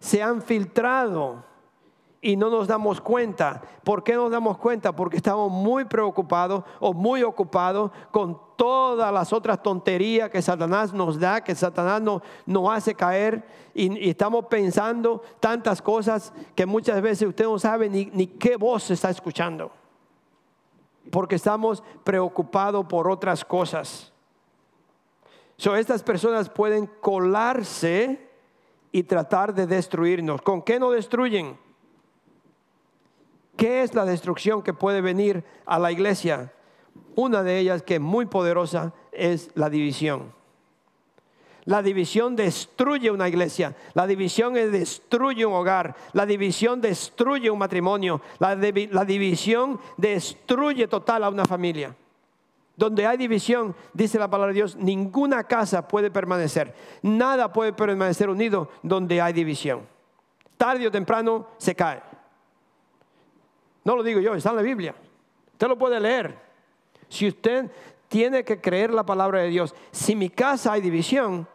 se 0.00 0.20
han 0.22 0.42
filtrado 0.42 1.44
y 2.20 2.36
no 2.36 2.48
nos 2.48 2.68
damos 2.68 3.00
cuenta. 3.00 3.60
¿Por 3.84 4.02
qué 4.02 4.14
nos 4.14 4.30
damos 4.30 4.56
cuenta? 4.56 4.94
Porque 4.94 5.18
estamos 5.18 5.50
muy 5.50 5.84
preocupados 5.84 6.64
o 6.80 6.94
muy 6.94 7.22
ocupados 7.22 7.90
con 8.10 8.40
todas 8.56 9.12
las 9.12 9.32
otras 9.32 9.62
tonterías 9.62 10.30
que 10.30 10.40
Satanás 10.40 10.92
nos 10.92 11.20
da, 11.20 11.42
que 11.42 11.54
Satanás 11.54 12.00
nos, 12.00 12.22
nos 12.46 12.70
hace 12.70 12.94
caer 12.94 13.44
y, 13.74 14.06
y 14.06 14.10
estamos 14.10 14.46
pensando 14.46 15.20
tantas 15.38 15.82
cosas 15.82 16.32
que 16.54 16.64
muchas 16.64 17.02
veces 17.02 17.28
usted 17.28 17.44
no 17.44 17.58
sabe 17.58 17.90
ni, 17.90 18.06
ni 18.06 18.26
qué 18.26 18.56
voz 18.56 18.90
está 18.90 19.10
escuchando. 19.10 19.70
Porque 21.10 21.36
estamos 21.36 21.82
preocupados 22.04 22.86
por 22.86 23.10
otras 23.10 23.44
cosas. 23.44 24.12
So, 25.56 25.76
estas 25.76 26.02
personas 26.02 26.48
pueden 26.48 26.86
colarse 26.86 28.28
y 28.90 29.02
tratar 29.04 29.54
de 29.54 29.66
destruirnos. 29.66 30.42
¿Con 30.42 30.62
qué 30.62 30.78
no 30.78 30.90
destruyen? 30.90 31.56
¿Qué 33.56 33.82
es 33.82 33.94
la 33.94 34.04
destrucción 34.04 34.62
que 34.62 34.72
puede 34.72 35.00
venir 35.00 35.44
a 35.66 35.78
la 35.78 35.92
iglesia? 35.92 36.52
Una 37.14 37.42
de 37.42 37.58
ellas 37.58 37.82
que 37.82 37.94
es 37.94 38.00
muy 38.00 38.26
poderosa 38.26 38.92
es 39.12 39.50
la 39.54 39.70
división. 39.70 40.32
La 41.64 41.80
división 41.80 42.34
destruye 42.34 43.10
una 43.10 43.28
iglesia, 43.28 43.76
la 43.94 44.06
división 44.06 44.56
es- 44.56 44.72
destruye 44.72 45.46
un 45.46 45.52
hogar, 45.52 45.94
la 46.12 46.26
división 46.26 46.80
destruye 46.80 47.50
un 47.50 47.58
matrimonio, 47.58 48.20
la 48.40 48.56
división 49.04 49.78
destruye 49.96 50.88
total 50.88 51.22
a 51.24 51.28
una 51.28 51.44
familia. 51.44 51.94
Donde 52.74 53.06
hay 53.06 53.16
división, 53.16 53.76
dice 53.92 54.18
la 54.18 54.28
palabra 54.28 54.48
de 54.52 54.54
Dios, 54.56 54.76
ninguna 54.76 55.44
casa 55.44 55.86
puede 55.86 56.10
permanecer. 56.10 56.74
Nada 57.02 57.52
puede 57.52 57.72
permanecer 57.72 58.28
unido 58.28 58.70
donde 58.82 59.20
hay 59.20 59.32
división. 59.32 59.86
Tarde 60.56 60.86
o 60.88 60.90
temprano 60.90 61.46
se 61.58 61.74
cae. 61.76 62.02
No 63.84 63.94
lo 63.94 64.02
digo 64.02 64.20
yo, 64.20 64.34
está 64.34 64.50
en 64.50 64.56
la 64.56 64.62
Biblia. 64.62 64.94
Usted 65.52 65.68
lo 65.68 65.78
puede 65.78 66.00
leer. 66.00 66.36
Si 67.08 67.28
usted 67.28 67.70
tiene 68.12 68.44
que 68.44 68.60
creer 68.60 68.92
la 68.92 69.06
palabra 69.06 69.40
de 69.40 69.48
Dios, 69.48 69.74
si 69.90 70.14
mi 70.14 70.28
casa 70.28 70.74
hay 70.74 70.82
división 70.82 71.48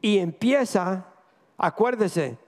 y 0.00 0.16
empieza, 0.16 1.04
acuérdese 1.58 2.38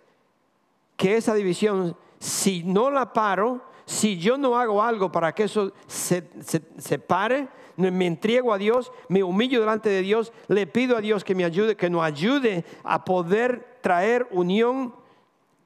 que 0.97 1.19
esa 1.19 1.35
división, 1.35 1.95
si 2.19 2.65
no 2.65 2.91
la 2.91 3.13
paro, 3.13 3.61
si 3.85 4.17
yo 4.19 4.39
no 4.39 4.57
hago 4.59 4.83
algo 4.83 5.13
para 5.13 5.35
que 5.35 5.43
eso 5.45 5.75
se, 5.87 6.27
se- 6.41 6.63
se 6.79 6.99
pare, 6.99 7.49
me 7.77 8.07
entrego 8.07 8.55
a 8.55 8.57
Dios, 8.57 8.91
me 9.11 9.23
humillo 9.23 9.61
delante 9.61 9.91
de 9.91 10.01
Dios, 10.01 10.33
le 10.49 10.67
pido 10.67 10.97
a 10.97 11.03
Dios 11.03 11.23
que 11.23 11.35
me 11.35 11.45
ayude, 11.45 11.77
que 11.77 11.91
nos 11.91 12.03
ayude 12.03 12.65
a 12.83 13.05
poder 13.05 13.77
traer 13.83 14.27
unión, 14.31 14.95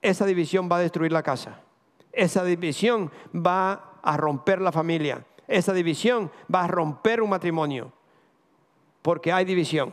esa 0.03 0.27
división 0.27 0.69
va 0.71 0.79
a 0.79 0.81
destruir 0.81 1.13
la 1.13 1.23
casa. 1.23 1.61
Esa 2.11 2.43
división 2.43 3.13
va 3.33 3.99
a 4.03 4.17
romper 4.17 4.61
la 4.61 4.73
familia. 4.73 5.25
Esa 5.51 5.73
división 5.73 6.31
va 6.53 6.65
a 6.65 6.69
romper 6.69 7.21
un 7.21 7.31
matrimonio, 7.31 7.93
porque 9.03 9.33
hay 9.33 9.45
división. 9.45 9.93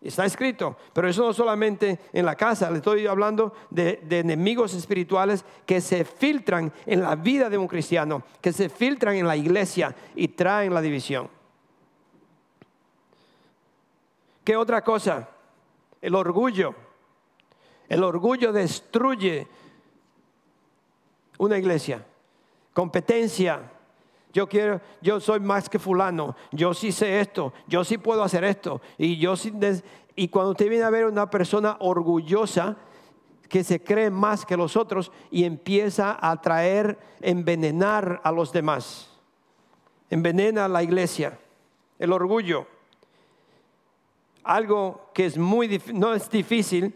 Está 0.00 0.26
escrito, 0.26 0.76
pero 0.92 1.08
eso 1.08 1.24
no 1.24 1.32
solamente 1.32 1.98
en 2.12 2.26
la 2.26 2.36
casa, 2.36 2.70
le 2.70 2.76
estoy 2.76 3.06
hablando 3.06 3.54
de, 3.70 4.00
de, 4.04 4.18
enemigos 4.18 4.74
espirituales 4.74 5.44
que 5.64 5.80
se 5.80 6.04
filtran 6.04 6.70
en 6.84 7.00
la 7.00 7.16
vida 7.16 7.48
de 7.48 7.56
un 7.56 7.66
cristiano, 7.66 8.22
que 8.40 8.52
se 8.52 8.68
filtran 8.68 9.16
en 9.16 9.26
la 9.26 9.34
iglesia 9.34 9.96
y 10.14 10.28
traen 10.28 10.74
la 10.74 10.82
división. 10.82 11.28
¿Qué 14.44 14.56
otra 14.56 14.84
cosa? 14.84 15.26
El 16.02 16.14
orgullo. 16.14 16.74
El 17.88 18.04
orgullo 18.04 18.52
destruye 18.52 19.48
una 21.38 21.56
iglesia. 21.56 22.04
Competencia, 22.74 23.70
yo 24.34 24.48
quiero, 24.48 24.80
yo 25.00 25.20
soy 25.20 25.38
más 25.38 25.68
que 25.68 25.78
fulano, 25.78 26.34
yo 26.50 26.74
sí 26.74 26.90
sé 26.90 27.20
esto, 27.20 27.52
yo 27.68 27.84
sí 27.84 27.98
puedo 27.98 28.24
hacer 28.24 28.42
esto. 28.42 28.82
Y 28.98 29.16
yo 29.16 29.36
sí, 29.36 29.52
y 30.16 30.26
cuando 30.26 30.50
usted 30.50 30.68
viene 30.68 30.84
a 30.84 30.90
ver 30.90 31.06
una 31.06 31.30
persona 31.30 31.76
orgullosa 31.78 32.76
que 33.48 33.62
se 33.62 33.80
cree 33.80 34.10
más 34.10 34.44
que 34.44 34.56
los 34.56 34.76
otros 34.76 35.12
y 35.30 35.44
empieza 35.44 36.18
a 36.20 36.40
traer, 36.40 36.98
envenenar 37.20 38.20
a 38.24 38.32
los 38.32 38.52
demás, 38.52 39.08
envenena 40.10 40.64
a 40.64 40.68
la 40.68 40.82
iglesia, 40.82 41.38
el 42.00 42.12
orgullo. 42.12 42.66
Algo 44.42 45.10
que 45.14 45.26
es 45.26 45.38
muy 45.38 45.80
no 45.92 46.12
es 46.12 46.28
difícil, 46.28 46.92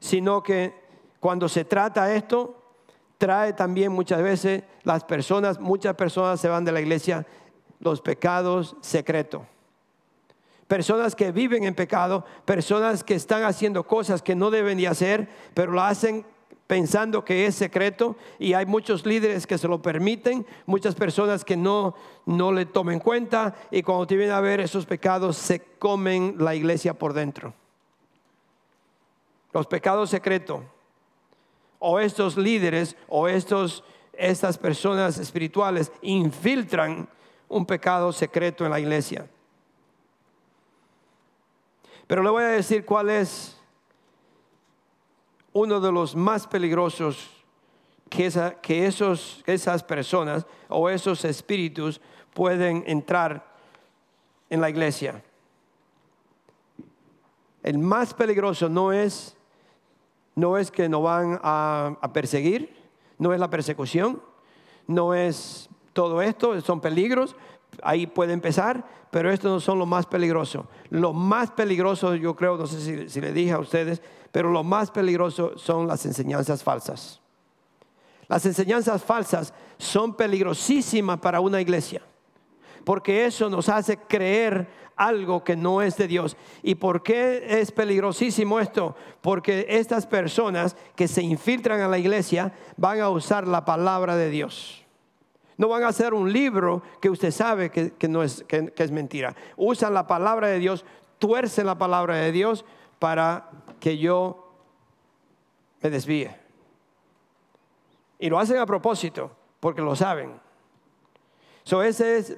sino 0.00 0.42
que 0.42 0.74
cuando 1.20 1.50
se 1.50 1.66
trata 1.66 2.14
esto, 2.14 2.55
trae 3.18 3.52
también 3.52 3.92
muchas 3.92 4.22
veces 4.22 4.62
las 4.82 5.04
personas, 5.04 5.60
muchas 5.60 5.94
personas 5.94 6.40
se 6.40 6.48
van 6.48 6.64
de 6.64 6.72
la 6.72 6.80
iglesia, 6.80 7.26
los 7.80 8.00
pecados 8.00 8.76
secretos. 8.80 9.42
Personas 10.68 11.14
que 11.14 11.30
viven 11.30 11.64
en 11.64 11.74
pecado, 11.74 12.24
personas 12.44 13.04
que 13.04 13.14
están 13.14 13.44
haciendo 13.44 13.84
cosas 13.84 14.20
que 14.20 14.34
no 14.34 14.50
deben 14.50 14.78
de 14.78 14.88
hacer, 14.88 15.28
pero 15.54 15.72
lo 15.72 15.82
hacen 15.82 16.26
pensando 16.66 17.24
que 17.24 17.46
es 17.46 17.54
secreto 17.54 18.16
y 18.40 18.54
hay 18.54 18.66
muchos 18.66 19.06
líderes 19.06 19.46
que 19.46 19.58
se 19.58 19.68
lo 19.68 19.80
permiten, 19.80 20.44
muchas 20.66 20.96
personas 20.96 21.44
que 21.44 21.56
no, 21.56 21.94
no 22.24 22.50
le 22.50 22.66
tomen 22.66 22.98
cuenta 22.98 23.54
y 23.70 23.82
cuando 23.82 24.08
te 24.08 24.16
vienen 24.16 24.34
a 24.34 24.40
ver 24.40 24.60
esos 24.60 24.86
pecados 24.86 25.36
se 25.36 25.60
comen 25.60 26.34
la 26.38 26.56
iglesia 26.56 26.94
por 26.94 27.12
dentro. 27.12 27.54
Los 29.52 29.68
pecados 29.68 30.10
secretos 30.10 30.62
o 31.78 32.00
estos 32.00 32.36
líderes 32.36 32.96
o 33.08 33.28
estos, 33.28 33.84
estas 34.12 34.58
personas 34.58 35.18
espirituales 35.18 35.92
infiltran 36.02 37.08
un 37.48 37.66
pecado 37.66 38.12
secreto 38.12 38.64
en 38.64 38.70
la 38.70 38.80
iglesia. 38.80 39.28
Pero 42.06 42.22
le 42.22 42.30
voy 42.30 42.44
a 42.44 42.48
decir 42.48 42.84
cuál 42.84 43.10
es 43.10 43.56
uno 45.52 45.80
de 45.80 45.90
los 45.90 46.14
más 46.14 46.46
peligrosos 46.46 47.30
que, 48.08 48.30
que 48.62 48.86
esos, 48.86 49.42
esas 49.46 49.82
personas 49.82 50.46
o 50.68 50.88
esos 50.88 51.24
espíritus 51.24 52.00
pueden 52.32 52.84
entrar 52.86 53.44
en 54.50 54.60
la 54.60 54.70
iglesia. 54.70 55.22
El 57.62 57.78
más 57.78 58.14
peligroso 58.14 58.68
no 58.68 58.92
es 58.92 59.35
no 60.36 60.58
es 60.58 60.70
que 60.70 60.88
nos 60.88 61.02
van 61.02 61.40
a, 61.42 61.98
perseguir, 62.12 62.76
no 63.18 63.32
es 63.32 63.40
la 63.40 63.50
persecución, 63.50 64.22
no 64.86 65.14
es 65.14 65.68
todo 65.92 66.22
esto, 66.22 66.60
son 66.60 66.80
peligros, 66.80 67.34
ahí 67.82 68.06
puede 68.06 68.34
empezar, 68.34 68.86
pero 69.10 69.30
estos 69.30 69.50
no 69.50 69.60
son 69.60 69.78
lo 69.78 69.86
más 69.86 70.04
peligroso. 70.06 70.66
Lo 70.90 71.14
más 71.14 71.50
peligroso, 71.50 72.14
yo 72.14 72.36
creo, 72.36 72.58
no 72.58 72.66
sé 72.66 72.80
si, 72.80 73.08
si, 73.08 73.20
le 73.20 73.32
dije 73.32 73.52
a 73.52 73.58
ustedes, 73.58 74.02
pero 74.30 74.50
lo 74.50 74.62
más 74.62 74.90
peligroso 74.90 75.56
son 75.56 75.86
las 75.86 76.04
enseñanzas 76.04 76.62
falsas. 76.62 77.20
Las 78.28 78.44
enseñanzas 78.44 79.02
falsas 79.02 79.54
son 79.78 80.14
peligrosísimas 80.14 81.18
para 81.18 81.40
una 81.40 81.62
iglesia, 81.62 82.02
porque 82.84 83.24
eso 83.24 83.48
nos 83.48 83.70
hace 83.70 83.96
creer 83.96 84.68
algo 84.96 85.44
que 85.44 85.56
no 85.56 85.82
es 85.82 85.96
de 85.96 86.08
Dios. 86.08 86.36
¿Y 86.62 86.76
por 86.76 87.02
qué 87.02 87.60
es 87.60 87.70
peligrosísimo 87.70 88.58
esto? 88.58 88.96
Porque 89.20 89.66
estas 89.68 90.06
personas 90.06 90.76
que 90.94 91.06
se 91.06 91.22
infiltran 91.22 91.80
a 91.80 91.88
la 91.88 91.98
iglesia 91.98 92.52
van 92.76 93.00
a 93.00 93.10
usar 93.10 93.46
la 93.46 93.64
palabra 93.64 94.16
de 94.16 94.30
Dios. 94.30 94.84
No 95.58 95.68
van 95.68 95.84
a 95.84 95.88
hacer 95.88 96.12
un 96.12 96.32
libro 96.32 96.82
que 97.00 97.08
usted 97.08 97.30
sabe 97.30 97.70
que, 97.70 98.08
no 98.08 98.22
es, 98.22 98.44
que, 98.46 98.72
es 98.76 98.90
mentira. 98.90 99.34
Usan 99.56 99.94
la 99.94 100.06
palabra 100.06 100.48
de 100.48 100.58
Dios, 100.58 100.84
tuercen 101.18 101.66
la 101.66 101.78
palabra 101.78 102.16
de 102.16 102.32
Dios 102.32 102.64
para 102.98 103.48
que 103.80 103.96
yo 103.96 104.52
me 105.82 105.90
desvíe. 105.90 106.34
Y 108.18 108.28
lo 108.28 108.38
hacen 108.38 108.58
a 108.58 108.66
propósito, 108.66 109.30
porque 109.60 109.82
lo 109.82 109.96
saben. 109.96 110.45
So 111.66 111.82
ese 111.82 112.18
es 112.18 112.36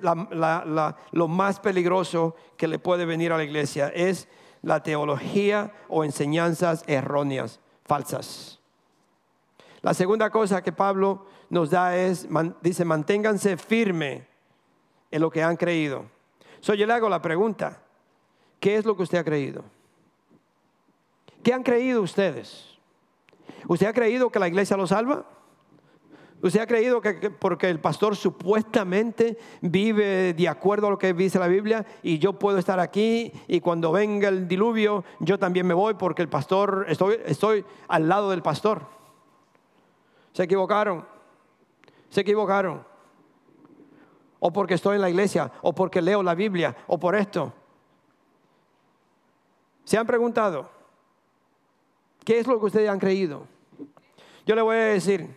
lo 1.12 1.28
más 1.28 1.60
peligroso 1.60 2.34
que 2.56 2.66
le 2.66 2.78
puede 2.78 3.04
venir 3.04 3.30
a 3.30 3.36
la 3.36 3.44
iglesia, 3.44 3.88
es 3.88 4.26
la 4.62 4.82
teología 4.82 5.70
o 5.86 6.02
enseñanzas 6.02 6.82
erróneas, 6.86 7.60
falsas. 7.84 8.58
La 9.82 9.92
segunda 9.92 10.30
cosa 10.30 10.62
que 10.62 10.72
Pablo 10.72 11.26
nos 11.50 11.68
da 11.68 11.94
es, 11.94 12.26
dice, 12.62 12.86
manténganse 12.86 13.58
firme 13.58 14.26
en 15.10 15.20
lo 15.20 15.30
que 15.30 15.42
han 15.42 15.58
creído. 15.58 16.06
So 16.60 16.72
yo 16.72 16.86
le 16.86 16.94
hago 16.94 17.10
la 17.10 17.20
pregunta, 17.20 17.82
¿qué 18.58 18.76
es 18.76 18.86
lo 18.86 18.96
que 18.96 19.02
usted 19.02 19.18
ha 19.18 19.24
creído? 19.24 19.62
¿Qué 21.42 21.52
han 21.52 21.62
creído 21.62 22.00
ustedes? 22.00 22.78
¿Usted 23.66 23.88
ha 23.88 23.92
creído 23.92 24.30
que 24.30 24.38
la 24.38 24.48
iglesia 24.48 24.78
lo 24.78 24.86
salva? 24.86 25.26
¿Usted 26.40 26.60
ha 26.60 26.66
creído 26.66 27.00
que, 27.00 27.30
porque 27.30 27.68
el 27.68 27.80
pastor 27.80 28.14
supuestamente 28.14 29.38
vive 29.60 30.34
de 30.34 30.48
acuerdo 30.48 30.86
a 30.86 30.90
lo 30.90 30.98
que 30.98 31.12
dice 31.12 31.38
la 31.38 31.48
Biblia 31.48 31.84
y 32.02 32.18
yo 32.18 32.34
puedo 32.34 32.58
estar 32.58 32.78
aquí 32.78 33.32
y 33.48 33.60
cuando 33.60 33.90
venga 33.90 34.28
el 34.28 34.46
diluvio 34.46 35.04
yo 35.18 35.38
también 35.38 35.66
me 35.66 35.74
voy 35.74 35.94
porque 35.94 36.22
el 36.22 36.28
pastor, 36.28 36.86
estoy, 36.88 37.18
estoy 37.26 37.64
al 37.88 38.08
lado 38.08 38.30
del 38.30 38.42
pastor? 38.42 38.82
Se 40.32 40.44
equivocaron, 40.44 41.04
se 42.08 42.20
equivocaron. 42.20 42.86
O 44.38 44.52
porque 44.52 44.74
estoy 44.74 44.94
en 44.94 45.02
la 45.02 45.10
iglesia, 45.10 45.50
o 45.62 45.74
porque 45.74 46.00
leo 46.00 46.22
la 46.22 46.36
Biblia, 46.36 46.76
o 46.86 46.96
por 46.96 47.16
esto. 47.16 47.52
¿Se 49.82 49.98
han 49.98 50.06
preguntado? 50.06 50.70
¿Qué 52.24 52.38
es 52.38 52.46
lo 52.46 52.60
que 52.60 52.66
ustedes 52.66 52.88
han 52.88 53.00
creído? 53.00 53.46
Yo 54.46 54.54
le 54.54 54.62
voy 54.62 54.76
a 54.76 54.80
decir, 54.80 55.36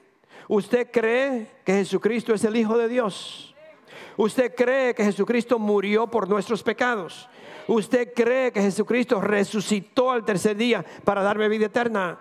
¿Usted 0.51 0.91
cree 0.91 1.47
que 1.63 1.71
Jesucristo 1.75 2.33
es 2.33 2.43
el 2.43 2.57
Hijo 2.57 2.77
de 2.77 2.89
Dios? 2.89 3.55
¿Usted 4.17 4.53
cree 4.53 4.93
que 4.93 5.05
Jesucristo 5.05 5.57
murió 5.57 6.07
por 6.07 6.27
nuestros 6.27 6.61
pecados? 6.61 7.29
¿Usted 7.69 8.11
cree 8.13 8.51
que 8.51 8.61
Jesucristo 8.61 9.21
resucitó 9.21 10.11
al 10.11 10.25
tercer 10.25 10.57
día 10.57 10.83
para 11.05 11.23
darme 11.23 11.47
vida 11.47 11.67
eterna? 11.67 12.19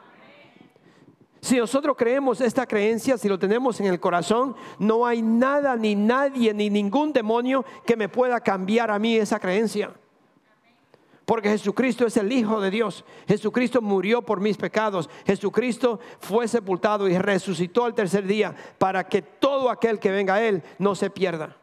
Si 1.41 1.57
nosotros 1.57 1.97
creemos 1.99 2.41
esta 2.41 2.67
creencia, 2.67 3.19
si 3.19 3.29
lo 3.29 3.37
tenemos 3.37 3.81
en 3.81 3.87
el 3.87 3.99
corazón, 3.99 4.55
no 4.79 5.05
hay 5.05 5.23
nada, 5.23 5.75
ni 5.75 5.97
nadie, 5.97 6.55
ni 6.55 6.71
ningún 6.71 7.13
demonio 7.13 7.65
que 7.85 7.97
me 7.97 8.09
pueda 8.09 8.39
cambiar 8.39 8.93
a 8.93 9.01
mí 9.01 9.17
esa 9.17 9.41
creencia. 9.41 9.91
Porque 11.31 11.49
Jesucristo 11.49 12.07
es 12.07 12.17
el 12.17 12.33
Hijo 12.33 12.61
de 12.61 12.73
Dios. 12.73 13.05
Jesucristo 13.29 13.81
murió 13.81 14.21
por 14.21 14.41
mis 14.41 14.57
pecados. 14.57 15.09
Jesucristo 15.25 16.01
fue 16.19 16.49
sepultado 16.49 17.09
y 17.09 17.17
resucitó 17.17 17.85
al 17.85 17.95
tercer 17.95 18.27
día 18.27 18.53
para 18.79 19.07
que 19.07 19.23
todo 19.23 19.71
aquel 19.71 20.01
que 20.01 20.11
venga 20.11 20.35
a 20.35 20.43
Él 20.43 20.61
no 20.81 20.97
se 20.97 21.09
pierda. 21.09 21.57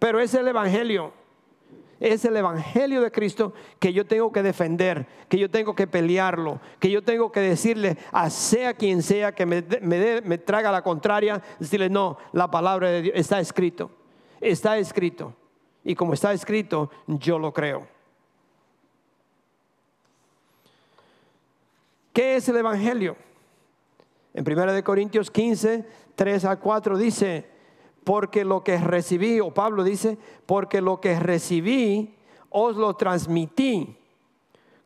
Pero 0.00 0.18
es 0.18 0.34
el 0.34 0.48
Evangelio. 0.48 1.12
Es 2.00 2.24
el 2.24 2.36
Evangelio 2.36 3.00
de 3.00 3.12
Cristo 3.12 3.52
que 3.78 3.92
yo 3.92 4.04
tengo 4.08 4.32
que 4.32 4.42
defender, 4.42 5.06
que 5.28 5.38
yo 5.38 5.48
tengo 5.48 5.76
que 5.76 5.86
pelearlo, 5.86 6.58
que 6.80 6.90
yo 6.90 7.00
tengo 7.04 7.30
que 7.30 7.38
decirle 7.38 7.98
a 8.10 8.28
sea 8.28 8.74
quien 8.74 9.04
sea 9.04 9.30
que 9.30 9.46
me, 9.46 9.62
me, 9.82 10.20
me 10.20 10.38
traga 10.38 10.72
la 10.72 10.82
contraria, 10.82 11.40
decirle 11.60 11.88
no, 11.88 12.18
la 12.32 12.50
palabra 12.50 12.90
de 12.90 13.02
Dios 13.02 13.14
está 13.14 13.38
escrito, 13.38 13.88
está 14.40 14.76
escrito. 14.78 15.32
Y 15.84 15.94
como 15.94 16.12
está 16.12 16.32
escrito, 16.32 16.90
yo 17.06 17.38
lo 17.38 17.52
creo. 17.52 17.94
¿Qué 22.16 22.36
es 22.36 22.48
el 22.48 22.56
Evangelio? 22.56 23.14
En 24.32 24.50
1 24.50 24.82
Corintios 24.82 25.30
15, 25.30 25.86
3 26.14 26.44
a 26.46 26.56
4 26.58 26.96
dice, 26.96 27.46
porque 28.04 28.42
lo 28.42 28.64
que 28.64 28.78
recibí, 28.78 29.38
o 29.38 29.52
Pablo 29.52 29.84
dice, 29.84 30.16
porque 30.46 30.80
lo 30.80 30.98
que 30.98 31.20
recibí 31.20 32.16
os 32.48 32.74
lo 32.76 32.94
transmití 32.96 33.98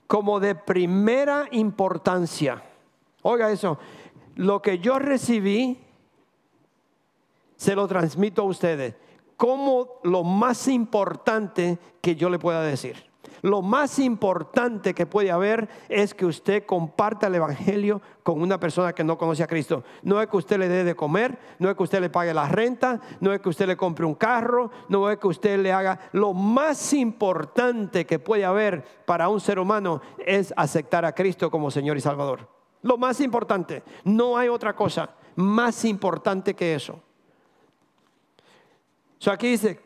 como 0.09 0.41
de 0.41 0.57
primera 0.57 1.47
importancia. 1.53 2.65
Oiga 3.23 3.53
eso, 3.53 3.79
lo 4.35 4.61
que 4.61 4.81
yo 4.81 4.99
recibí, 4.99 5.79
se 7.55 7.77
lo 7.77 7.87
transmito 7.87 8.43
a 8.43 8.47
ustedes 8.47 8.97
como 9.37 10.01
lo 10.03 10.25
más 10.25 10.67
importante 10.67 11.79
que 12.01 12.17
yo 12.17 12.29
le 12.29 12.41
pueda 12.41 12.65
decir. 12.65 13.10
Lo 13.43 13.63
más 13.63 13.99
importante 13.99 14.95
que 14.95 15.07
puede 15.07 15.31
haber 15.31 15.69
es 15.89 16.15
que 16.15 16.27
usted 16.27 16.67
comparta 16.67 17.27
el 17.27 17.35
Evangelio 17.35 18.03
con 18.23 18.41
una 18.43 18.61
persona 18.61 18.93
que 18.93 19.05
no 19.05 19.17
conoce 19.17 19.43
a 19.43 19.47
Cristo. 19.47 19.83
No 20.03 20.21
es 20.21 20.29
que 20.29 20.37
usted 20.37 20.59
le 20.59 20.69
dé 20.69 20.85
de 20.85 20.95
comer, 20.95 21.39
no 21.59 21.71
es 21.71 21.77
que 21.77 21.83
usted 21.83 22.01
le 22.01 22.11
pague 22.11 22.35
la 22.35 22.49
renta, 22.49 23.01
no 23.21 23.33
es 23.33 23.41
que 23.41 23.49
usted 23.49 23.67
le 23.67 23.77
compre 23.77 24.05
un 24.05 24.15
carro, 24.15 24.71
no 24.89 25.11
es 25.11 25.19
que 25.19 25.29
usted 25.29 25.59
le 25.59 25.73
haga... 25.73 25.99
Lo 26.13 26.35
más 26.35 26.93
importante 26.93 28.05
que 28.05 28.19
puede 28.19 28.45
haber 28.45 28.85
para 29.07 29.29
un 29.29 29.41
ser 29.41 29.59
humano 29.59 30.03
es 30.19 30.53
aceptar 30.57 31.05
a 31.05 31.15
Cristo 31.15 31.51
como 31.51 31.71
Señor 31.71 31.97
y 31.97 32.01
Salvador. 32.01 32.49
Lo 32.83 32.99
más 32.99 33.21
importante. 33.21 33.83
No 34.05 34.37
hay 34.37 34.49
otra 34.49 34.75
cosa 34.75 35.11
más 35.37 35.85
importante 35.85 36.55
que 36.55 36.75
eso. 36.75 37.01
So 39.19 39.31
aquí 39.31 39.49
dice, 39.49 39.81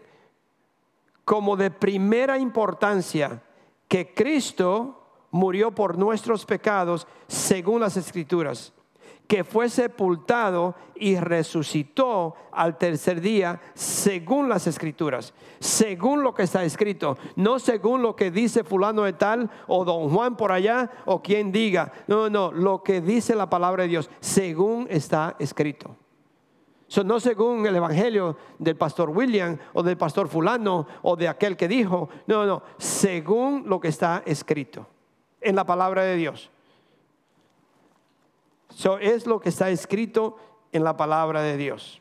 como 1.24 1.56
de 1.56 1.70
primera 1.70 2.38
importancia 2.38 3.42
que 3.88 4.12
Cristo 4.14 5.00
murió 5.30 5.72
por 5.72 5.98
nuestros 5.98 6.44
pecados 6.44 7.06
según 7.26 7.80
las 7.80 7.96
escrituras, 7.96 8.72
que 9.26 9.42
fue 9.42 9.68
sepultado 9.68 10.74
y 10.94 11.16
resucitó 11.16 12.36
al 12.52 12.76
tercer 12.76 13.20
día 13.20 13.60
según 13.74 14.48
las 14.48 14.66
escrituras, 14.66 15.32
según 15.60 16.22
lo 16.22 16.34
que 16.34 16.42
está 16.42 16.62
escrito, 16.64 17.16
no 17.36 17.58
según 17.58 18.02
lo 18.02 18.14
que 18.14 18.30
dice 18.30 18.64
fulano 18.64 19.02
de 19.02 19.14
tal 19.14 19.50
o 19.66 19.84
don 19.84 20.10
Juan 20.10 20.36
por 20.36 20.52
allá 20.52 20.90
o 21.06 21.22
quien 21.22 21.50
diga, 21.50 21.90
no, 22.06 22.28
no, 22.28 22.52
lo 22.52 22.82
que 22.82 23.00
dice 23.00 23.34
la 23.34 23.48
palabra 23.48 23.84
de 23.84 23.88
Dios, 23.88 24.10
según 24.20 24.86
está 24.90 25.36
escrito 25.38 25.96
no 27.02 27.18
según 27.18 27.66
el 27.66 27.74
evangelio 27.74 28.36
del 28.58 28.76
pastor 28.76 29.10
William 29.10 29.58
o 29.72 29.82
del 29.82 29.96
pastor 29.96 30.28
fulano 30.28 30.86
o 31.02 31.16
de 31.16 31.26
aquel 31.26 31.56
que 31.56 31.66
dijo, 31.66 32.08
no, 32.26 32.44
no, 32.46 32.62
según 32.78 33.64
lo 33.66 33.80
que 33.80 33.88
está 33.88 34.22
escrito 34.26 34.86
en 35.40 35.56
la 35.56 35.64
palabra 35.64 36.02
de 36.02 36.16
Dios. 36.16 36.50
Eso 38.70 38.98
es 38.98 39.26
lo 39.26 39.40
que 39.40 39.48
está 39.48 39.70
escrito 39.70 40.36
en 40.72 40.84
la 40.84 40.96
palabra 40.96 41.42
de 41.42 41.56
Dios. 41.56 42.00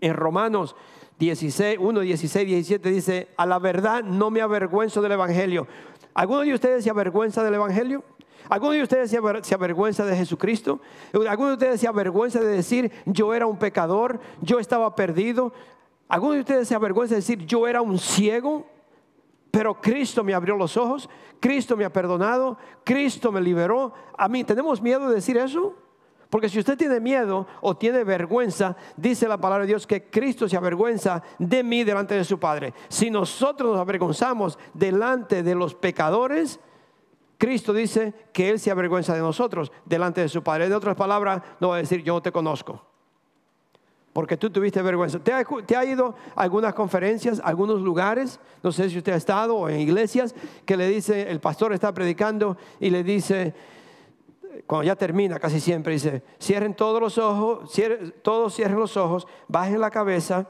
En 0.00 0.14
Romanos 0.14 0.74
16, 1.18 1.78
1, 1.80 2.00
16, 2.00 2.46
17 2.46 2.90
dice, 2.90 3.28
a 3.36 3.46
la 3.46 3.58
verdad 3.58 4.02
no 4.02 4.30
me 4.30 4.40
avergüenzo 4.40 5.02
del 5.02 5.12
Evangelio. 5.12 5.68
¿Alguno 6.14 6.40
de 6.40 6.54
ustedes 6.54 6.84
se 6.84 6.90
avergüenza 6.90 7.44
del 7.44 7.54
Evangelio? 7.54 8.04
¿Alguno 8.48 8.72
de 8.72 8.82
ustedes 8.82 9.10
se 9.10 9.54
avergüenza 9.54 10.04
de 10.04 10.16
Jesucristo? 10.16 10.80
¿Alguno 11.28 11.48
de 11.48 11.54
ustedes 11.54 11.80
se 11.80 11.88
avergüenza 11.88 12.40
de 12.40 12.48
decir 12.48 12.92
yo 13.06 13.34
era 13.34 13.46
un 13.46 13.58
pecador, 13.58 14.20
yo 14.40 14.58
estaba 14.58 14.94
perdido? 14.94 15.52
¿Alguno 16.08 16.34
de 16.34 16.40
ustedes 16.40 16.68
se 16.68 16.74
avergüenza 16.74 17.14
de 17.14 17.20
decir 17.20 17.46
yo 17.46 17.66
era 17.66 17.80
un 17.82 17.98
ciego? 17.98 18.66
Pero 19.50 19.80
Cristo 19.80 20.24
me 20.24 20.34
abrió 20.34 20.56
los 20.56 20.76
ojos, 20.76 21.08
Cristo 21.38 21.76
me 21.76 21.84
ha 21.84 21.92
perdonado, 21.92 22.56
Cristo 22.84 23.30
me 23.30 23.40
liberó. 23.40 23.92
A 24.16 24.28
mí, 24.28 24.44
¿tenemos 24.44 24.80
miedo 24.80 25.08
de 25.08 25.16
decir 25.16 25.36
eso? 25.36 25.74
Porque 26.32 26.48
si 26.48 26.58
usted 26.58 26.78
tiene 26.78 26.98
miedo 26.98 27.46
o 27.60 27.76
tiene 27.76 28.04
vergüenza, 28.04 28.74
dice 28.96 29.28
la 29.28 29.36
palabra 29.36 29.64
de 29.64 29.68
Dios 29.68 29.86
que 29.86 30.08
Cristo 30.08 30.48
se 30.48 30.56
avergüenza 30.56 31.22
de 31.38 31.62
mí 31.62 31.84
delante 31.84 32.14
de 32.14 32.24
su 32.24 32.40
Padre. 32.40 32.72
Si 32.88 33.10
nosotros 33.10 33.72
nos 33.72 33.80
avergonzamos 33.80 34.58
delante 34.72 35.42
de 35.42 35.54
los 35.54 35.74
pecadores, 35.74 36.58
Cristo 37.42 37.72
dice 37.72 38.14
que 38.32 38.50
Él 38.50 38.60
se 38.60 38.70
avergüenza 38.70 39.14
de 39.14 39.20
nosotros 39.20 39.72
delante 39.84 40.20
de 40.20 40.28
su 40.28 40.44
Padre. 40.44 40.68
De 40.68 40.76
otras 40.76 40.94
palabras, 40.94 41.42
no 41.58 41.70
va 41.70 41.74
a 41.74 41.78
decir 41.78 42.00
yo 42.04 42.14
no 42.14 42.22
te 42.22 42.30
conozco. 42.30 42.80
Porque 44.12 44.36
tú 44.36 44.48
tuviste 44.48 44.80
vergüenza. 44.80 45.18
¿Te 45.18 45.32
ha, 45.32 45.84
ido 45.84 46.14
a 46.36 46.40
algunas 46.40 46.72
conferencias, 46.72 47.42
algunos 47.42 47.80
lugares? 47.80 48.38
No 48.62 48.70
sé 48.70 48.88
si 48.88 48.98
usted 48.98 49.14
ha 49.14 49.16
estado 49.16 49.56
o 49.56 49.68
en 49.68 49.80
iglesias 49.80 50.36
que 50.64 50.76
le 50.76 50.86
dice, 50.86 51.32
el 51.32 51.40
pastor 51.40 51.72
está 51.72 51.92
predicando 51.92 52.56
y 52.78 52.90
le 52.90 53.02
dice, 53.02 53.52
cuando 54.64 54.84
ya 54.84 54.94
termina 54.94 55.40
casi 55.40 55.58
siempre, 55.58 55.94
dice, 55.94 56.22
cierren 56.40 56.74
todos 56.74 57.00
los 57.00 57.18
ojos, 57.18 57.68
todos 58.22 58.54
cierren 58.54 58.78
los 58.78 58.96
ojos, 58.96 59.26
bajen 59.48 59.80
la 59.80 59.90
cabeza 59.90 60.46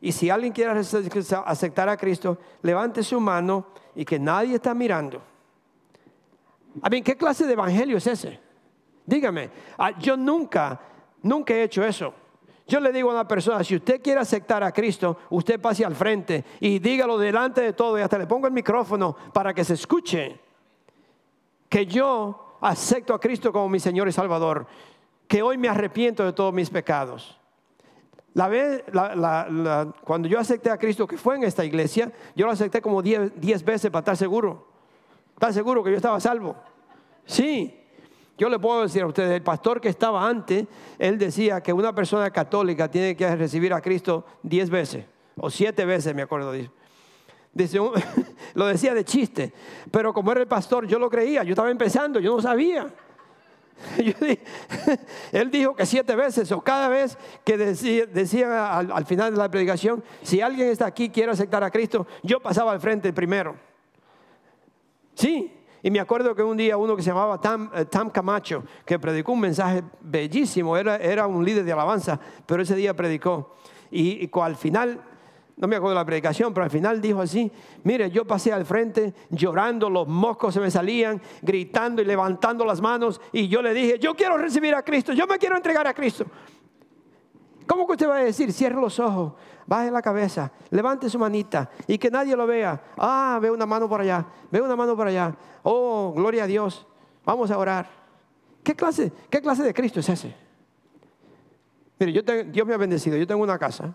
y 0.00 0.10
si 0.10 0.28
alguien 0.28 0.52
quiere 0.52 0.72
aceptar 0.72 1.88
a 1.88 1.96
Cristo, 1.96 2.36
levante 2.62 3.04
su 3.04 3.20
mano 3.20 3.66
y 3.94 4.04
que 4.04 4.18
nadie 4.18 4.56
está 4.56 4.74
mirando. 4.74 5.22
A 6.80 6.88
mí, 6.88 7.02
¿qué 7.02 7.16
clase 7.16 7.46
de 7.46 7.52
evangelio 7.52 7.98
es 7.98 8.06
ese? 8.06 8.40
Dígame, 9.04 9.50
ah, 9.78 9.98
yo 9.98 10.16
nunca, 10.16 10.80
nunca 11.22 11.54
he 11.54 11.64
hecho 11.64 11.84
eso. 11.84 12.14
Yo 12.66 12.80
le 12.80 12.92
digo 12.92 13.10
a 13.10 13.14
una 13.14 13.28
persona, 13.28 13.62
si 13.64 13.76
usted 13.76 14.00
quiere 14.00 14.20
aceptar 14.20 14.62
a 14.62 14.72
Cristo, 14.72 15.18
usted 15.30 15.60
pase 15.60 15.84
al 15.84 15.94
frente 15.94 16.44
y 16.60 16.78
dígalo 16.78 17.18
delante 17.18 17.60
de 17.60 17.72
todo 17.72 17.98
y 17.98 18.02
hasta 18.02 18.16
le 18.16 18.26
pongo 18.26 18.46
el 18.46 18.52
micrófono 18.52 19.14
para 19.32 19.52
que 19.52 19.64
se 19.64 19.74
escuche 19.74 20.38
que 21.68 21.86
yo 21.86 22.56
acepto 22.60 23.12
a 23.12 23.20
Cristo 23.20 23.52
como 23.52 23.68
mi 23.68 23.80
Señor 23.80 24.08
y 24.08 24.12
Salvador, 24.12 24.66
que 25.26 25.42
hoy 25.42 25.58
me 25.58 25.68
arrepiento 25.68 26.24
de 26.24 26.32
todos 26.32 26.54
mis 26.54 26.70
pecados. 26.70 27.38
La 28.34 28.48
vez, 28.48 28.84
cuando 30.04 30.28
yo 30.28 30.38
acepté 30.38 30.70
a 30.70 30.78
Cristo, 30.78 31.06
que 31.06 31.18
fue 31.18 31.36
en 31.36 31.44
esta 31.44 31.64
iglesia, 31.64 32.10
yo 32.34 32.46
lo 32.46 32.52
acepté 32.52 32.80
como 32.80 33.02
10 33.02 33.64
veces 33.64 33.90
para 33.90 34.00
estar 34.00 34.16
seguro. 34.16 34.71
¿Están 35.42 35.54
seguro 35.54 35.82
que 35.82 35.90
yo 35.90 35.96
estaba 35.96 36.20
salvo? 36.20 36.54
Sí. 37.26 37.76
Yo 38.38 38.48
le 38.48 38.60
puedo 38.60 38.82
decir 38.82 39.02
a 39.02 39.08
ustedes, 39.08 39.32
el 39.32 39.42
pastor 39.42 39.80
que 39.80 39.88
estaba 39.88 40.24
antes, 40.24 40.66
él 41.00 41.18
decía 41.18 41.60
que 41.60 41.72
una 41.72 41.92
persona 41.92 42.30
católica 42.30 42.88
tiene 42.88 43.16
que 43.16 43.34
recibir 43.34 43.72
a 43.72 43.80
Cristo 43.80 44.24
diez 44.44 44.70
veces, 44.70 45.04
o 45.36 45.50
siete 45.50 45.84
veces, 45.84 46.14
me 46.14 46.22
acuerdo 46.22 46.52
Dice, 47.52 47.78
lo 48.54 48.66
decía 48.66 48.94
de 48.94 49.04
chiste, 49.04 49.52
pero 49.90 50.14
como 50.14 50.30
era 50.30 50.40
el 50.40 50.46
pastor, 50.46 50.86
yo 50.86 51.00
lo 51.00 51.10
creía, 51.10 51.42
yo 51.42 51.54
estaba 51.54 51.72
empezando, 51.72 52.20
yo 52.20 52.36
no 52.36 52.40
sabía. 52.40 52.86
él 55.32 55.50
dijo 55.50 55.74
que 55.74 55.86
siete 55.86 56.14
veces, 56.14 56.52
o 56.52 56.60
cada 56.60 56.88
vez 56.88 57.18
que 57.44 57.58
decía, 57.58 58.78
al, 58.78 58.92
al, 58.92 59.06
final 59.06 59.32
de 59.32 59.38
la 59.38 59.50
predicación, 59.50 60.04
si 60.22 60.40
alguien 60.40 60.68
está 60.68 60.86
aquí 60.86 61.10
quiere 61.10 61.32
aceptar 61.32 61.64
a 61.64 61.70
Cristo, 61.72 62.06
yo 62.22 62.38
pasaba 62.38 62.70
al 62.70 62.78
frente 62.78 63.12
primero. 63.12 63.71
Sí, 65.14 65.52
y 65.82 65.90
me 65.90 65.98
acuerdo 65.98 66.34
que 66.34 66.42
un 66.42 66.56
día 66.56 66.76
uno 66.76 66.94
que 66.94 67.02
se 67.02 67.10
llamaba 67.10 67.40
Tam, 67.40 67.70
eh, 67.74 67.86
Camacho, 68.12 68.62
que 68.86 68.98
predicó 68.98 69.32
un 69.32 69.40
mensaje 69.40 69.82
bellísimo, 70.00 70.76
era, 70.76 70.96
era, 70.96 71.26
un 71.26 71.44
líder 71.44 71.64
de 71.64 71.72
alabanza, 71.72 72.20
pero 72.46 72.62
ese 72.62 72.76
día 72.76 72.94
predicó. 72.94 73.56
Y, 73.90 74.30
al 74.32 74.54
final, 74.54 75.00
no 75.56 75.66
me 75.66 75.76
acuerdo 75.76 75.96
la 75.96 76.04
predicación, 76.04 76.54
pero 76.54 76.64
al 76.64 76.70
final 76.70 77.00
dijo 77.00 77.20
así, 77.20 77.50
mire, 77.82 78.10
yo 78.10 78.24
pasé 78.24 78.52
al 78.52 78.64
frente 78.64 79.12
llorando, 79.30 79.90
los 79.90 80.06
moscos 80.06 80.54
se 80.54 80.60
me 80.60 80.70
salían, 80.70 81.20
gritando 81.42 82.00
y 82.00 82.04
levantando 82.04 82.64
las 82.64 82.80
manos, 82.80 83.20
y 83.32 83.48
yo 83.48 83.60
le 83.60 83.74
dije, 83.74 83.98
yo 83.98 84.14
quiero 84.14 84.38
recibir 84.38 84.74
a 84.76 84.82
Cristo, 84.82 85.12
yo 85.12 85.26
me 85.26 85.36
quiero 85.36 85.56
entregar 85.56 85.86
a 85.86 85.94
Cristo. 85.94 86.26
¿Cómo 87.66 87.86
que 87.86 87.92
usted 87.92 88.08
va 88.08 88.16
a 88.16 88.24
decir? 88.24 88.52
Cierre 88.52 88.80
los 88.80 88.98
ojos, 89.00 89.32
baje 89.66 89.90
la 89.90 90.02
cabeza, 90.02 90.50
levante 90.70 91.08
su 91.08 91.18
manita 91.18 91.70
y 91.86 91.98
que 91.98 92.10
nadie 92.10 92.36
lo 92.36 92.46
vea. 92.46 92.80
Ah, 92.96 93.38
ve 93.40 93.50
una 93.50 93.66
mano 93.66 93.88
por 93.88 94.00
allá, 94.00 94.24
ve 94.50 94.60
una 94.60 94.76
mano 94.76 94.96
por 94.96 95.06
allá. 95.06 95.34
Oh, 95.62 96.12
gloria 96.14 96.44
a 96.44 96.46
Dios. 96.46 96.86
Vamos 97.24 97.50
a 97.50 97.58
orar. 97.58 97.88
¿Qué 98.62 98.74
clase, 98.74 99.12
qué 99.30 99.40
clase 99.40 99.62
de 99.62 99.74
Cristo 99.74 100.00
es 100.00 100.08
ese? 100.08 100.34
Mire, 101.98 102.12
yo 102.12 102.22
Dios 102.22 102.66
me 102.66 102.74
ha 102.74 102.76
bendecido. 102.78 103.16
Yo 103.16 103.26
tengo 103.26 103.42
una 103.42 103.58
casa. 103.58 103.94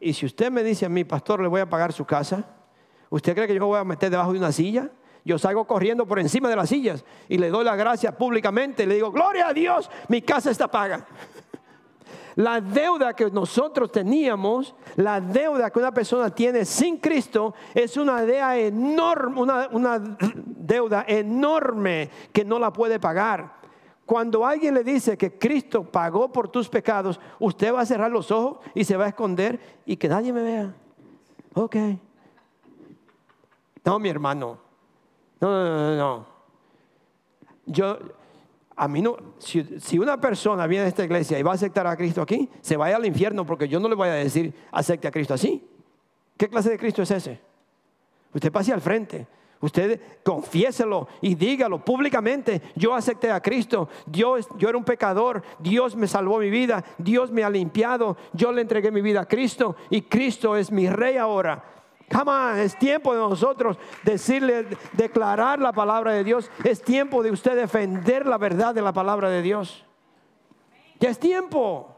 Y 0.00 0.12
si 0.12 0.26
usted 0.26 0.50
me 0.50 0.64
dice 0.64 0.86
a 0.86 0.88
mi 0.88 1.04
pastor, 1.04 1.40
le 1.40 1.48
voy 1.48 1.60
a 1.60 1.70
pagar 1.70 1.92
su 1.92 2.04
casa, 2.04 2.44
¿usted 3.08 3.34
cree 3.34 3.46
que 3.46 3.54
yo 3.54 3.60
me 3.60 3.66
voy 3.66 3.78
a 3.78 3.84
meter 3.84 4.10
debajo 4.10 4.32
de 4.32 4.38
una 4.38 4.50
silla? 4.50 4.90
Yo 5.24 5.38
salgo 5.38 5.64
corriendo 5.64 6.06
por 6.06 6.18
encima 6.18 6.48
de 6.48 6.56
las 6.56 6.68
sillas 6.68 7.04
y 7.28 7.38
le 7.38 7.50
doy 7.50 7.64
la 7.64 7.76
gracia 7.76 8.16
públicamente. 8.16 8.86
Le 8.86 8.96
digo, 8.96 9.12
gloria 9.12 9.48
a 9.48 9.52
Dios, 9.52 9.88
mi 10.08 10.22
casa 10.22 10.50
está 10.50 10.68
paga. 10.68 11.06
La 12.36 12.60
deuda 12.60 13.14
que 13.14 13.30
nosotros 13.30 13.92
teníamos, 13.92 14.74
la 14.96 15.20
deuda 15.20 15.70
que 15.70 15.78
una 15.78 15.92
persona 15.92 16.30
tiene 16.30 16.64
sin 16.64 16.96
Cristo, 16.98 17.54
es 17.74 17.96
una 17.96 18.22
deuda 18.22 18.56
enorme, 18.58 19.40
una, 19.40 19.98
deuda 20.34 21.04
enorme 21.06 22.10
que 22.32 22.44
no 22.44 22.58
la 22.58 22.72
puede 22.72 22.98
pagar. 22.98 23.60
Cuando 24.06 24.44
alguien 24.44 24.74
le 24.74 24.82
dice 24.82 25.16
que 25.16 25.38
Cristo 25.38 25.84
pagó 25.84 26.32
por 26.32 26.48
tus 26.48 26.68
pecados, 26.68 27.20
usted 27.38 27.72
va 27.72 27.80
a 27.80 27.86
cerrar 27.86 28.10
los 28.10 28.30
ojos 28.30 28.58
y 28.74 28.84
se 28.84 28.96
va 28.96 29.04
a 29.04 29.08
esconder 29.08 29.60
y 29.86 29.96
que 29.96 30.08
nadie 30.08 30.32
me 30.32 30.42
vea. 30.42 30.74
Ok. 31.54 31.76
No, 33.84 33.98
mi 33.98 34.08
hermano. 34.08 34.58
No, 35.40 35.50
no, 35.50 35.76
no, 35.76 35.96
no. 35.96 36.26
Yo, 37.66 37.98
a 38.82 38.88
mí 38.88 39.00
no, 39.00 39.16
si, 39.38 39.96
una 39.96 40.20
persona 40.20 40.66
viene 40.66 40.86
a 40.86 40.88
esta 40.88 41.04
iglesia 41.04 41.38
y 41.38 41.42
va 41.44 41.52
a 41.52 41.54
aceptar 41.54 41.86
a 41.86 41.96
Cristo 41.96 42.20
aquí, 42.20 42.50
se 42.60 42.76
vaya 42.76 42.96
al 42.96 43.06
infierno 43.06 43.46
porque 43.46 43.68
yo 43.68 43.78
no 43.78 43.88
le 43.88 43.94
voy 43.94 44.08
a 44.08 44.14
decir 44.14 44.52
acepte 44.72 45.06
a 45.06 45.12
Cristo 45.12 45.34
así. 45.34 45.64
¿Qué 46.36 46.48
clase 46.48 46.70
de 46.70 46.78
Cristo 46.78 47.00
es 47.00 47.12
ese? 47.12 47.38
Usted 48.34 48.50
pase 48.50 48.72
al 48.72 48.80
frente, 48.80 49.28
Usted 49.60 50.00
confiéselo 50.24 51.06
y 51.20 51.36
dígalo 51.36 51.84
públicamente. 51.84 52.60
Yo 52.74 52.96
acepté 52.96 53.30
a 53.30 53.40
Cristo. 53.40 53.88
Yo 54.06 54.36
era 54.58 54.76
un 54.76 54.82
pecador. 54.82 55.44
Dios 55.60 55.94
me 55.94 56.08
salvó 56.08 56.40
mi 56.40 56.50
vida. 56.50 56.84
Dios 56.98 57.30
me 57.30 57.44
ha 57.44 57.50
limpiado. 57.50 58.16
Yo 58.32 58.50
le 58.50 58.62
entregué 58.62 58.90
mi 58.90 59.00
vida 59.00 59.20
a 59.20 59.28
Cristo 59.28 59.76
y 59.90 60.02
Cristo 60.02 60.56
es 60.56 60.72
mi 60.72 60.88
rey 60.88 61.16
ahora. 61.16 61.81
Come 62.12 62.62
es 62.62 62.78
tiempo 62.78 63.14
de 63.14 63.20
nosotros 63.20 63.78
decirle, 64.02 64.66
declarar 64.92 65.58
la 65.58 65.72
palabra 65.72 66.12
de 66.12 66.24
Dios. 66.24 66.50
Es 66.62 66.82
tiempo 66.82 67.22
de 67.22 67.30
usted 67.30 67.56
defender 67.56 68.26
la 68.26 68.38
verdad 68.38 68.74
de 68.74 68.82
la 68.82 68.92
palabra 68.92 69.30
de 69.30 69.42
Dios. 69.42 69.84
Ya 71.00 71.10
es 71.10 71.18
tiempo. 71.18 71.88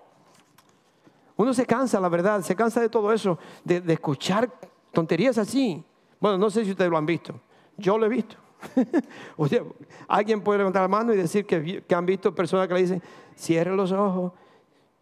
Uno 1.36 1.52
se 1.52 1.66
cansa, 1.66 1.98
la 1.98 2.08
verdad, 2.08 2.42
se 2.42 2.54
cansa 2.54 2.80
de 2.80 2.88
todo 2.88 3.12
eso, 3.12 3.38
de, 3.64 3.80
de 3.80 3.94
escuchar 3.94 4.50
tonterías 4.92 5.36
así. 5.36 5.84
Bueno, 6.20 6.38
no 6.38 6.48
sé 6.48 6.64
si 6.64 6.70
ustedes 6.70 6.90
lo 6.90 6.96
han 6.96 7.06
visto. 7.06 7.40
Yo 7.76 7.98
lo 7.98 8.06
he 8.06 8.08
visto. 8.08 8.36
alguien 10.08 10.40
puede 10.40 10.58
levantar 10.58 10.82
la 10.82 10.88
mano 10.88 11.12
y 11.12 11.16
decir 11.16 11.46
que, 11.46 11.84
han 11.94 12.06
visto 12.06 12.34
personas 12.34 12.68
que 12.68 12.74
le 12.74 12.80
dicen, 12.80 13.02
cierre 13.34 13.74
los 13.74 13.92
ojos, 13.92 14.32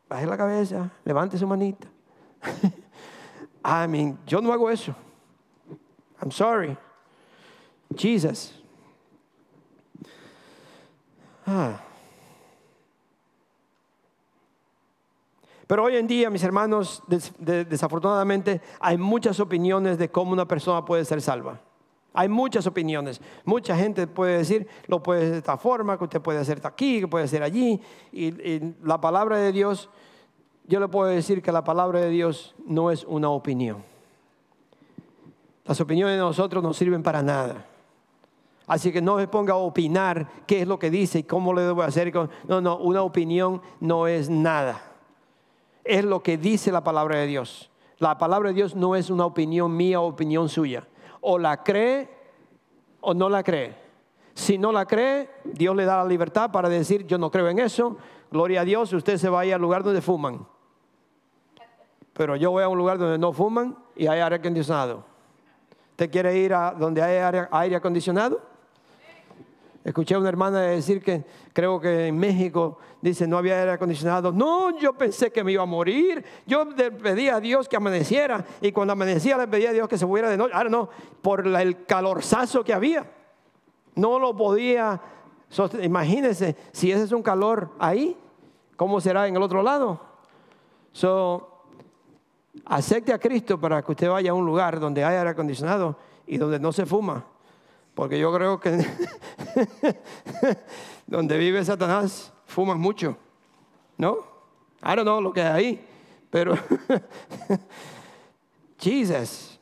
baje 0.09 0.27
la 0.27 0.37
cabeza, 0.37 0.91
levante 1.05 1.39
su 1.39 1.47
manita. 1.47 1.89
I 3.65 3.87
mean, 3.87 4.19
yo 4.27 4.41
no 4.41 4.53
hago 4.53 4.71
eso. 4.71 4.95
I'm 6.21 6.31
sorry. 6.31 6.77
Jesus. 7.97 8.53
Ah. 11.47 11.81
Pero 15.67 15.85
hoy 15.85 15.97
en 15.97 16.07
día, 16.07 16.29
mis 16.29 16.43
hermanos, 16.43 17.03
desafortunadamente 17.39 18.61
hay 18.79 18.99
muchas 18.99 19.41
opiniones 19.41 19.97
de 19.97 20.11
cómo 20.11 20.33
una 20.33 20.47
persona 20.47 20.85
puede 20.85 21.05
ser 21.05 21.23
salva. 21.23 21.61
Hay 22.15 22.29
muchas 22.29 22.67
opiniones. 22.67 23.21
Mucha 23.45 23.77
gente 23.77 24.07
puede 24.07 24.39
decir, 24.39 24.69
lo 24.87 25.03
puede 25.03 25.21
hacer 25.21 25.33
de 25.33 25.39
esta 25.39 25.57
forma, 25.57 25.97
que 25.97 26.05
usted 26.05 26.21
puede 26.21 26.41
hacer 26.41 26.61
aquí, 26.65 27.01
que 27.01 27.09
puede 27.09 27.25
hacer 27.25 27.43
allí. 27.43 27.81
Y, 28.13 28.75
la 28.85 29.01
palabra 29.01 29.39
de 29.39 29.51
Dios, 29.51 29.89
yo 30.67 30.81
le 30.81 30.89
puedo 30.89 31.09
decir 31.09 31.43
que 31.43 31.53
la 31.53 31.65
palabra 31.65 32.01
de 32.01 32.11
Dios 32.11 32.55
no 32.67 32.91
es 32.91 33.05
una 33.05 33.31
opinión. 33.31 33.83
Las 35.65 35.81
opiniones 35.81 36.17
de 36.17 36.21
nosotros 36.21 36.63
no 36.63 36.73
sirven 36.73 37.03
para 37.03 37.23
nada. 37.23 37.67
Así 38.67 38.93
que 38.93 39.03
no 39.03 39.19
se 39.19 39.29
ponga 39.29 39.55
a 39.55 39.57
opinar 39.57 40.29
qué 40.47 40.63
es 40.63 40.69
lo 40.69 40.79
que 40.79 40.91
dice 40.91 41.21
y 41.21 41.23
cómo 41.25 41.53
le 41.53 41.63
debo 41.63 41.83
hacer. 41.83 42.13
No, 42.47 42.61
no, 42.61 42.77
una 42.79 43.03
opinión 43.03 43.61
no 43.81 44.07
es 44.07 44.31
nada. 44.31 44.83
Es 45.85 46.05
lo 46.05 46.23
que 46.23 46.39
dice 46.39 46.73
la 46.73 46.85
palabra 46.85 47.19
de 47.19 47.27
Dios. 47.27 47.71
La 47.99 48.19
palabra 48.19 48.49
de 48.49 48.55
Dios 48.55 48.75
no 48.75 48.97
es 48.97 49.11
una 49.11 49.27
opinión 49.27 49.77
mía 49.77 50.01
o 50.01 50.07
opinión 50.07 50.49
suya 50.49 50.87
o 51.23 51.39
la 51.39 51.63
cree 51.63 52.09
o 53.01 53.15
no 53.15 53.31
la 53.31 53.43
cree. 53.43 53.75
Si 54.35 54.59
no 54.59 54.73
la 54.73 54.87
cree, 54.87 55.31
Dios 55.45 55.75
le 55.75 55.85
da 55.85 55.99
la 55.99 56.05
libertad 56.05 56.51
para 56.51 56.69
decir, 56.69 57.07
yo 57.07 57.17
no 57.17 57.31
creo 57.31 57.49
en 57.49 57.59
eso, 57.59 57.97
gloria 58.31 58.63
a 58.63 58.65
Dios, 58.65 58.93
usted 58.93 59.17
se 59.17 59.29
vaya 59.29 59.55
al 59.55 59.61
lugar 59.61 59.83
donde 59.83 60.03
fuman. 60.03 60.47
Pero 62.13 62.37
yo 62.37 62.51
voy 62.51 62.63
a 62.63 62.69
un 62.69 62.79
lugar 62.79 62.99
donde 62.99 63.19
no 63.19 63.33
fuman 63.33 63.77
y 63.97 64.07
hay 64.07 64.21
aire 64.21 64.37
acondicionado. 64.37 65.05
¿Usted 65.91 66.11
quiere 66.11 66.37
ir 66.37 66.53
a 66.55 66.73
donde 66.73 67.03
hay 67.03 67.49
aire 67.51 67.77
acondicionado? 67.77 68.41
Escuché 69.85 70.15
a 70.15 70.19
una 70.19 70.29
hermana 70.29 70.61
decir 70.61 71.03
que 71.03 71.25
creo 71.53 71.81
que 71.81 72.07
en 72.07 72.17
México 72.17 72.79
dice 73.01 73.27
no 73.27 73.37
había 73.37 73.59
aire 73.59 73.73
acondicionado. 73.73 74.31
No, 74.31 74.79
yo 74.79 74.93
pensé 74.93 75.33
que 75.33 75.43
me 75.43 75.53
iba 75.53 75.65
a 75.65 75.67
morir. 75.67 76.25
Yo 76.47 76.65
le 76.65 76.93
pedí 76.93 77.29
a 77.29 77.41
Dios 77.41 77.69
que 77.69 77.77
amaneciera 77.77 78.45
y 78.61 78.71
cuando 78.71 78.93
amanecía 78.93 79.37
le 79.37 79.49
pedí 79.49 79.67
a 79.67 79.73
Dios 79.73 79.89
que 79.89 79.99
se 79.99 80.07
fuera 80.07 80.31
de 80.31 80.37
noche. 80.37 80.55
Ahora 80.55 80.71
no, 80.71 80.89
por 81.21 81.47
el 81.47 81.85
calorzazo 81.85 82.63
que 82.63 82.73
había. 82.73 83.11
No 83.97 84.21
lo 84.21 84.37
podía. 84.37 85.01
Imagínense, 85.83 86.57
si 86.73 86.93
ese 86.93 87.05
es 87.05 87.13
un 87.13 87.23
calor 87.23 87.73
ahí, 87.79 88.17
¿cómo 88.77 89.01
será 89.01 89.27
en 89.27 89.35
el 89.35 89.43
otro 89.43 89.63
lado? 89.63 90.01
So, 90.93 91.52
acepte 92.65 93.13
a 93.13 93.19
Cristo 93.19 93.59
para 93.59 93.83
que 93.83 93.93
usted 93.93 94.09
vaya 94.09 94.31
a 94.31 94.35
un 94.35 94.47
lugar 94.47 94.79
donde 94.79 95.05
hay 95.05 95.17
aire 95.17 95.31
acondicionado 95.31 95.97
y 96.27 96.37
donde 96.37 96.59
no 96.59 96.73
se 96.73 96.87
fuma. 96.87 97.25
Porque 97.95 98.19
yo 98.19 98.33
creo 98.33 98.59
que 98.59 98.79
donde 101.07 101.39
vive 101.39 101.65
Satanás 101.65 102.33
fuman 102.47 102.79
mucho. 102.79 103.17
¿No? 103.99 104.19
I 104.83 104.97
don't 104.97 105.03
know 105.03 105.21
lo 105.21 105.33
que 105.33 105.43
hay 105.43 105.65
ahí. 105.65 105.89
Pero 106.31 106.55
Jesus. 108.79 109.61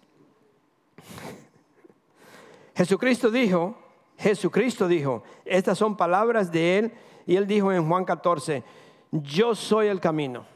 Jesucristo 2.74 3.30
dijo, 3.30 3.76
Jesucristo 4.16 4.86
dijo, 4.86 5.24
estas 5.45 5.76
son 5.76 5.97
palabras 5.97 6.53
de 6.53 6.78
él 6.78 6.93
y 7.26 7.36
él 7.36 7.47
dijo 7.47 7.72
en 7.72 7.86
Juan 7.86 8.05
14, 8.05 8.62
yo 9.11 9.55
soy 9.55 9.88
el 9.88 10.01
camino. 10.01 10.47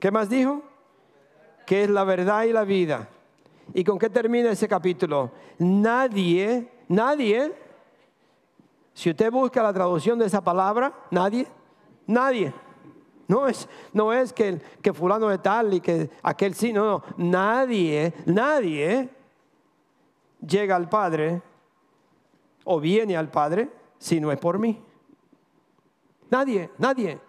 ¿Qué 0.00 0.10
más 0.10 0.30
dijo? 0.30 0.62
Que 1.66 1.84
es 1.84 1.90
la 1.90 2.04
verdad 2.04 2.44
y 2.44 2.52
la 2.52 2.64
vida. 2.64 3.08
¿Y 3.74 3.84
con 3.84 3.98
qué 3.98 4.08
termina 4.08 4.50
ese 4.50 4.66
capítulo? 4.66 5.30
Nadie, 5.58 6.68
nadie, 6.88 7.52
si 8.94 9.10
usted 9.10 9.30
busca 9.30 9.62
la 9.62 9.72
traducción 9.72 10.18
de 10.18 10.26
esa 10.26 10.40
palabra, 10.40 10.92
nadie, 11.10 11.46
nadie. 12.06 12.52
No 13.28 13.46
es, 13.46 13.68
no 13.92 14.12
es 14.12 14.32
que, 14.32 14.60
fulano 14.92 15.28
de 15.28 15.38
tal 15.38 15.74
y 15.74 15.80
que 15.80 16.10
aquel 16.22 16.54
sí, 16.54 16.72
no, 16.72 16.84
no. 16.84 17.02
Nadie, 17.16 18.12
nadie 18.26 19.08
llega 20.44 20.74
al 20.74 20.88
Padre 20.88 21.40
o 22.64 22.80
viene 22.80 23.16
al 23.16 23.30
Padre 23.30 23.70
si 23.98 24.18
no 24.18 24.32
es 24.32 24.38
por 24.38 24.58
mí. 24.58 24.82
Nadie, 26.30 26.70
nadie 26.78 27.20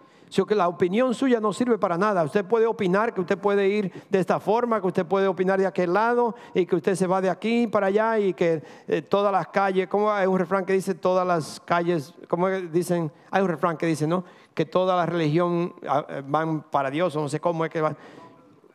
que 0.46 0.54
la 0.54 0.66
opinión 0.66 1.14
suya 1.14 1.40
no 1.40 1.52
sirve 1.52 1.76
para 1.76 1.98
nada. 1.98 2.24
Usted 2.24 2.44
puede 2.44 2.66
opinar 2.66 3.12
que 3.12 3.20
usted 3.20 3.38
puede 3.38 3.68
ir 3.68 3.92
de 4.08 4.18
esta 4.18 4.40
forma, 4.40 4.80
que 4.80 4.86
usted 4.86 5.04
puede 5.04 5.26
opinar 5.26 5.60
de 5.60 5.66
aquel 5.66 5.92
lado 5.92 6.34
y 6.54 6.64
que 6.64 6.76
usted 6.76 6.94
se 6.94 7.06
va 7.06 7.20
de 7.20 7.28
aquí 7.28 7.66
para 7.66 7.88
allá 7.88 8.18
y 8.18 8.32
que 8.32 8.62
eh, 8.88 9.02
todas 9.02 9.30
las 9.30 9.48
calles, 9.48 9.88
como 9.88 10.10
hay 10.10 10.26
un 10.26 10.38
refrán 10.38 10.64
que 10.64 10.72
dice 10.72 10.94
todas 10.94 11.26
las 11.26 11.60
calles, 11.60 12.14
como 12.28 12.48
dicen, 12.48 13.12
hay 13.30 13.42
un 13.42 13.48
refrán 13.48 13.76
que 13.76 13.86
dice, 13.86 14.06
¿no? 14.06 14.24
Que 14.54 14.64
toda 14.64 14.96
la 14.96 15.04
religión 15.04 15.74
ah, 15.86 16.06
eh, 16.08 16.22
van 16.26 16.62
para 16.62 16.90
Dios, 16.90 17.14
o 17.14 17.20
no 17.20 17.28
sé 17.28 17.38
cómo 17.38 17.64
es 17.66 17.70
que 17.70 17.82
van. 17.82 17.96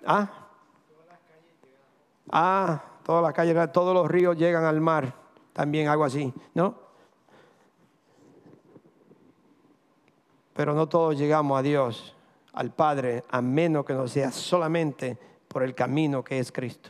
Ah, 0.06 0.30
ah, 2.30 2.84
todas 3.04 3.24
las 3.24 3.34
calles, 3.34 3.72
todos 3.72 3.96
los 3.96 4.08
ríos 4.08 4.38
llegan 4.38 4.64
al 4.64 4.80
mar, 4.80 5.12
también 5.54 5.88
algo 5.88 6.04
así, 6.04 6.32
¿no? 6.54 6.87
Pero 10.58 10.74
no 10.74 10.90
todos 10.90 11.16
llegamos 11.16 11.60
a 11.60 11.62
Dios, 11.62 12.16
al 12.54 12.72
Padre, 12.72 13.24
a 13.30 13.44
menos 13.44 13.86
que 13.86 13.94
no 13.94 14.08
sea 14.08 14.32
solamente 14.32 15.16
por 15.48 15.62
el 15.62 15.76
camino 15.76 16.24
que 16.24 16.40
es 16.40 16.52
Cristo. 16.52 16.90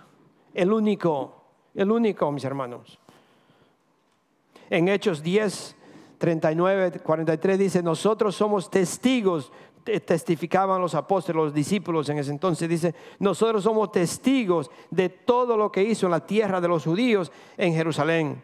El 0.53 0.71
único, 0.71 1.43
el 1.75 1.91
único, 1.91 2.31
mis 2.31 2.45
hermanos. 2.45 2.97
En 4.69 4.87
Hechos 4.87 5.21
10, 5.21 5.75
39, 6.17 7.01
43 7.03 7.59
dice, 7.59 7.83
nosotros 7.83 8.35
somos 8.35 8.71
testigos, 8.71 9.51
testificaban 9.83 10.79
los 10.79 10.95
apóstoles, 10.95 11.35
los 11.35 11.53
discípulos 11.53 12.07
en 12.07 12.19
ese 12.19 12.31
entonces, 12.31 12.69
dice, 12.69 12.95
nosotros 13.19 13.65
somos 13.65 13.91
testigos 13.91 14.71
de 14.89 15.09
todo 15.09 15.57
lo 15.57 15.73
que 15.73 15.83
hizo 15.83 16.05
en 16.05 16.13
la 16.13 16.25
tierra 16.25 16.61
de 16.61 16.69
los 16.69 16.85
judíos 16.85 17.33
en 17.57 17.73
Jerusalén. 17.73 18.41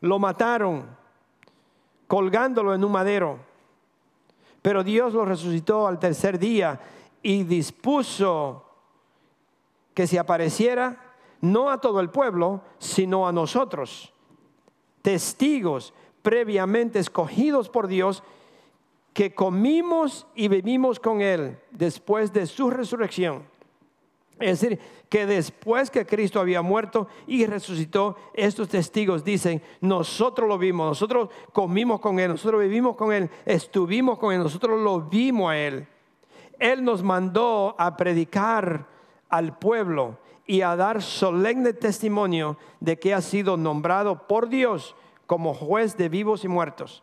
Lo 0.00 0.18
mataron 0.18 0.84
colgándolo 2.08 2.74
en 2.74 2.82
un 2.82 2.90
madero 2.90 3.53
pero 4.64 4.82
Dios 4.82 5.12
lo 5.12 5.26
resucitó 5.26 5.86
al 5.86 5.98
tercer 5.98 6.38
día 6.38 6.80
y 7.22 7.42
dispuso 7.42 8.64
que 9.92 10.06
se 10.06 10.18
apareciera 10.18 11.16
no 11.42 11.68
a 11.68 11.82
todo 11.82 12.00
el 12.00 12.08
pueblo, 12.08 12.62
sino 12.78 13.28
a 13.28 13.32
nosotros, 13.32 14.10
testigos 15.02 15.92
previamente 16.22 16.98
escogidos 16.98 17.68
por 17.68 17.88
Dios, 17.88 18.22
que 19.12 19.34
comimos 19.34 20.26
y 20.34 20.48
vivimos 20.48 20.98
con 20.98 21.20
Él 21.20 21.58
después 21.70 22.32
de 22.32 22.46
su 22.46 22.70
resurrección. 22.70 23.42
Es 24.40 24.60
decir, 24.60 24.80
que 25.08 25.26
después 25.26 25.90
que 25.90 26.06
Cristo 26.06 26.40
había 26.40 26.60
muerto 26.60 27.06
y 27.26 27.46
resucitó, 27.46 28.16
estos 28.34 28.68
testigos 28.68 29.24
dicen, 29.24 29.62
nosotros 29.80 30.48
lo 30.48 30.58
vimos, 30.58 30.88
nosotros 30.88 31.28
comimos 31.52 32.00
con 32.00 32.18
Él, 32.18 32.32
nosotros 32.32 32.60
vivimos 32.62 32.96
con 32.96 33.12
Él, 33.12 33.30
estuvimos 33.46 34.18
con 34.18 34.32
Él, 34.32 34.40
nosotros 34.40 34.80
lo 34.80 35.02
vimos 35.02 35.52
a 35.52 35.58
Él. 35.58 35.86
Él 36.58 36.84
nos 36.84 37.02
mandó 37.02 37.76
a 37.78 37.96
predicar 37.96 38.86
al 39.28 39.58
pueblo 39.58 40.18
y 40.46 40.62
a 40.62 40.76
dar 40.76 41.00
solemne 41.00 41.72
testimonio 41.72 42.56
de 42.80 42.98
que 42.98 43.14
ha 43.14 43.20
sido 43.20 43.56
nombrado 43.56 44.26
por 44.26 44.48
Dios 44.48 44.94
como 45.26 45.54
juez 45.54 45.96
de 45.96 46.08
vivos 46.08 46.44
y 46.44 46.48
muertos. 46.48 47.02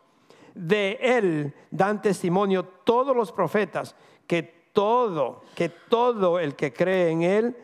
De 0.54 0.98
Él 1.00 1.54
dan 1.70 2.02
testimonio 2.02 2.64
todos 2.64 3.16
los 3.16 3.32
profetas 3.32 3.96
que 4.26 4.61
todo, 4.72 5.42
que 5.54 5.68
todo 5.68 6.38
el 6.38 6.54
que 6.54 6.72
cree 6.72 7.10
en 7.10 7.22
Él 7.22 7.56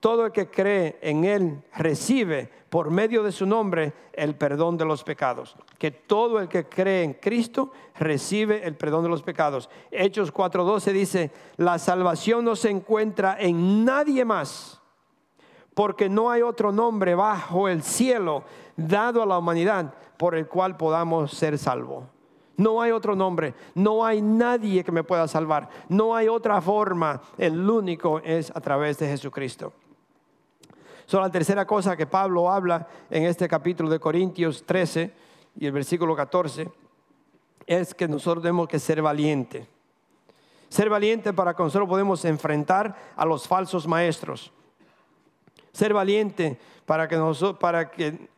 todo 0.00 0.26
el 0.26 0.32
que 0.32 0.48
cree 0.48 0.98
en 1.02 1.24
Él 1.24 1.62
recibe 1.76 2.50
por 2.70 2.90
medio 2.90 3.22
de 3.22 3.32
su 3.32 3.46
nombre 3.46 3.92
el 4.12 4.36
perdón 4.36 4.76
de 4.76 4.84
los 4.84 5.02
pecados. 5.02 5.56
Que 5.78 5.90
todo 5.90 6.38
el 6.38 6.48
que 6.48 6.68
cree 6.68 7.02
en 7.02 7.14
Cristo 7.14 7.72
recibe 7.98 8.64
el 8.64 8.76
perdón 8.76 9.02
de 9.02 9.08
los 9.08 9.22
pecados. 9.22 9.68
Hechos 9.90 10.32
4:12 10.32 10.92
dice, 10.92 11.30
la 11.56 11.78
salvación 11.78 12.44
no 12.44 12.54
se 12.54 12.70
encuentra 12.70 13.36
en 13.40 13.84
nadie 13.84 14.24
más, 14.24 14.80
porque 15.74 16.08
no 16.08 16.30
hay 16.30 16.42
otro 16.42 16.70
nombre 16.70 17.14
bajo 17.14 17.68
el 17.68 17.82
cielo 17.82 18.44
dado 18.76 19.22
a 19.22 19.26
la 19.26 19.38
humanidad 19.38 19.94
por 20.16 20.36
el 20.36 20.46
cual 20.46 20.76
podamos 20.76 21.32
ser 21.32 21.58
salvos. 21.58 22.04
No 22.58 22.82
hay 22.82 22.90
otro 22.90 23.14
nombre, 23.14 23.54
no 23.76 24.04
hay 24.04 24.20
nadie 24.20 24.82
que 24.82 24.90
me 24.90 25.04
pueda 25.04 25.28
salvar, 25.28 25.68
no 25.88 26.14
hay 26.14 26.26
otra 26.26 26.60
forma, 26.60 27.22
el 27.38 27.70
único 27.70 28.18
es 28.18 28.50
a 28.50 28.60
través 28.60 28.98
de 28.98 29.06
Jesucristo. 29.06 29.72
So, 31.06 31.20
la 31.20 31.30
tercera 31.30 31.64
cosa 31.64 31.96
que 31.96 32.06
Pablo 32.06 32.50
habla 32.50 32.88
en 33.10 33.24
este 33.24 33.46
capítulo 33.48 33.88
de 33.88 34.00
Corintios 34.00 34.64
13 34.66 35.14
y 35.56 35.66
el 35.66 35.72
versículo 35.72 36.16
14 36.16 36.68
es 37.64 37.94
que 37.94 38.08
nosotros 38.08 38.42
tenemos 38.42 38.66
que 38.66 38.80
ser 38.80 39.00
valientes. 39.02 39.68
Ser 40.68 40.90
valiente 40.90 41.32
para 41.32 41.54
que 41.54 41.62
nosotros 41.62 41.88
podamos 41.88 42.24
enfrentar 42.24 42.94
a 43.14 43.24
los 43.24 43.46
falsos 43.46 43.86
maestros. 43.86 44.52
Ser 45.72 45.94
valiente 45.94 46.58
para 46.84 47.06
que 47.06 47.16
nosotros, 47.16 47.60
para 47.60 47.88
que, 47.88 48.28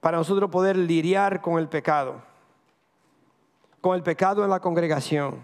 para 0.00 0.18
nosotros 0.18 0.50
poder 0.50 0.76
lidiar 0.76 1.40
con 1.40 1.58
el 1.58 1.66
pecado. 1.66 2.33
Con 3.84 3.96
el 3.96 4.02
pecado 4.02 4.42
en 4.42 4.48
la 4.48 4.60
congregación. 4.60 5.40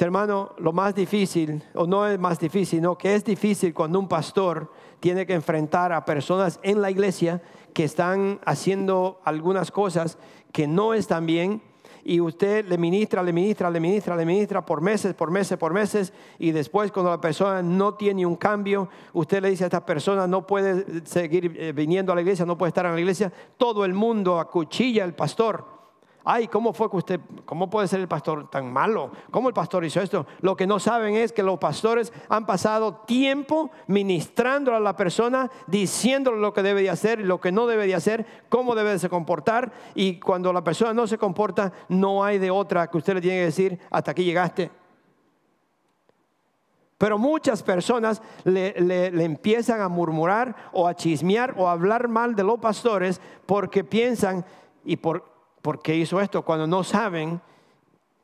Hermano, 0.00 0.54
lo 0.56 0.72
más 0.72 0.94
difícil, 0.94 1.62
o 1.74 1.86
no 1.86 2.06
es 2.06 2.18
más 2.18 2.40
difícil, 2.40 2.80
no, 2.80 2.96
que 2.96 3.14
es 3.14 3.22
difícil 3.22 3.74
cuando 3.74 3.98
un 3.98 4.08
pastor 4.08 4.72
tiene 4.98 5.26
que 5.26 5.34
enfrentar 5.34 5.92
a 5.92 6.06
personas 6.06 6.58
en 6.62 6.80
la 6.80 6.90
iglesia 6.90 7.42
que 7.74 7.84
están 7.84 8.40
haciendo 8.46 9.20
algunas 9.24 9.70
cosas 9.70 10.16
que 10.52 10.66
no 10.66 10.94
están 10.94 11.26
bien 11.26 11.60
y 12.04 12.20
usted 12.20 12.66
le 12.66 12.78
ministra, 12.78 13.22
le 13.22 13.32
ministra, 13.32 13.70
le 13.70 13.80
ministra, 13.80 14.16
le 14.16 14.26
ministra 14.26 14.64
por 14.64 14.80
meses, 14.80 15.14
por 15.14 15.30
meses, 15.30 15.58
por 15.58 15.72
meses 15.72 16.12
y 16.38 16.50
después 16.50 16.90
cuando 16.90 17.10
la 17.10 17.20
persona 17.20 17.62
no 17.62 17.94
tiene 17.94 18.26
un 18.26 18.36
cambio, 18.36 18.88
usted 19.12 19.42
le 19.42 19.50
dice 19.50 19.64
a 19.64 19.66
esta 19.68 19.84
persona 19.86 20.26
no 20.26 20.46
puede 20.46 21.04
seguir 21.06 21.54
eh, 21.56 21.72
viniendo 21.72 22.12
a 22.12 22.14
la 22.14 22.22
iglesia, 22.22 22.44
no 22.44 22.58
puede 22.58 22.68
estar 22.68 22.86
en 22.86 22.94
la 22.94 23.00
iglesia, 23.00 23.32
todo 23.56 23.84
el 23.84 23.94
mundo 23.94 24.40
acuchilla 24.40 25.04
al 25.04 25.14
pastor 25.14 25.81
Ay, 26.24 26.46
¿cómo 26.46 26.72
fue 26.72 26.88
que 26.88 26.96
usted, 26.96 27.20
cómo 27.44 27.68
puede 27.68 27.88
ser 27.88 28.00
el 28.00 28.06
pastor 28.06 28.48
tan 28.48 28.72
malo? 28.72 29.10
¿Cómo 29.30 29.48
el 29.48 29.54
pastor 29.54 29.84
hizo 29.84 30.00
esto? 30.00 30.26
Lo 30.40 30.56
que 30.56 30.66
no 30.66 30.78
saben 30.78 31.14
es 31.16 31.32
que 31.32 31.42
los 31.42 31.58
pastores 31.58 32.12
han 32.28 32.46
pasado 32.46 32.94
tiempo 33.06 33.70
ministrando 33.88 34.74
a 34.74 34.80
la 34.80 34.94
persona, 34.94 35.50
diciéndole 35.66 36.40
lo 36.40 36.52
que 36.52 36.62
debe 36.62 36.82
de 36.82 36.90
hacer 36.90 37.20
lo 37.20 37.40
que 37.40 37.52
no 37.52 37.66
debe 37.66 37.86
de 37.86 37.94
hacer, 37.94 38.26
cómo 38.48 38.74
debe 38.74 38.96
de 38.96 39.08
comportar. 39.08 39.72
Y 39.94 40.20
cuando 40.20 40.52
la 40.52 40.62
persona 40.62 40.92
no 40.92 41.06
se 41.06 41.18
comporta, 41.18 41.72
no 41.88 42.22
hay 42.22 42.38
de 42.38 42.50
otra 42.50 42.88
que 42.88 42.98
usted 42.98 43.14
le 43.14 43.20
tiene 43.20 43.38
que 43.38 43.44
decir, 43.46 43.78
hasta 43.90 44.10
aquí 44.10 44.24
llegaste. 44.24 44.70
Pero 46.98 47.18
muchas 47.18 47.64
personas 47.64 48.22
le, 48.44 49.24
empiezan 49.24 49.80
a 49.80 49.88
murmurar 49.88 50.54
o 50.72 50.86
a 50.86 50.94
chismear 50.94 51.54
o 51.56 51.68
a 51.68 51.72
hablar 51.72 52.06
mal 52.06 52.36
de 52.36 52.44
los 52.44 52.60
pastores 52.60 53.20
porque 53.44 53.82
piensan 53.82 54.44
y 54.84 54.96
por, 54.96 55.31
¿Por 55.62 55.80
qué 55.80 55.94
hizo 55.94 56.20
esto? 56.20 56.42
Cuando 56.42 56.66
no 56.66 56.82
saben 56.82 57.40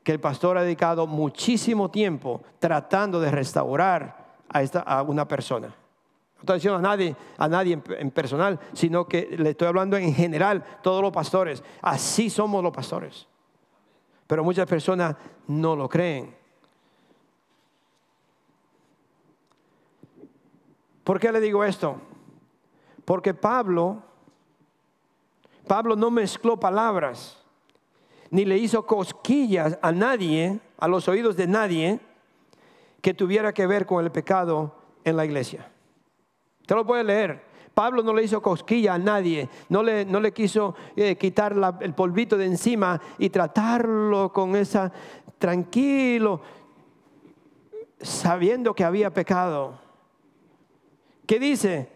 que 0.02 0.12
el 0.12 0.20
pastor 0.20 0.58
ha 0.58 0.62
dedicado 0.62 1.06
muchísimo 1.06 1.90
tiempo 1.90 2.42
tratando 2.58 3.20
de 3.20 3.30
restaurar 3.30 4.36
a, 4.48 4.62
esta, 4.62 4.80
a 4.80 5.02
una 5.02 5.26
persona. 5.28 5.68
No 5.68 6.40
estoy 6.40 6.56
diciendo 6.56 6.78
a 6.78 6.82
nadie, 6.82 7.16
a 7.36 7.48
nadie 7.48 7.80
en, 7.98 8.10
personal, 8.10 8.58
sino 8.72 9.06
que 9.06 9.36
le 9.36 9.50
estoy 9.50 9.68
hablando 9.68 9.96
en 9.96 10.14
general, 10.14 10.64
todos 10.82 11.02
los 11.02 11.12
pastores. 11.12 11.62
Así 11.80 12.30
somos 12.30 12.62
los 12.62 12.72
pastores. 12.72 13.26
Pero 14.26 14.44
muchas 14.44 14.68
personas 14.68 15.16
no 15.46 15.76
lo 15.76 15.88
creen. 15.88 16.36
¿Por 21.04 21.18
qué 21.18 21.32
le 21.32 21.40
digo 21.40 21.64
esto? 21.64 22.00
Porque 23.04 23.32
Pablo 23.32 24.02
Pablo 25.68 25.94
no 25.94 26.10
mezcló 26.10 26.58
palabras, 26.58 27.38
ni 28.30 28.44
le 28.44 28.58
hizo 28.58 28.84
cosquillas 28.84 29.78
a 29.80 29.92
nadie, 29.92 30.58
a 30.78 30.88
los 30.88 31.06
oídos 31.06 31.36
de 31.36 31.46
nadie, 31.46 32.00
que 33.00 33.14
tuviera 33.14 33.52
que 33.52 33.66
ver 33.66 33.86
con 33.86 34.04
el 34.04 34.10
pecado 34.10 34.74
en 35.04 35.16
la 35.16 35.24
iglesia. 35.24 35.70
Usted 36.62 36.74
lo 36.74 36.86
puede 36.86 37.04
leer. 37.04 37.46
Pablo 37.74 38.02
no 38.02 38.12
le 38.12 38.24
hizo 38.24 38.42
cosquilla 38.42 38.94
a 38.94 38.98
nadie, 38.98 39.48
no 39.68 39.84
le, 39.84 40.04
no 40.04 40.18
le 40.18 40.32
quiso 40.32 40.74
eh, 40.96 41.14
quitar 41.14 41.54
el 41.80 41.94
polvito 41.94 42.36
de 42.36 42.46
encima 42.46 43.00
y 43.18 43.30
tratarlo 43.30 44.32
con 44.32 44.56
esa 44.56 44.90
tranquilo, 45.38 46.40
sabiendo 48.00 48.74
que 48.74 48.82
había 48.82 49.14
pecado. 49.14 49.78
¿Qué 51.24 51.38
dice 51.38 51.88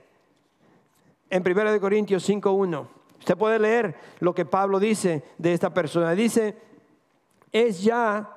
en 1.29 1.43
1 1.45 1.81
Corintios 1.81 2.29
5.1? 2.29 3.02
Usted 3.23 3.39
puede 3.39 3.61
leer 3.61 3.95
lo 4.19 4.35
que 4.35 4.45
Pablo 4.45 4.81
dice 4.81 5.23
de 5.39 5.53
esta 5.53 5.73
persona. 5.73 6.11
Dice, 6.11 6.57
es 7.53 7.81
ya 7.81 8.37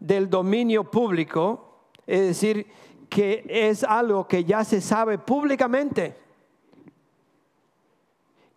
del 0.00 0.28
dominio 0.28 0.90
público, 0.90 1.84
es 2.04 2.20
decir, 2.26 2.66
que 3.08 3.44
es 3.48 3.84
algo 3.84 4.26
que 4.26 4.42
ya 4.42 4.64
se 4.64 4.80
sabe 4.80 5.18
públicamente, 5.18 6.16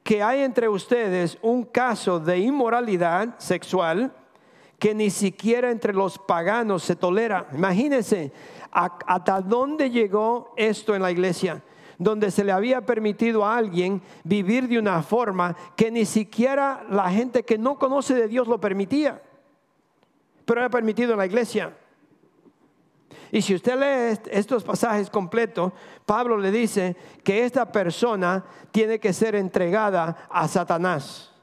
que 0.02 0.24
hay 0.24 0.42
entre 0.42 0.68
ustedes 0.68 1.38
un 1.44 1.64
caso 1.66 2.20
de 2.20 2.40
inmoralidad 2.40 3.38
sexual 3.38 4.12
que 4.80 4.96
ni 4.96 5.12
siquiera 5.12 5.70
entre 5.70 5.94
los 5.94 6.18
paganos 6.18 6.82
se 6.82 6.96
tolera. 6.96 7.50
Imagínense 7.54 8.32
hasta 8.72 9.42
dónde 9.42 9.92
llegó 9.92 10.56
esto 10.58 10.96
en 10.96 11.04
la 11.04 11.12
iglesia 11.12 11.62
donde 11.98 12.32
se 12.32 12.44
le 12.44 12.52
había 12.52 12.86
permitido 12.86 13.46
a 13.46 13.58
alguien 13.58 14.02
vivir 14.24 14.68
de 14.68 14.80
una 14.80 15.02
forma 15.02 15.56
que 15.76 15.92
ni 15.92 16.06
siquiera 16.06 16.86
la 16.90 17.10
gente 17.10 17.44
que 17.44 17.58
no 17.58 17.78
conoce 17.78 18.14
de 18.14 18.28
Dios 18.28 18.48
lo 18.48 18.60
permitía, 18.60 19.22
pero 20.46 20.62
era 20.62 20.70
permitido 20.70 21.14
en 21.14 21.18
la 21.18 21.26
iglesia. 21.26 21.76
Y 23.32 23.42
si 23.42 23.56
usted 23.56 23.78
lee 23.78 24.20
estos 24.32 24.64
pasajes 24.64 25.10
completos, 25.10 25.74
Pablo 26.06 26.38
le 26.38 26.52
dice 26.52 26.96
que 27.24 27.44
esta 27.44 27.72
persona 27.72 28.46
tiene 28.72 29.00
que 29.00 29.12
ser 29.12 29.36
entregada 29.36 30.28
a 30.30 30.48
Satanás. 30.48 31.34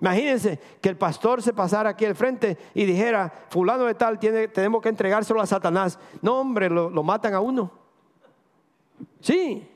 Imagínense 0.00 0.60
que 0.80 0.90
el 0.90 0.96
pastor 0.96 1.42
se 1.42 1.52
pasara 1.52 1.90
aquí 1.90 2.04
al 2.04 2.14
frente 2.14 2.56
y 2.74 2.84
dijera, 2.84 3.32
fulano 3.48 3.84
de 3.84 3.94
tal, 3.94 4.18
tiene, 4.18 4.48
tenemos 4.48 4.82
que 4.82 4.90
entregárselo 4.90 5.40
a 5.40 5.46
Satanás. 5.46 5.98
No, 6.20 6.40
hombre, 6.40 6.68
lo 6.68 7.02
matan 7.02 7.34
a 7.34 7.40
uno. 7.40 7.87
Sí. 9.20 9.68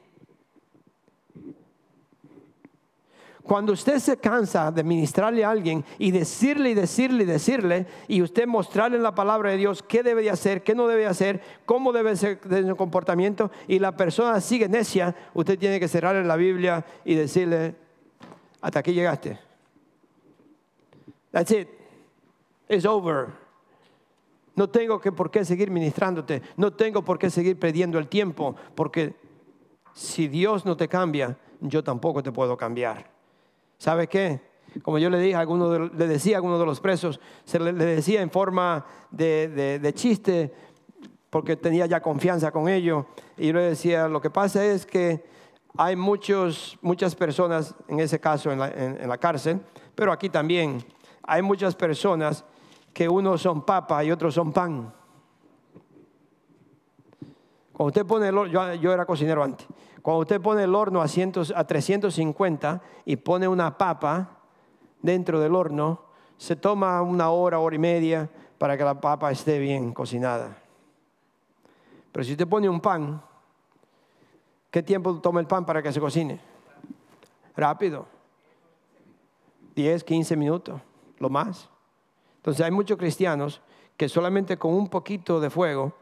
Cuando 3.43 3.73
usted 3.73 3.99
se 3.99 4.17
cansa 4.17 4.71
de 4.71 4.85
ministrarle 4.85 5.45
a 5.45 5.51
alguien 5.51 5.85
y 5.99 6.13
decirle 6.13 6.71
y 6.71 6.75
decirle 6.75 7.25
y 7.25 7.27
decirle, 7.27 7.87
y 8.07 8.23
usted 8.23 8.47
mostrarle 8.47 8.97
en 8.97 9.03
la 9.03 9.15
palabra 9.15 9.51
de 9.51 9.57
Dios 9.57 9.83
qué 9.83 10.05
debe 10.05 10.23
de 10.23 10.31
hacer, 10.31 10.63
qué 10.63 10.77
no 10.77 10.87
debe 10.87 11.03
de 11.03 11.09
hacer, 11.09 11.43
cómo 11.67 11.93
debe 11.93 12.15
ser 12.17 12.41
de 12.41 12.67
su 12.67 12.77
comportamiento, 12.77 13.51
y 13.67 13.81
la 13.81 13.97
persona 13.97 14.41
sigue 14.41 14.69
necia, 14.69 15.15
usted 15.35 15.59
tiene 15.59 15.81
que 15.81 15.89
cerrarle 15.89 16.25
la 16.25 16.37
Biblia 16.37 16.87
y 17.05 17.17
decirle, 17.17 17.75
hasta 18.61 18.79
aquí 18.79 18.93
llegaste. 18.93 19.39
That's 21.33 21.51
it. 21.51 21.69
It's 22.69 22.87
over. 22.87 23.42
No 24.55 24.69
tengo 24.69 25.01
que 25.01 25.13
por 25.13 25.31
qué 25.31 25.45
seguir 25.45 25.71
ministrándote, 25.71 26.43
no 26.57 26.73
tengo 26.73 27.03
por 27.03 27.19
qué 27.19 27.31
seguir 27.31 27.59
perdiendo 27.59 27.99
el 27.99 28.09
tiempo, 28.09 28.55
porque 28.75 29.15
si 29.95 30.29
Dios 30.29 30.65
no 30.65 30.77
te 30.77 30.89
cambia, 30.89 31.39
yo 31.61 31.83
tampoco 31.83 32.23
te 32.23 32.33
puedo 32.33 32.57
cambiar. 32.57 33.11
¿Sabe 33.79 34.09
qué? 34.09 34.41
Como 34.83 34.99
yo 34.99 35.11
le 35.11 35.19
dije 35.19 35.35
alguno 35.35 35.79
le 35.79 36.07
decía 36.07 36.37
a 36.37 36.39
alguno 36.39 36.59
de 36.59 36.67
los 36.67 36.81
presos, 36.81 37.21
se 37.45 37.59
le, 37.59 37.73
decía 37.73 38.23
en 38.23 38.31
forma 38.31 38.85
de, 39.11 39.93
chiste, 39.95 40.53
porque 41.31 41.57
tenía 41.57 41.87
ya 41.87 42.01
confianza 42.01 42.51
con 42.51 42.69
ellos, 42.69 43.07
y 43.39 43.49
yo 43.49 43.53
le 43.55 43.63
decía, 43.63 44.09
lo 44.09 44.21
que 44.21 44.31
pasa 44.31 44.65
es 44.65 44.85
que 44.85 45.25
hay 45.79 45.97
muchos, 45.97 46.79
muchas 46.83 47.15
personas, 47.15 47.75
en 47.89 48.01
ese 48.01 48.21
caso 48.21 48.53
en 48.53 48.59
la, 48.59 48.69
en 48.69 49.09
la 49.09 49.17
cárcel, 49.19 49.61
pero 49.95 50.13
aquí 50.13 50.29
también, 50.29 50.85
hay 51.23 51.41
muchas 51.41 51.75
personas 51.75 52.45
que 52.93 53.09
unos 53.09 53.41
son 53.41 53.63
papa 53.63 54.05
y 54.05 54.11
otros 54.11 54.35
son 54.35 54.53
pan. 54.53 54.93
Cuando 57.73 57.89
usted 57.89 58.07
pone 58.07 58.29
el 58.29 58.37
horno, 58.37 58.75
yo, 58.75 58.93
era 58.93 59.07
cocinero 59.07 59.43
antes, 59.43 59.67
cuando 60.03 60.21
usted 60.21 60.41
pone 60.41 60.65
el 60.65 60.75
horno 60.75 61.01
a, 61.01 61.05
a 61.05 61.65
350 61.65 62.83
y 63.05 63.17
pone 63.17 63.49
una 63.49 63.77
papa 63.79 64.39
dentro 65.01 65.41
del 65.41 65.55
horno, 65.55 66.03
se 66.37 66.57
toma 66.57 67.01
una 67.03 67.31
hora, 67.31 67.59
hora 67.59 67.77
y 67.77 67.79
media 67.79 68.29
para 68.59 68.77
que 68.77 68.85
la 68.85 69.01
papa 69.01 69.31
esté 69.31 69.59
bien 69.59 69.93
cocinada. 69.93 70.57
Pero 72.13 72.25
si 72.25 72.33
usted 72.33 72.47
pone 72.47 72.69
un 72.69 72.81
pan, 72.81 73.23
¿qué 74.71 74.83
tiempo 74.83 75.19
toma 75.21 75.41
el 75.41 75.47
pan 75.47 75.65
para 75.65 75.83
que 75.83 75.93
se 75.93 76.01
cocine? 76.01 76.41
Rápido. 77.57 78.07
10, 79.75 80.05
15 80.05 80.37
minutos, 80.37 80.81
lo 81.19 81.31
más. 81.31 81.72
Entonces 82.43 82.67
hay 82.67 82.73
muchos 82.73 82.99
cristianos 82.99 83.63
que 83.97 84.09
solamente 84.09 84.57
con 84.59 84.75
un 84.75 84.89
poquito 84.89 85.39
de 85.39 85.49
fuego, 85.49 85.93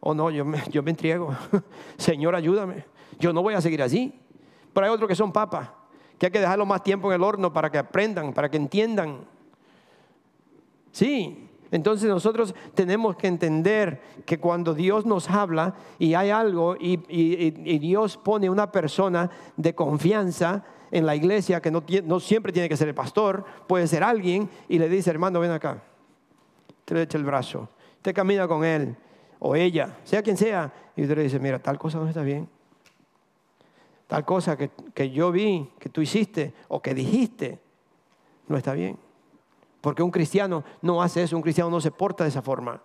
oh 0.00 0.14
no, 0.14 0.30
yo 0.30 0.42
me, 0.42 0.62
yo 0.70 0.82
me 0.82 0.90
entrego, 0.90 1.36
Señor 1.98 2.34
ayúdame, 2.34 2.86
yo 3.18 3.30
no 3.34 3.42
voy 3.42 3.52
a 3.52 3.60
seguir 3.60 3.82
así. 3.82 4.18
Pero 4.72 4.86
hay 4.86 4.92
otros 4.92 5.06
que 5.06 5.14
son 5.14 5.32
papas, 5.32 5.68
que 6.18 6.26
hay 6.26 6.32
que 6.32 6.40
dejarlo 6.40 6.64
más 6.64 6.82
tiempo 6.82 7.08
en 7.12 7.16
el 7.16 7.22
horno 7.22 7.52
para 7.52 7.70
que 7.70 7.76
aprendan, 7.76 8.32
para 8.32 8.50
que 8.50 8.56
entiendan. 8.56 9.26
Sí, 10.92 11.45
entonces 11.70 12.08
nosotros 12.08 12.54
tenemos 12.74 13.16
que 13.16 13.26
entender 13.26 14.00
que 14.24 14.38
cuando 14.38 14.74
Dios 14.74 15.04
nos 15.04 15.28
habla 15.28 15.74
y 15.98 16.14
hay 16.14 16.30
algo 16.30 16.76
y, 16.78 16.96
Dios 17.78 18.16
pone 18.16 18.48
una 18.48 18.70
persona 18.70 19.30
de 19.56 19.74
confianza, 19.74 20.64
en 20.90 21.04
la 21.04 21.16
iglesia, 21.16 21.60
que 21.60 21.70
no, 21.70 21.82
no, 22.04 22.20
siempre 22.20 22.52
tiene 22.52 22.68
que 22.68 22.76
ser 22.76 22.88
el 22.88 22.94
pastor, 22.94 23.44
puede 23.66 23.88
ser 23.88 24.04
alguien, 24.04 24.48
y 24.68 24.78
le 24.78 24.88
dice, 24.88 25.10
hermano, 25.10 25.40
ven 25.40 25.50
acá. 25.50 25.82
Te 26.84 26.94
le 26.94 27.02
echa 27.02 27.18
el 27.18 27.24
brazo. 27.24 27.68
Usted 27.96 28.14
camina 28.14 28.46
con 28.46 28.64
él 28.64 28.96
o 29.40 29.56
ella, 29.56 29.98
sea 30.04 30.22
quien 30.22 30.36
sea, 30.36 30.72
y 30.94 31.02
usted 31.02 31.16
le 31.16 31.24
dice, 31.24 31.40
mira, 31.40 31.58
tal 31.58 31.76
cosa 31.76 31.98
no 31.98 32.08
está 32.08 32.22
bien. 32.22 32.48
Tal 34.06 34.24
cosa 34.24 34.56
que, 34.56 34.70
que 34.94 35.10
yo 35.10 35.32
vi, 35.32 35.68
que 35.78 35.88
tú 35.88 36.00
hiciste 36.00 36.54
o 36.68 36.80
que 36.80 36.94
dijiste, 36.94 37.58
no 38.46 38.56
está 38.56 38.72
bien. 38.72 38.96
Porque 39.86 40.02
un 40.02 40.10
cristiano 40.10 40.64
no 40.82 41.00
hace 41.00 41.22
eso, 41.22 41.36
un 41.36 41.42
cristiano 41.42 41.70
no 41.70 41.80
se 41.80 41.92
porta 41.92 42.24
de 42.24 42.30
esa 42.30 42.42
forma. 42.42 42.82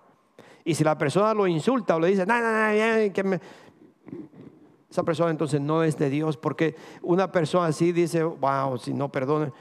Y 0.63 0.75
si 0.75 0.83
la 0.83 0.95
persona 0.99 1.33
lo 1.33 1.47
insulta 1.47 1.95
o 1.95 1.99
le 1.99 2.09
dice, 2.09 2.27
esa 4.87 5.01
persona 5.01 5.31
entonces 5.31 5.59
no 5.59 5.81
es 5.81 5.97
de 5.97 6.11
Dios, 6.11 6.37
porque 6.37 6.75
una 7.01 7.31
persona 7.31 7.65
así 7.65 7.91
dice, 7.91 8.21
wow, 8.21 8.77
si 8.77 8.93
no 8.93 9.11
perdona, 9.11 9.51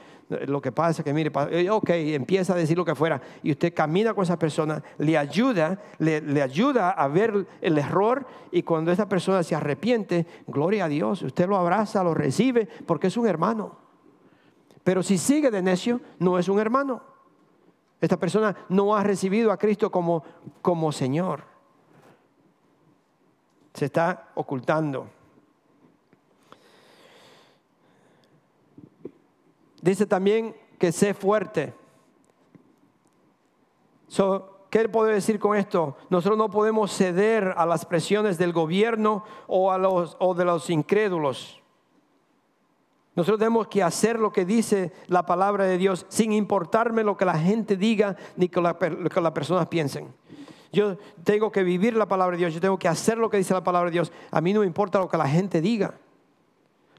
lo 0.45 0.61
que 0.61 0.71
pasa 0.71 1.03
que 1.03 1.15
mire, 1.15 1.31
eh, 1.49 1.67
ok, 1.67 1.89
empieza 1.89 2.53
a 2.53 2.57
decir 2.57 2.77
lo 2.77 2.85
que 2.85 2.93
fuera, 2.93 3.19
y 3.41 3.49
usted 3.49 3.73
camina 3.73 4.13
con 4.13 4.21
esa 4.21 4.37
persona, 4.37 4.83
le 4.99 5.17
ayuda, 5.17 5.81
le 5.97 6.43
ayuda 6.43 6.91
a 6.91 7.07
ver 7.07 7.47
el 7.59 7.75
error, 7.75 8.27
y 8.51 8.61
cuando 8.61 8.91
esa 8.91 9.09
persona 9.09 9.41
se 9.41 9.55
arrepiente, 9.55 10.27
gloria 10.45 10.85
a 10.85 10.89
Dios, 10.89 11.23
usted 11.23 11.49
lo 11.49 11.57
abraza, 11.57 12.03
lo 12.03 12.13
recibe, 12.13 12.67
porque 12.85 13.07
es 13.07 13.17
un 13.17 13.25
hermano. 13.25 13.79
Pero 14.83 15.01
si 15.01 15.17
sigue 15.17 15.49
de 15.49 15.63
necio, 15.63 16.01
no 16.19 16.37
es 16.37 16.47
un 16.47 16.59
hermano. 16.59 17.09
Esta 18.01 18.17
persona 18.17 18.55
no 18.67 18.95
ha 18.95 19.03
recibido 19.03 19.51
a 19.51 19.57
Cristo 19.57 19.91
como, 19.91 20.23
como 20.61 20.91
Señor. 20.91 21.43
Se 23.75 23.85
está 23.85 24.31
ocultando. 24.33 25.07
Dice 29.81 30.05
también 30.07 30.55
que 30.79 30.91
sé 30.91 31.13
fuerte. 31.13 31.73
¿Qué 34.71 34.89
puedo 34.89 35.07
decir 35.07 35.37
con 35.37 35.55
esto? 35.55 35.97
Nosotros 36.09 36.37
no 36.37 36.49
podemos 36.49 36.91
ceder 36.91 37.53
a 37.55 37.65
las 37.65 37.85
presiones 37.85 38.37
del 38.37 38.51
gobierno 38.51 39.23
o, 39.47 39.71
a 39.71 39.77
los, 39.77 40.17
o 40.19 40.33
de 40.33 40.45
los 40.45 40.69
incrédulos. 40.69 41.60
Nosotros 43.15 43.39
tenemos 43.39 43.67
que 43.67 43.83
hacer 43.83 44.19
lo 44.19 44.31
que 44.31 44.45
dice 44.45 44.91
la 45.07 45.25
palabra 45.25 45.65
de 45.65 45.77
Dios 45.77 46.05
sin 46.07 46.31
importarme 46.31 47.03
lo 47.03 47.17
que 47.17 47.25
la 47.25 47.37
gente 47.37 47.75
diga 47.75 48.15
ni 48.37 48.47
lo 48.47 49.09
que 49.09 49.21
las 49.21 49.31
personas 49.33 49.67
piensen. 49.67 50.13
Yo 50.71 50.97
tengo 51.25 51.51
que 51.51 51.63
vivir 51.63 51.97
la 51.97 52.07
palabra 52.07 52.37
de 52.37 52.43
Dios, 52.43 52.53
yo 52.53 52.61
tengo 52.61 52.79
que 52.79 52.87
hacer 52.87 53.17
lo 53.17 53.29
que 53.29 53.37
dice 53.37 53.53
la 53.53 53.63
palabra 53.63 53.89
de 53.89 53.93
Dios. 53.93 54.13
A 54.31 54.39
mí 54.39 54.53
no 54.53 54.61
me 54.61 54.65
importa 54.65 54.99
lo 54.99 55.09
que 55.09 55.17
la 55.17 55.27
gente 55.27 55.59
diga, 55.59 55.95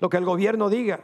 lo 0.00 0.10
que 0.10 0.18
el 0.18 0.24
gobierno 0.26 0.68
diga. 0.68 1.00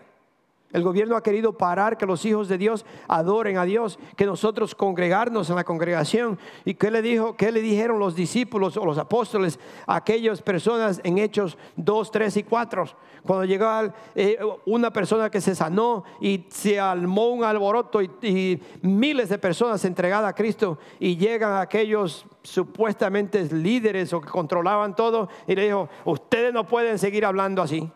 El 0.70 0.82
gobierno 0.82 1.16
ha 1.16 1.22
querido 1.22 1.54
parar 1.56 1.96
que 1.96 2.04
los 2.04 2.26
hijos 2.26 2.46
de 2.46 2.58
Dios 2.58 2.84
adoren 3.06 3.56
a 3.56 3.64
Dios, 3.64 3.98
que 4.16 4.26
nosotros 4.26 4.74
congregarnos 4.74 5.48
en 5.48 5.56
la 5.56 5.64
congregación. 5.64 6.38
¿Y 6.66 6.74
qué 6.74 6.90
le, 6.90 7.00
dijo, 7.00 7.36
qué 7.36 7.50
le 7.50 7.62
dijeron 7.62 7.98
los 7.98 8.14
discípulos 8.14 8.76
o 8.76 8.84
los 8.84 8.98
apóstoles 8.98 9.58
a 9.86 9.96
aquellas 9.96 10.42
personas 10.42 11.00
en 11.04 11.16
Hechos 11.16 11.56
2, 11.76 12.10
3 12.10 12.36
y 12.36 12.42
4? 12.42 12.84
Cuando 13.24 13.46
llegó 13.46 13.66
eh, 14.14 14.38
una 14.66 14.92
persona 14.92 15.30
que 15.30 15.40
se 15.40 15.54
sanó 15.54 16.04
y 16.20 16.44
se 16.50 16.78
armó 16.78 17.28
un 17.28 17.44
alboroto 17.44 18.02
y, 18.02 18.10
y 18.20 18.62
miles 18.82 19.30
de 19.30 19.38
personas 19.38 19.82
entregadas 19.86 20.28
a 20.28 20.34
Cristo 20.34 20.78
y 21.00 21.16
llegan 21.16 21.56
aquellos 21.56 22.26
supuestamente 22.42 23.42
líderes 23.44 24.12
o 24.12 24.20
que 24.20 24.28
controlaban 24.28 24.94
todo 24.94 25.30
y 25.46 25.54
le 25.54 25.64
dijo, 25.64 25.88
ustedes 26.04 26.52
no 26.52 26.66
pueden 26.66 26.98
seguir 26.98 27.24
hablando 27.24 27.62
así, 27.62 27.90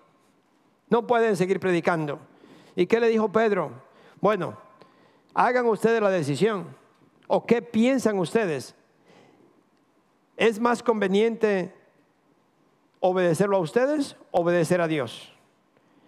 no 0.88 1.06
pueden 1.06 1.36
seguir 1.36 1.60
predicando. 1.60 2.31
¿Y 2.76 2.86
qué 2.86 3.00
le 3.00 3.08
dijo 3.08 3.30
Pedro? 3.30 3.72
Bueno, 4.20 4.56
hagan 5.34 5.66
ustedes 5.66 6.00
la 6.00 6.10
decisión. 6.10 6.66
¿O 7.26 7.46
qué 7.46 7.62
piensan 7.62 8.18
ustedes? 8.18 8.74
¿Es 10.36 10.60
más 10.60 10.82
conveniente 10.82 11.74
obedecerlo 13.00 13.56
a 13.56 13.60
ustedes 13.60 14.16
o 14.30 14.40
obedecer 14.40 14.80
a 14.80 14.88
Dios? 14.88 15.32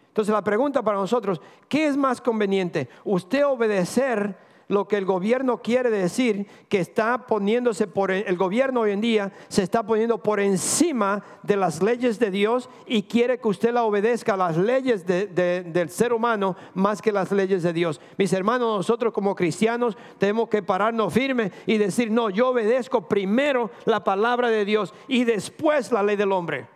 Entonces 0.09 0.33
la 0.33 0.45
pregunta 0.45 0.83
para 0.83 0.99
nosotros, 0.99 1.41
¿qué 1.69 1.87
es 1.87 1.97
más 1.97 2.21
conveniente? 2.21 2.89
¿Usted 3.05 3.45
obedecer 3.47 4.37
lo 4.75 4.89
que 4.89 4.97
el 4.97 5.05
gobierno 5.05 5.63
quiere 5.63 5.89
decir 5.89 6.47
que 6.69 6.81
está 6.81 7.27
poniéndose 7.27 7.87
por 7.87 8.11
el 8.11 8.37
gobierno 8.37 8.81
hoy 8.81 8.91
en 8.91 9.01
día 9.01 9.33
se 9.49 9.63
está 9.63 9.85
poniendo 9.85 10.23
por 10.23 10.41
encima 10.41 11.23
de 11.43 11.57
las 11.57 11.83
leyes 11.83 12.19
de 12.19 12.31
Dios 12.31 12.69
y 12.87 13.05
quiere 13.05 13.39
que 13.39 13.49
usted 13.49 13.73
la 13.73 13.85
obedezca 13.85 14.35
a 14.35 14.37
las 14.37 14.57
leyes 14.57 15.07
del 15.07 15.89
ser 15.91 16.13
humano 16.13 16.57
más 16.75 17.01
que 17.01 17.13
las 17.13 17.31
leyes 17.31 17.63
de 17.63 17.73
Dios. 17.73 18.01
Mis 18.19 18.33
hermanos, 18.33 18.79
nosotros 18.79 19.13
como 19.13 19.35
cristianos 19.35 19.97
tenemos 20.19 20.49
que 20.49 20.63
pararnos 20.63 21.13
firmes 21.13 21.53
y 21.67 21.79
decir, 21.79 22.11
no, 22.11 22.29
yo 22.29 22.49
obedezco 22.49 23.09
primero 23.09 23.71
la 23.85 24.03
palabra 24.03 24.49
de 24.51 24.65
Dios 24.65 24.93
y 25.07 25.25
después 25.25 25.93
la 25.93 26.03
ley 26.03 26.17
del 26.17 26.33
hombre. 26.33 26.74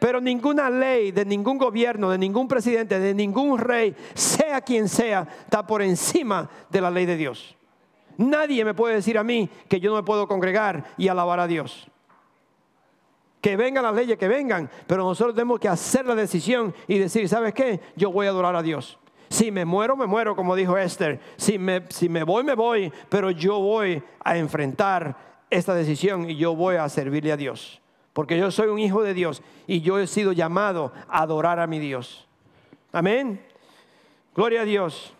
Pero 0.00 0.18
ninguna 0.18 0.70
ley 0.70 1.12
de 1.12 1.26
ningún 1.26 1.58
gobierno, 1.58 2.10
de 2.10 2.16
ningún 2.16 2.48
presidente, 2.48 2.98
de 2.98 3.14
ningún 3.14 3.58
rey, 3.58 3.94
sea 4.14 4.62
quien 4.62 4.88
sea, 4.88 5.28
está 5.44 5.66
por 5.66 5.82
encima 5.82 6.48
de 6.70 6.80
la 6.80 6.90
ley 6.90 7.04
de 7.04 7.18
Dios. 7.18 7.54
Nadie 8.16 8.64
me 8.64 8.72
puede 8.72 8.94
decir 8.94 9.18
a 9.18 9.22
mí 9.22 9.48
que 9.68 9.78
yo 9.78 9.90
no 9.90 9.96
me 9.96 10.02
puedo 10.02 10.26
congregar 10.26 10.84
y 10.96 11.08
alabar 11.08 11.38
a 11.38 11.46
Dios. 11.46 11.86
Que 13.42 13.58
vengan 13.58 13.82
las 13.82 13.94
leyes, 13.94 14.16
que 14.16 14.26
vengan, 14.26 14.70
pero 14.86 15.04
nosotros 15.04 15.34
tenemos 15.34 15.60
que 15.60 15.68
hacer 15.68 16.06
la 16.06 16.14
decisión 16.14 16.74
y 16.88 16.98
decir, 16.98 17.28
¿sabes 17.28 17.52
qué? 17.52 17.80
Yo 17.94 18.10
voy 18.10 18.26
a 18.26 18.30
adorar 18.30 18.56
a 18.56 18.62
Dios. 18.62 18.98
Si 19.28 19.50
me 19.50 19.66
muero, 19.66 19.96
me 19.96 20.06
muero, 20.06 20.34
como 20.34 20.56
dijo 20.56 20.78
Esther. 20.78 21.20
Si 21.36 21.58
me, 21.58 21.84
si 21.90 22.08
me 22.08 22.24
voy, 22.24 22.42
me 22.42 22.54
voy, 22.54 22.90
pero 23.10 23.30
yo 23.30 23.60
voy 23.60 24.02
a 24.24 24.38
enfrentar 24.38 25.44
esta 25.50 25.74
decisión 25.74 26.28
y 26.30 26.36
yo 26.36 26.56
voy 26.56 26.76
a 26.76 26.88
servirle 26.88 27.32
a 27.32 27.36
Dios 27.36 27.79
porque 28.12 28.38
yo 28.38 28.50
soy 28.50 28.68
un 28.68 28.78
hijo 28.78 29.02
de 29.02 29.14
Dios 29.14 29.42
y 29.66 29.80
yo 29.80 29.98
he 29.98 30.06
sido 30.06 30.32
llamado 30.32 30.92
a 31.08 31.22
adorar 31.22 31.60
a 31.60 31.66
mi 31.66 31.78
Dios. 31.78 32.26
Amén. 32.92 33.44
Gloria 34.34 34.62
a 34.62 34.64
Dios. 34.64 35.14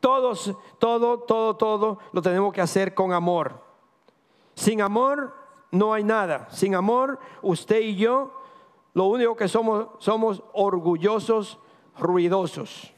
Todos, 0.00 0.54
todo, 0.78 1.20
todo, 1.20 1.56
todo 1.56 1.98
lo 2.12 2.22
tenemos 2.22 2.52
que 2.52 2.60
hacer 2.60 2.94
con 2.94 3.12
amor. 3.12 3.62
Sin 4.54 4.80
amor 4.80 5.34
no 5.70 5.92
hay 5.92 6.04
nada. 6.04 6.48
Sin 6.50 6.74
amor, 6.74 7.18
usted 7.42 7.80
y 7.80 7.96
yo, 7.96 8.32
lo 8.94 9.04
único 9.04 9.36
que 9.36 9.48
somos, 9.48 9.88
somos 9.98 10.42
orgullosos, 10.54 11.58
ruidosos. 11.98 12.92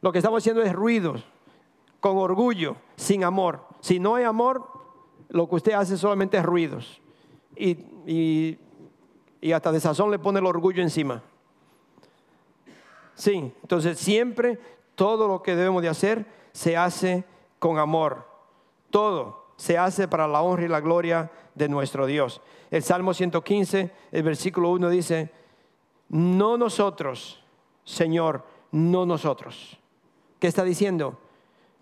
Lo 0.00 0.12
que 0.12 0.18
estamos 0.18 0.42
haciendo 0.42 0.62
es 0.62 0.72
ruidos, 0.72 1.24
con 1.98 2.16
orgullo, 2.18 2.76
sin 2.94 3.24
amor. 3.24 3.60
Si 3.80 3.98
no 3.98 4.14
hay 4.14 4.22
amor, 4.22 4.64
lo 5.30 5.48
que 5.48 5.56
usted 5.56 5.72
hace 5.72 5.96
solamente 5.96 6.36
es 6.36 6.44
ruidos 6.44 7.00
y, 7.58 8.58
hasta 9.52 9.72
de 9.72 9.80
sazón 9.80 10.10
le 10.10 10.18
pone 10.18 10.38
el 10.38 10.46
orgullo 10.46 10.82
encima. 10.82 11.22
Sí, 13.14 13.52
entonces 13.62 13.98
siempre 13.98 14.58
todo 14.94 15.26
lo 15.26 15.42
que 15.42 15.56
debemos 15.56 15.82
de 15.82 15.88
hacer 15.88 16.26
se 16.52 16.76
hace 16.76 17.24
con 17.58 17.78
amor. 17.78 18.26
Todo 18.90 19.46
se 19.56 19.76
hace 19.76 20.06
para 20.06 20.28
la 20.28 20.40
honra 20.40 20.64
y 20.64 20.68
la 20.68 20.80
gloria 20.80 21.30
de 21.54 21.68
nuestro 21.68 22.06
Dios. 22.06 22.40
El 22.70 22.82
Salmo 22.82 23.12
115, 23.12 23.90
el 24.12 24.22
versículo 24.22 24.70
1 24.70 24.88
dice, 24.90 25.32
no 26.08 26.56
nosotros, 26.56 27.42
Señor, 27.84 28.44
no 28.70 29.04
nosotros. 29.04 29.78
¿Qué 30.38 30.46
está 30.46 30.62
diciendo? 30.62 31.18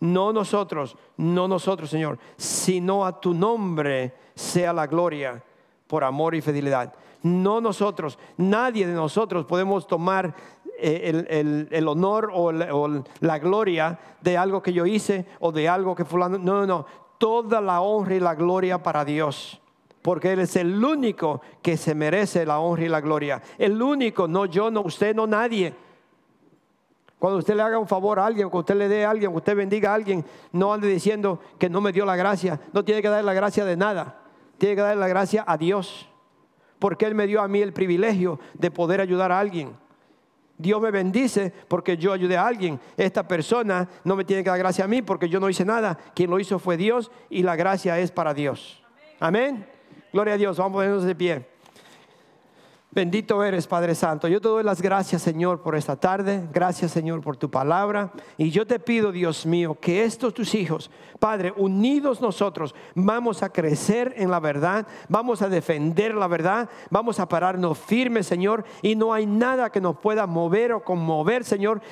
No 0.00 0.32
nosotros, 0.32 0.96
no 1.16 1.48
nosotros, 1.48 1.90
Señor, 1.90 2.18
sino 2.36 3.04
a 3.04 3.20
tu 3.20 3.34
nombre 3.34 4.14
sea 4.34 4.72
la 4.72 4.86
gloria 4.86 5.42
por 5.86 6.04
amor 6.04 6.34
y 6.34 6.40
fidelidad. 6.40 6.92
No 7.22 7.60
nosotros, 7.60 8.18
nadie 8.36 8.86
de 8.86 8.92
nosotros 8.92 9.46
podemos 9.46 9.86
tomar 9.86 10.34
eh, 10.78 11.68
el, 11.70 11.88
honor 11.88 12.30
o, 12.32 12.52
la 12.52 13.38
gloria 13.38 13.98
de 14.20 14.36
algo 14.36 14.62
que 14.62 14.72
yo 14.72 14.86
hice 14.86 15.26
o 15.40 15.50
de 15.52 15.68
algo 15.68 15.94
que 15.94 16.04
fulano. 16.04 16.38
No, 16.38 16.60
no, 16.60 16.66
no. 16.66 16.86
Toda 17.18 17.60
la 17.60 17.80
honra 17.80 18.14
y 18.14 18.20
la 18.20 18.34
gloria 18.34 18.82
para 18.82 19.04
Dios 19.04 19.60
porque 20.02 20.32
Él 20.32 20.38
es 20.38 20.54
el 20.54 20.84
único 20.84 21.40
que 21.60 21.76
se 21.76 21.92
merece 21.92 22.46
la 22.46 22.60
honra 22.60 22.84
y 22.84 22.88
la 22.88 23.00
gloria. 23.00 23.42
El 23.58 23.82
único, 23.82 24.28
no 24.28 24.46
yo, 24.46 24.70
no 24.70 24.82
usted, 24.82 25.16
no 25.16 25.26
nadie. 25.26 25.74
Cuando 27.18 27.40
usted 27.40 27.56
le 27.56 27.62
haga 27.62 27.76
un 27.76 27.88
favor 27.88 28.20
a 28.20 28.26
alguien, 28.26 28.48
cuando 28.48 28.60
usted 28.60 28.76
le 28.76 28.88
dé 28.88 29.04
a 29.04 29.10
alguien, 29.10 29.32
cuando 29.32 29.38
usted 29.38 29.56
bendiga 29.56 29.90
a 29.90 29.94
alguien, 29.94 30.24
no 30.52 30.72
ande 30.72 30.86
diciendo 30.86 31.40
que 31.58 31.68
no 31.68 31.80
me 31.80 31.90
dio 31.90 32.04
la 32.04 32.14
gracia. 32.14 32.60
No 32.72 32.84
tiene 32.84 33.02
que 33.02 33.08
dar 33.08 33.24
la 33.24 33.32
gracia 33.32 33.64
de 33.64 33.76
nada. 33.76 34.25
Tiene 34.58 34.76
que 34.76 34.82
dar 34.82 34.96
la 34.96 35.08
gracia 35.08 35.44
a 35.46 35.56
Dios. 35.56 36.08
Porque 36.78 37.06
Él 37.06 37.14
me 37.14 37.26
dio 37.26 37.40
a 37.40 37.48
mí 37.48 37.60
el 37.60 37.72
privilegio 37.72 38.38
de 38.54 38.70
poder 38.70 39.00
ayudar 39.00 39.32
a 39.32 39.38
alguien. 39.38 39.76
Dios 40.58 40.80
me 40.80 40.90
bendice 40.90 41.52
porque 41.68 41.96
yo 41.96 42.12
ayudé 42.12 42.36
a 42.36 42.46
alguien. 42.46 42.80
Esta 42.96 43.26
persona 43.26 43.88
no 44.04 44.16
me 44.16 44.24
tiene 44.24 44.42
que 44.42 44.50
dar 44.50 44.58
gracia 44.58 44.84
a 44.84 44.88
mí 44.88 45.02
porque 45.02 45.28
yo 45.28 45.40
no 45.40 45.50
hice 45.50 45.64
nada. 45.64 45.98
Quien 46.14 46.30
lo 46.30 46.38
hizo 46.38 46.58
fue 46.58 46.76
Dios 46.76 47.10
y 47.28 47.42
la 47.42 47.56
gracia 47.56 47.98
es 47.98 48.10
para 48.10 48.32
Dios. 48.32 48.82
Amén. 49.20 49.66
Gloria 50.12 50.34
a 50.34 50.38
Dios. 50.38 50.56
Vamos 50.56 50.72
a 50.72 50.76
ponernos 50.76 51.04
de 51.04 51.14
pie. 51.14 51.55
Bendito 52.96 53.44
eres, 53.44 53.66
Padre 53.66 53.94
Santo. 53.94 54.26
Yo 54.26 54.40
te 54.40 54.48
doy 54.48 54.64
las 54.64 54.80
gracias, 54.80 55.20
Señor, 55.20 55.60
por 55.60 55.76
esta 55.76 55.96
tarde. 55.96 56.48
Gracias, 56.50 56.92
Señor, 56.92 57.20
por 57.20 57.36
tu 57.36 57.50
palabra. 57.50 58.10
Y 58.38 58.48
yo 58.48 58.66
te 58.66 58.78
pido, 58.78 59.12
Dios 59.12 59.44
mío, 59.44 59.76
que 59.78 60.04
estos 60.04 60.32
tus 60.32 60.54
hijos, 60.54 60.90
Padre, 61.18 61.52
unidos 61.58 62.22
nosotros, 62.22 62.74
vamos 62.94 63.42
a 63.42 63.52
crecer 63.52 64.14
en 64.16 64.30
la 64.30 64.40
verdad, 64.40 64.86
vamos 65.10 65.42
a 65.42 65.50
defender 65.50 66.14
la 66.14 66.26
verdad, 66.26 66.70
vamos 66.88 67.20
a 67.20 67.28
pararnos 67.28 67.76
firmes, 67.76 68.26
Señor. 68.26 68.64
Y 68.80 68.96
no 68.96 69.12
hay 69.12 69.26
nada 69.26 69.68
que 69.68 69.82
nos 69.82 69.98
pueda 69.98 70.26
mover 70.26 70.72
o 70.72 70.82
conmover, 70.82 71.44
Señor, 71.44 71.82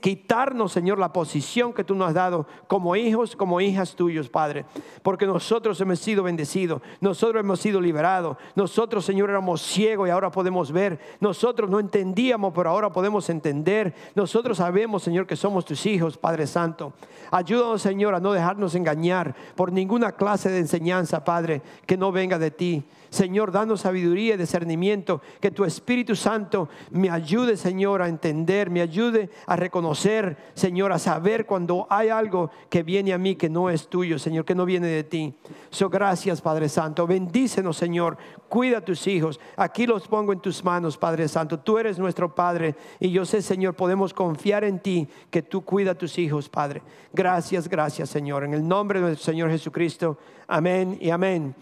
quitarnos, 0.00 0.72
Señor, 0.72 0.98
la 0.98 1.12
posición 1.12 1.74
que 1.74 1.84
tú 1.84 1.94
nos 1.94 2.08
has 2.08 2.14
dado 2.14 2.46
como 2.66 2.96
hijos, 2.96 3.36
como 3.36 3.60
hijas 3.60 3.94
tuyos, 3.94 4.30
Padre. 4.30 4.64
Porque 5.02 5.26
nosotros 5.26 5.78
hemos 5.82 5.98
sido 5.98 6.22
bendecidos, 6.22 6.80
nosotros 7.02 7.40
hemos 7.40 7.60
sido 7.60 7.78
liberados, 7.78 8.38
nosotros, 8.54 9.04
Señor, 9.04 9.28
éramos 9.28 9.60
ciegos 9.60 10.08
y 10.08 10.10
ahora 10.10 10.30
podemos 10.30 10.45
podemos 10.46 10.70
ver. 10.70 11.00
Nosotros 11.18 11.68
no 11.68 11.80
entendíamos, 11.80 12.52
pero 12.54 12.70
ahora 12.70 12.92
podemos 12.92 13.28
entender. 13.30 13.92
Nosotros 14.14 14.58
sabemos, 14.58 15.02
Señor, 15.02 15.26
que 15.26 15.34
somos 15.34 15.64
tus 15.64 15.84
hijos, 15.86 16.16
Padre 16.16 16.46
Santo. 16.46 16.92
Ayúdanos, 17.32 17.82
Señor, 17.82 18.14
a 18.14 18.20
no 18.20 18.32
dejarnos 18.32 18.76
engañar 18.76 19.34
por 19.56 19.72
ninguna 19.72 20.12
clase 20.12 20.48
de 20.48 20.60
enseñanza, 20.60 21.24
Padre, 21.24 21.62
que 21.84 21.96
no 21.96 22.12
venga 22.12 22.38
de 22.38 22.52
ti. 22.52 22.84
Señor, 23.10 23.52
danos 23.52 23.82
sabiduría 23.82 24.34
y 24.34 24.38
discernimiento, 24.38 25.20
que 25.40 25.50
tu 25.50 25.64
Espíritu 25.64 26.16
Santo 26.16 26.68
me 26.90 27.10
ayude, 27.10 27.56
Señor, 27.56 28.02
a 28.02 28.08
entender, 28.08 28.70
me 28.70 28.80
ayude 28.80 29.30
a 29.46 29.56
reconocer, 29.56 30.36
Señor, 30.54 30.92
a 30.92 30.98
saber 30.98 31.46
cuando 31.46 31.86
hay 31.90 32.08
algo 32.08 32.50
que 32.68 32.82
viene 32.82 33.12
a 33.12 33.18
mí 33.18 33.36
que 33.36 33.48
no 33.48 33.70
es 33.70 33.88
tuyo, 33.88 34.18
Señor, 34.18 34.44
que 34.44 34.54
no 34.54 34.64
viene 34.64 34.88
de 34.88 35.04
ti. 35.04 35.34
So, 35.70 35.88
gracias, 35.88 36.40
Padre 36.40 36.68
Santo. 36.68 37.06
Bendícenos, 37.06 37.76
Señor. 37.76 38.16
Cuida 38.48 38.78
a 38.78 38.84
tus 38.84 39.06
hijos. 39.06 39.40
Aquí 39.56 39.86
los 39.86 40.06
pongo 40.08 40.32
en 40.32 40.40
tus 40.40 40.64
manos, 40.64 40.96
Padre 40.96 41.28
Santo. 41.28 41.58
Tú 41.58 41.78
eres 41.78 41.98
nuestro 41.98 42.34
Padre 42.34 42.76
y 43.00 43.10
yo 43.10 43.24
sé, 43.24 43.42
Señor, 43.42 43.74
podemos 43.74 44.14
confiar 44.14 44.64
en 44.64 44.78
ti, 44.80 45.08
que 45.30 45.42
tú 45.42 45.62
cuida 45.64 45.92
a 45.92 45.94
tus 45.94 46.18
hijos, 46.18 46.48
Padre. 46.48 46.82
Gracias, 47.12 47.68
gracias, 47.68 48.10
Señor. 48.10 48.44
En 48.44 48.54
el 48.54 48.66
nombre 48.66 49.00
de 49.00 49.06
nuestro 49.06 49.32
Señor 49.32 49.50
Jesucristo. 49.50 50.18
Amén 50.48 50.98
y 51.00 51.10
amén 51.10 51.54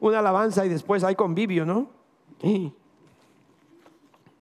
una 0.00 0.18
alabanza 0.18 0.66
y 0.66 0.68
después 0.68 1.04
hay 1.04 1.14
convivio, 1.14 1.64
¿no? 1.64 1.88